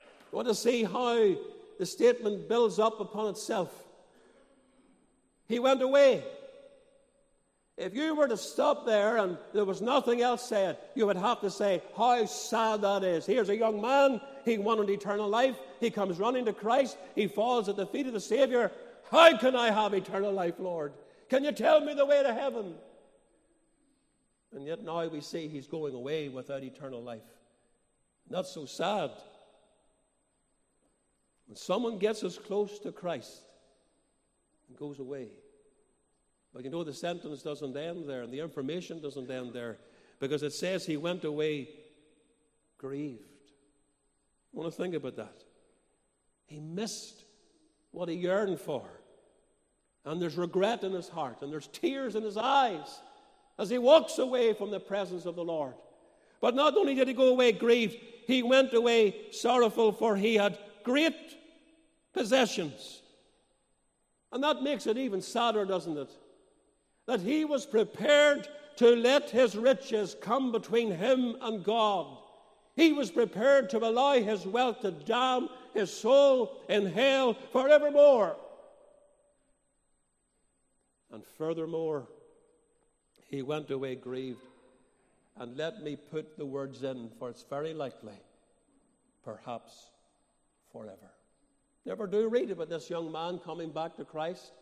you 0.01 0.37
want 0.37 0.49
to 0.49 0.55
see 0.55 0.85
how 0.85 1.35
the 1.79 1.87
statement 1.87 2.47
builds 2.47 2.79
up 2.79 3.01
upon 3.01 3.31
itself. 3.31 3.73
He 5.49 5.59
went 5.59 5.81
away. 5.81 6.23
If 7.83 7.97
you 7.97 8.15
were 8.15 8.29
to 8.29 8.37
stop 8.37 8.87
there 8.87 9.17
and 9.17 9.37
there 9.53 9.65
was 9.65 9.83
nothing 9.83 10.23
else 10.23 10.49
said, 10.49 10.79
you 10.95 11.05
would 11.07 11.17
have 11.17 11.41
to 11.41 11.51
say, 11.51 11.83
How 11.97 12.25
sad 12.27 12.83
that 12.83 13.03
is. 13.03 13.27
Here's 13.27 13.49
a 13.49 13.57
young 13.57 13.81
man, 13.81 14.21
he 14.45 14.57
wanted 14.57 14.89
eternal 14.89 15.29
life. 15.29 15.57
He 15.81 15.91
comes 15.91 16.21
running 16.21 16.45
to 16.45 16.53
Christ, 16.53 16.97
he 17.17 17.27
falls 17.27 17.69
at 17.69 17.77
the 17.77 17.87
feet 17.87 18.07
of 18.07 18.13
the 18.13 18.21
Savior. 18.21 18.71
How 19.11 19.37
can 19.37 19.57
I 19.57 19.73
have 19.73 19.95
eternal 19.95 20.33
life, 20.33 20.55
Lord? 20.61 20.93
Can 21.29 21.43
you 21.43 21.51
tell 21.51 21.81
me 21.81 21.93
the 21.93 22.07
way 22.07 22.23
to 22.23 22.33
heaven? 22.33 22.75
And 24.55 24.65
yet 24.65 24.85
now 24.85 25.09
we 25.09 25.21
see 25.21 25.49
he's 25.49 25.67
going 25.67 25.95
away 25.95 26.29
without 26.29 26.63
eternal 26.63 27.03
life. 27.03 27.23
Not 28.31 28.47
so 28.47 28.65
sad. 28.65 29.11
When 31.49 31.57
someone 31.57 31.99
gets 31.99 32.23
as 32.23 32.39
close 32.39 32.79
to 32.81 32.93
Christ 32.93 33.43
and 34.69 34.79
goes 34.79 35.01
away, 35.01 35.29
but 36.53 36.65
you 36.65 36.71
know, 36.71 36.85
the 36.85 36.93
sentence 36.93 37.43
doesn't 37.43 37.77
end 37.77 38.09
there, 38.09 38.23
and 38.23 38.33
the 38.33 38.41
information 38.41 39.01
doesn't 39.01 39.31
end 39.31 39.53
there, 39.53 39.79
because 40.21 40.43
it 40.43 40.53
says 40.53 40.85
he 40.85 40.97
went 40.97 41.25
away 41.25 41.69
grieved. 42.79 43.21
I 44.55 44.59
want 44.59 44.71
to 44.71 44.77
think 44.77 44.95
about 44.95 45.17
that. 45.17 45.45
He 46.47 46.61
missed 46.61 47.25
what 47.91 48.09
he 48.09 48.17
yearned 48.17 48.61
for. 48.61 48.83
And 50.05 50.21
there's 50.21 50.37
regret 50.37 50.83
in 50.83 50.93
his 50.93 51.09
heart, 51.09 51.43
and 51.43 51.53
there's 51.53 51.69
tears 51.69 52.17
in 52.17 52.25
his 52.25 52.37
eyes 52.37 53.01
as 53.59 53.71
he 53.71 53.79
walks 53.79 54.19
away 54.19 54.53
from 54.53 54.71
the 54.71 54.81
presence 54.81 55.27
of 55.27 55.37
the 55.37 55.45
Lord. 55.45 55.75
But 56.41 56.57
not 56.57 56.77
only 56.77 56.95
did 56.95 57.07
he 57.07 57.15
go 57.15 57.29
away 57.29 57.53
grieved, 57.53 57.97
he 58.27 58.43
went 58.43 58.75
away 58.75 59.15
sorrowful, 59.31 59.93
for 59.93 60.17
he 60.17 60.35
had 60.35 60.59
great 60.83 61.15
possessions. 62.13 63.01
And 64.33 64.43
that 64.43 64.63
makes 64.63 64.87
it 64.87 64.99
even 64.99 65.23
sadder, 65.23 65.65
doesn't 65.65 65.97
it? 65.97 66.11
That 67.13 67.21
he 67.21 67.45
was 67.45 67.67
prepared 67.67 68.49
to 68.77 68.97
let 68.97 69.29
his 69.29 69.55
riches 69.55 70.17
come 70.23 70.51
between 70.51 70.91
him 70.91 71.37
and 71.43 71.63
God. 71.63 72.07
He 72.75 72.95
was 72.95 73.11
prepared 73.11 73.69
to 73.71 73.79
allow 73.79 74.15
his 74.15 74.47
wealth 74.47 74.81
to 74.81 74.93
damn 74.93 75.51
his 75.75 75.93
soul 75.93 76.63
in 76.71 76.87
hell 76.87 77.37
forevermore. 77.53 78.37
And 81.13 81.23
furthermore, 81.37 82.09
he 83.29 83.43
went 83.43 83.71
away 83.71 83.95
grieved. 83.95 84.41
And 85.37 85.55
let 85.55 85.83
me 85.83 85.97
put 85.97 86.39
the 86.39 86.47
words 86.47 86.83
in, 86.83 87.11
for 87.19 87.29
it's 87.29 87.43
very 87.43 87.75
likely, 87.75 88.19
perhaps 89.23 89.91
forever. 90.73 91.13
Never 91.85 92.07
do 92.07 92.27
read 92.29 92.51
about 92.51 92.71
this 92.71 92.89
young 92.89 93.13
man 93.13 93.39
coming 93.39 93.71
back 93.71 93.97
to 93.97 94.05
Christ. 94.07 94.53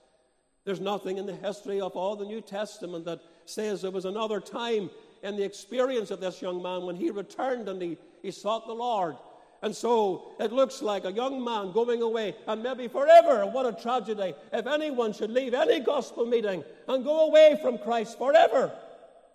There's 0.65 0.81
nothing 0.81 1.17
in 1.19 1.27
the 1.27 1.35
history 1.35 1.81
of 1.81 1.93
all 1.93 2.17
the 2.17 2.27
New 2.27 2.41
Testament 2.41 3.05
that 3.07 3.21
says 3.47 3.83
there 3.83 3.91
was 3.91 4.05
another 4.05 4.41
time 4.41 4.91
in 5.23 5.37
the 5.37 5.45
experience 5.45 6.11
of 6.11 6.21
this 6.21 6.43
young 6.43 6.63
man 6.63 6.83
when 6.83 6.97
he 6.97 7.11
returned 7.11 7.69
and 7.69 7.81
he, 7.81 7.99
he 8.23 8.31
sought 8.31 8.67
the 8.67 8.75
Lord. 8.75 9.17
And 9.63 9.75
so 9.75 10.33
it 10.41 10.53
looks 10.53 10.81
like 10.81 11.05
a 11.05 11.13
young 11.13 11.45
man 11.45 11.73
going 11.73 12.01
away 12.01 12.35
and 12.47 12.63
maybe 12.63 12.89
forever. 12.89 13.45
What 13.47 13.67
a 13.67 13.73
tragedy 13.73 14.35
if 14.53 14.67
anyone 14.67 15.13
should 15.13 15.31
leave 15.31 15.53
any 15.53 15.81
gospel 15.81 16.25
meeting 16.25 16.65
and 16.89 17.05
go 17.05 17.27
away 17.27 17.59
from 17.61 17.79
Christ 17.79 18.17
forever, 18.17 18.73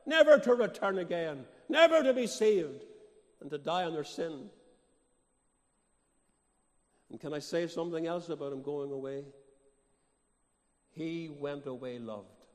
never 0.06 0.40
to 0.40 0.54
return 0.56 0.98
again, 0.98 1.46
never 1.70 2.02
to 2.02 2.14
be 2.14 2.26
saved, 2.26 2.84
and 3.42 3.52
to 3.52 3.58
die 3.60 3.88
in 3.88 3.94
their 3.94 4.04
sin. 4.04 4.50
And 7.12 7.20
can 7.20 7.34
I 7.34 7.40
say 7.40 7.68
something 7.68 8.08
else 8.08 8.30
about 8.30 8.52
him 8.52 8.64
going 8.64 8.92
away? 8.92 9.24
He 10.96 11.30
went 11.30 11.68
away 11.68 12.00
loved. 12.00 12.46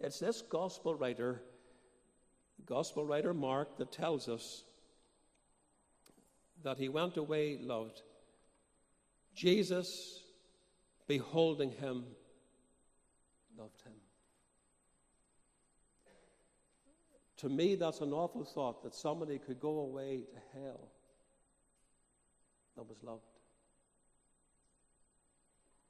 It's 0.00 0.18
this 0.18 0.42
gospel 0.42 0.94
writer, 0.96 1.40
gospel 2.66 3.06
writer 3.06 3.32
Mark, 3.32 3.78
that 3.78 3.92
tells 3.92 4.28
us 4.28 4.64
that 6.64 6.76
he 6.76 6.88
went 6.88 7.16
away 7.16 7.58
loved. 7.60 8.02
Jesus, 9.34 10.20
beholding 11.06 11.70
him, 11.70 12.04
loved 13.56 13.80
him. 13.82 13.92
To 17.38 17.48
me, 17.48 17.76
that's 17.76 18.00
an 18.00 18.12
awful 18.12 18.44
thought 18.44 18.82
that 18.82 18.94
somebody 18.94 19.38
could 19.38 19.60
go 19.60 19.80
away 19.80 20.22
to 20.22 20.58
hell 20.58 20.88
that 22.76 22.88
was 22.88 22.96
loved 23.02 23.33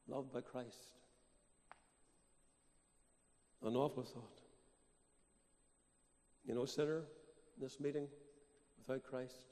loved 0.09 0.33
by 0.33 0.41
Christ. 0.41 0.93
An 3.63 3.77
awful 3.77 4.03
thought. 4.03 4.41
You 6.47 6.55
know, 6.55 6.67
sinner, 6.67 7.03
this 7.61 7.81
meeting 7.81 8.07
without 8.79 9.03
Christ. 9.05 9.47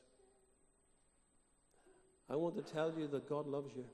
I 2.28 2.36
want 2.36 2.54
to 2.56 2.72
tell 2.72 2.92
you 2.96 3.08
that 3.08 3.28
God 3.28 3.46
loves 3.46 3.72
you. 3.74 3.84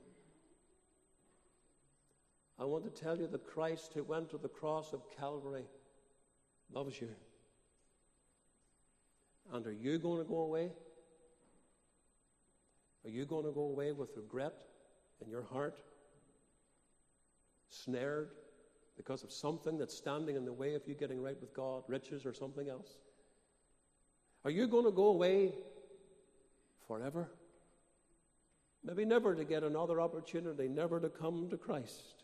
I 2.59 2.65
want 2.65 2.83
to 2.83 3.01
tell 3.01 3.17
you 3.17 3.27
that 3.27 3.47
Christ, 3.47 3.93
who 3.93 4.03
went 4.03 4.29
to 4.31 4.37
the 4.37 4.49
cross 4.49 4.91
of 4.91 5.01
Calvary, 5.17 5.63
loves 6.73 6.99
you. 6.99 7.09
And 9.53 9.65
are 9.65 9.71
you 9.71 9.97
going 9.97 10.21
to 10.21 10.27
go 10.27 10.39
away? 10.39 10.69
Are 13.05 13.09
you 13.09 13.25
going 13.25 13.45
to 13.45 13.51
go 13.51 13.61
away 13.61 13.93
with 13.93 14.09
regret 14.17 14.53
in 15.23 15.29
your 15.29 15.43
heart? 15.43 15.79
Snared 17.69 18.29
because 18.97 19.23
of 19.23 19.31
something 19.31 19.77
that's 19.77 19.95
standing 19.95 20.35
in 20.35 20.45
the 20.45 20.53
way 20.53 20.75
of 20.75 20.81
you 20.87 20.93
getting 20.93 21.21
right 21.21 21.39
with 21.39 21.53
God, 21.53 21.83
riches 21.87 22.25
or 22.25 22.33
something 22.33 22.67
else? 22.69 22.97
Are 24.43 24.51
you 24.51 24.67
going 24.67 24.85
to 24.85 24.91
go 24.91 25.07
away 25.07 25.53
forever? 26.87 27.29
Maybe 28.83 29.05
never 29.05 29.35
to 29.35 29.43
get 29.43 29.63
another 29.63 29.99
opportunity, 29.99 30.67
never 30.67 30.99
to 30.99 31.09
come 31.09 31.49
to 31.49 31.57
Christ. 31.57 32.23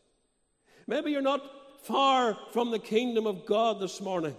Maybe 0.87 1.11
you're 1.11 1.21
not 1.21 1.41
far 1.83 2.37
from 2.51 2.71
the 2.71 2.79
kingdom 2.79 3.27
of 3.27 3.45
God 3.45 3.79
this 3.79 4.01
morning 4.01 4.35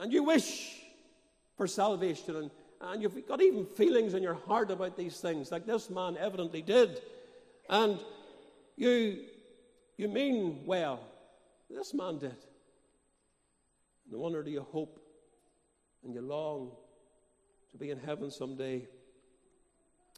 and 0.00 0.12
you 0.12 0.22
wish 0.22 0.80
for 1.56 1.66
salvation 1.66 2.36
and, 2.36 2.50
and 2.80 3.02
you've 3.02 3.26
got 3.26 3.40
even 3.40 3.66
feelings 3.66 4.14
in 4.14 4.22
your 4.22 4.34
heart 4.34 4.70
about 4.70 4.96
these 4.96 5.18
things, 5.18 5.50
like 5.50 5.66
this 5.66 5.90
man 5.90 6.16
evidently 6.18 6.62
did. 6.62 7.00
And 7.68 7.98
you 8.76 9.24
you 9.96 10.08
mean 10.08 10.62
well. 10.66 11.00
This 11.70 11.94
man 11.94 12.18
did. 12.18 12.36
No 14.10 14.18
wonder 14.18 14.42
do 14.42 14.50
you 14.50 14.62
hope 14.62 15.00
and 16.04 16.14
you 16.14 16.20
long 16.20 16.70
to 17.72 17.78
be 17.78 17.90
in 17.90 17.98
heaven 17.98 18.30
someday. 18.30 18.86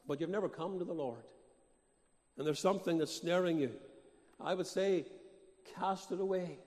But 0.06 0.20
you've 0.20 0.30
never 0.30 0.48
come 0.48 0.78
to 0.78 0.84
the 0.84 0.92
Lord. 0.92 1.22
And 2.36 2.46
there's 2.46 2.60
something 2.60 2.98
that's 2.98 3.14
snaring 3.14 3.58
you. 3.58 3.72
I 4.40 4.54
would 4.54 4.66
say 4.66 5.06
cast 5.78 6.12
it 6.12 6.20
away 6.20 6.58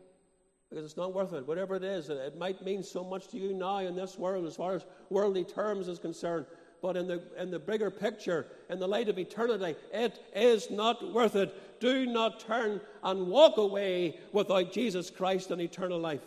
because 0.69 0.85
it's 0.85 0.97
not 0.97 1.13
worth 1.13 1.33
it. 1.33 1.47
Whatever 1.47 1.75
it 1.75 1.83
is, 1.83 2.09
it 2.09 2.37
might 2.37 2.63
mean 2.63 2.83
so 2.83 3.03
much 3.03 3.27
to 3.29 3.37
you 3.37 3.53
now 3.53 3.79
in 3.79 3.95
this 3.95 4.17
world 4.17 4.45
as 4.45 4.55
far 4.55 4.73
as 4.73 4.85
worldly 5.09 5.43
terms 5.43 5.87
is 5.87 5.99
concerned. 5.99 6.45
But 6.81 6.95
in 6.95 7.07
the, 7.07 7.21
in 7.37 7.51
the 7.51 7.59
bigger 7.59 7.91
picture, 7.91 8.47
in 8.69 8.79
the 8.79 8.87
light 8.87 9.09
of 9.09 9.19
eternity, 9.19 9.75
it 9.93 10.19
is 10.33 10.71
not 10.71 11.13
worth 11.13 11.35
it. 11.35 11.79
Do 11.81 12.05
not 12.05 12.39
turn 12.39 12.79
and 13.03 13.27
walk 13.27 13.57
away 13.57 14.19
without 14.31 14.71
Jesus 14.71 15.09
Christ 15.09 15.51
and 15.51 15.61
eternal 15.61 15.99
life. 15.99 16.21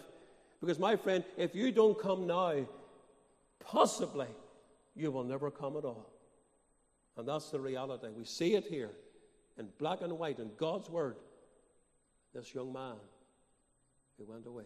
Because, 0.61 0.79
my 0.79 0.97
friend, 0.97 1.25
if 1.37 1.55
you 1.55 1.73
don't 1.73 1.99
come 1.99 2.27
now, 2.27 2.67
possibly 3.61 4.29
you 4.95 5.11
will 5.11 5.25
never 5.25 5.51
come 5.51 5.77
at 5.77 5.85
all. 5.85 6.11
And 7.17 7.27
that's 7.27 7.51
the 7.51 7.61
reality. 7.61 8.09
We 8.17 8.25
see 8.25 8.55
it 8.55 8.65
here 8.65 8.91
in 9.59 9.69
black 9.79 10.03
and 10.03 10.19
white 10.19 10.39
in 10.39 10.51
God's 10.57 10.89
Word. 10.89 11.17
This 12.35 12.55
young 12.55 12.73
man 12.73 12.95
who 14.19 14.31
went 14.31 14.47
away. 14.47 14.65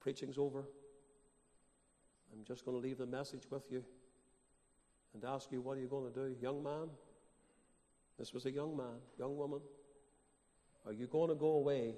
Preaching's 0.00 0.38
over. 0.38 0.64
I'm 2.32 2.44
just 2.44 2.64
going 2.64 2.76
to 2.76 2.82
leave 2.82 2.98
the 2.98 3.06
message 3.06 3.44
with 3.50 3.70
you 3.70 3.84
and 5.14 5.24
ask 5.24 5.52
you, 5.52 5.60
what 5.60 5.76
are 5.76 5.80
you 5.80 5.88
going 5.88 6.10
to 6.10 6.18
do? 6.18 6.34
Young 6.40 6.62
man, 6.62 6.88
this 8.18 8.32
was 8.32 8.46
a 8.46 8.50
young 8.50 8.76
man, 8.76 9.00
young 9.18 9.36
woman. 9.36 9.60
Are 10.86 10.92
you 10.92 11.06
going 11.06 11.28
to 11.28 11.34
go 11.34 11.52
away? 11.52 11.94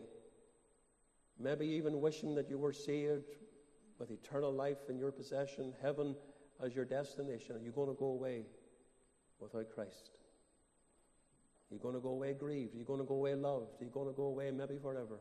Maybe 1.39 1.67
even 1.67 2.01
wishing 2.01 2.35
that 2.35 2.49
you 2.49 2.59
were 2.59 2.73
saved 2.73 3.31
with 3.99 4.11
eternal 4.11 4.53
life 4.53 4.89
in 4.89 4.99
your 4.99 5.13
possession, 5.13 5.73
heaven 5.83 6.17
as 6.63 6.75
your 6.75 6.85
destination. 6.85 7.57
Are 7.57 7.61
you 7.61 7.71
going 7.71 7.89
to 7.89 7.95
go 7.95 8.07
away 8.07 8.45
without 9.41 9.71
Christ? 9.75 10.11
Are 11.71 11.75
you 11.75 11.81
going 11.81 11.95
to 11.95 12.01
go 12.01 12.11
away 12.11 12.35
grieved? 12.35 12.75
Are 12.75 12.79
you 12.79 12.85
going 12.85 13.01
to 13.01 13.07
go 13.07 13.15
away 13.15 13.35
loved? 13.35 13.81
Are 13.81 13.85
you 13.85 13.91
going 13.91 14.09
to 14.09 14.13
go 14.13 14.25
away 14.25 14.51
maybe 14.51 14.79
forever? 14.81 15.19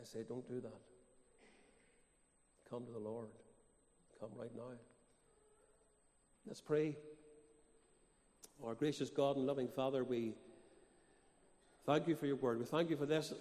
I 0.00 0.04
say, 0.04 0.20
don't 0.28 0.46
do 0.48 0.60
that. 0.60 0.80
Come 2.68 2.84
to 2.86 2.92
the 2.92 2.98
Lord. 2.98 3.28
Come 4.20 4.30
right 4.34 4.54
now. 4.56 4.62
Let's 6.46 6.62
pray. 6.62 6.96
Our 8.64 8.74
gracious 8.74 9.10
God 9.10 9.36
and 9.36 9.46
loving 9.46 9.68
Father, 9.68 10.04
we 10.04 10.32
thank 11.84 12.08
you 12.08 12.16
for 12.16 12.26
your 12.26 12.36
word. 12.36 12.58
We 12.58 12.64
thank 12.64 12.88
you 12.88 12.96
for 12.96 13.04
this 13.04 13.34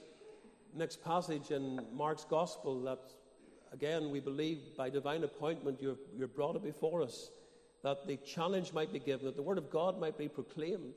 next 0.76 1.01
passage 1.01 1.51
in 1.51 1.80
Mark's 1.93 2.26
Gospel 2.26 2.82
that, 2.84 2.99
again, 3.71 4.09
we 4.09 4.19
believe 4.19 4.76
by 4.76 4.89
divine 4.89 5.23
appointment 5.23 5.82
you've, 5.82 5.99
you've 6.13 6.36
brought 6.36 6.57
it 6.57 6.63
before 6.63 7.01
us, 7.01 7.32
that 7.82 8.05
the 8.05 8.17
challenge 8.17 8.73
might 8.73 8.91
be 8.91 8.99
given, 8.99 9.28
that 9.28 9.38
the 9.38 9.43
word 9.43 9.57
of 9.57 9.69
God 9.69 9.97
might 9.97 10.17
be 10.17 10.28
proclaimed, 10.28 10.95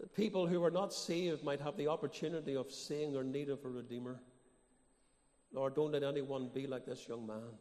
that 0.00 0.14
people 0.14 0.46
who 0.46 0.64
are 0.64 0.70
not 0.70 0.94
saved 0.94 1.44
might 1.44 1.60
have 1.60 1.76
the 1.76 1.88
opportunity 1.88 2.56
of 2.56 2.72
seeing 2.72 3.12
their 3.12 3.24
need 3.24 3.50
of 3.50 3.62
a 3.62 3.68
Redeemer. 3.68 4.20
Lord, 5.52 5.74
don't 5.74 5.92
let 5.92 6.02
anyone 6.02 6.50
be 6.54 6.66
like 6.66 6.86
this 6.86 7.06
young 7.06 7.26
man 7.26 7.52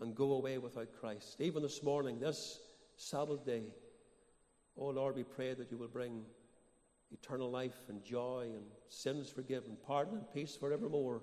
and 0.00 0.14
go 0.14 0.32
away 0.32 0.58
without 0.58 0.88
Christ. 0.98 1.40
Even 1.40 1.62
this 1.62 1.82
morning, 1.82 2.18
this 2.18 2.60
Sabbath 2.96 3.44
day, 3.44 3.62
oh 4.76 4.88
Lord, 4.88 5.16
we 5.16 5.24
pray 5.24 5.54
that 5.54 5.70
you 5.70 5.76
will 5.76 5.88
bring 5.88 6.22
eternal 7.12 7.50
life 7.50 7.88
and 7.88 8.04
joy 8.04 8.48
and 8.54 8.64
sins 8.88 9.30
forgiven, 9.30 9.76
pardon 9.86 10.18
and 10.18 10.32
peace 10.32 10.56
forevermore 10.56 11.22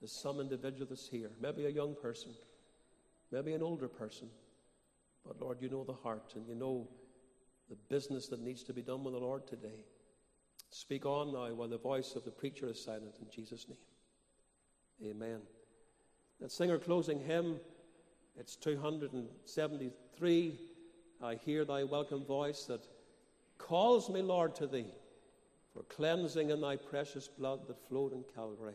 to 0.00 0.08
some 0.08 0.40
individual 0.40 0.86
that's 0.88 1.08
here. 1.08 1.30
Maybe 1.40 1.66
a 1.66 1.70
young 1.70 1.94
person, 1.94 2.32
maybe 3.30 3.54
an 3.54 3.62
older 3.62 3.88
person. 3.88 4.28
But 5.26 5.40
Lord, 5.40 5.58
you 5.60 5.68
know 5.68 5.84
the 5.84 5.92
heart 5.92 6.32
and 6.36 6.46
you 6.46 6.54
know 6.54 6.88
the 7.68 7.76
business 7.88 8.28
that 8.28 8.40
needs 8.40 8.62
to 8.64 8.72
be 8.72 8.82
done 8.82 9.02
with 9.02 9.14
the 9.14 9.20
Lord 9.20 9.46
today. 9.46 9.84
Speak 10.70 11.06
on 11.06 11.32
now 11.32 11.54
while 11.54 11.68
the 11.68 11.78
voice 11.78 12.14
of 12.16 12.24
the 12.24 12.30
preacher 12.30 12.68
is 12.68 12.82
silent 12.82 13.16
in 13.20 13.30
Jesus' 13.30 13.66
name. 13.68 15.10
Amen. 15.10 15.40
That 16.40 16.52
singer 16.52 16.78
closing 16.78 17.20
hymn. 17.20 17.60
It's 18.38 18.54
273. 18.56 20.60
I 21.22 21.36
hear 21.36 21.64
thy 21.64 21.84
welcome 21.84 22.22
voice 22.24 22.64
that 22.64 22.86
calls 23.56 24.10
me, 24.10 24.20
Lord, 24.20 24.54
to 24.56 24.66
thee 24.66 24.92
for 25.72 25.84
cleansing 25.84 26.50
in 26.50 26.60
thy 26.60 26.76
precious 26.76 27.28
blood 27.28 27.66
that 27.68 27.88
flowed 27.88 28.12
in 28.12 28.24
Calvary. 28.34 28.74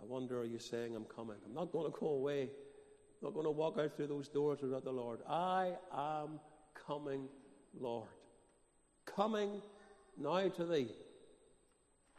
I 0.00 0.04
wonder, 0.04 0.40
are 0.40 0.44
you 0.44 0.58
saying, 0.58 0.94
I'm 0.94 1.06
coming? 1.06 1.36
I'm 1.46 1.54
not 1.54 1.72
going 1.72 1.90
to 1.90 1.98
go 1.98 2.08
away. 2.08 2.42
I'm 2.42 3.22
not 3.22 3.32
going 3.32 3.46
to 3.46 3.50
walk 3.50 3.78
out 3.78 3.96
through 3.96 4.08
those 4.08 4.28
doors 4.28 4.60
without 4.60 4.84
the 4.84 4.92
Lord. 4.92 5.20
I 5.28 5.72
am 5.92 6.38
coming, 6.86 7.26
Lord. 7.80 8.08
Coming 9.06 9.62
now 10.18 10.48
to 10.48 10.66
thee. 10.66 10.90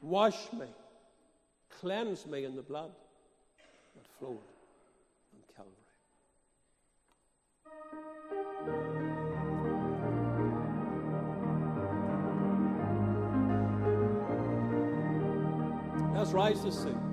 Wash 0.01 0.51
me, 0.53 0.65
cleanse 1.79 2.25
me 2.25 2.45
in 2.45 2.55
the 2.55 2.63
blood 2.63 2.91
that 3.95 4.07
flowed. 4.17 4.39
Let's 16.19 16.33
rise 16.33 16.59
to 16.65 16.71
sing. 16.73 17.08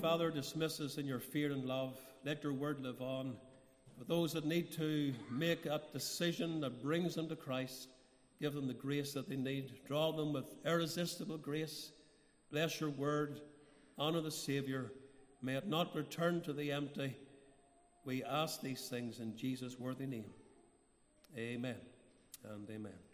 Father, 0.00 0.30
dismiss 0.30 0.80
us 0.80 0.96
in 0.96 1.06
your 1.06 1.18
fear 1.18 1.50
and 1.50 1.64
love. 1.64 1.98
Let 2.24 2.44
your 2.44 2.52
word 2.52 2.80
live 2.80 3.02
on. 3.02 3.36
For 3.98 4.04
those 4.04 4.32
that 4.34 4.44
need 4.44 4.70
to 4.74 5.12
make 5.28 5.64
that 5.64 5.92
decision 5.92 6.60
that 6.60 6.82
brings 6.82 7.16
them 7.16 7.28
to 7.28 7.34
Christ, 7.34 7.88
give 8.40 8.54
them 8.54 8.68
the 8.68 8.74
grace 8.74 9.12
that 9.14 9.28
they 9.28 9.34
need. 9.34 9.72
Draw 9.88 10.12
them 10.12 10.32
with 10.32 10.54
irresistible 10.64 11.36
grace. 11.36 11.90
Bless 12.52 12.80
your 12.80 12.90
word. 12.90 13.40
Honor 13.98 14.20
the 14.20 14.30
Saviour. 14.30 14.92
May 15.42 15.56
it 15.56 15.66
not 15.66 15.96
return 15.96 16.42
to 16.42 16.52
the 16.52 16.70
empty. 16.70 17.16
We 18.04 18.22
ask 18.22 18.60
these 18.60 18.88
things 18.88 19.18
in 19.18 19.36
Jesus' 19.36 19.80
worthy 19.80 20.06
name. 20.06 20.30
Amen 21.36 21.76
and 22.44 22.70
amen. 22.70 23.07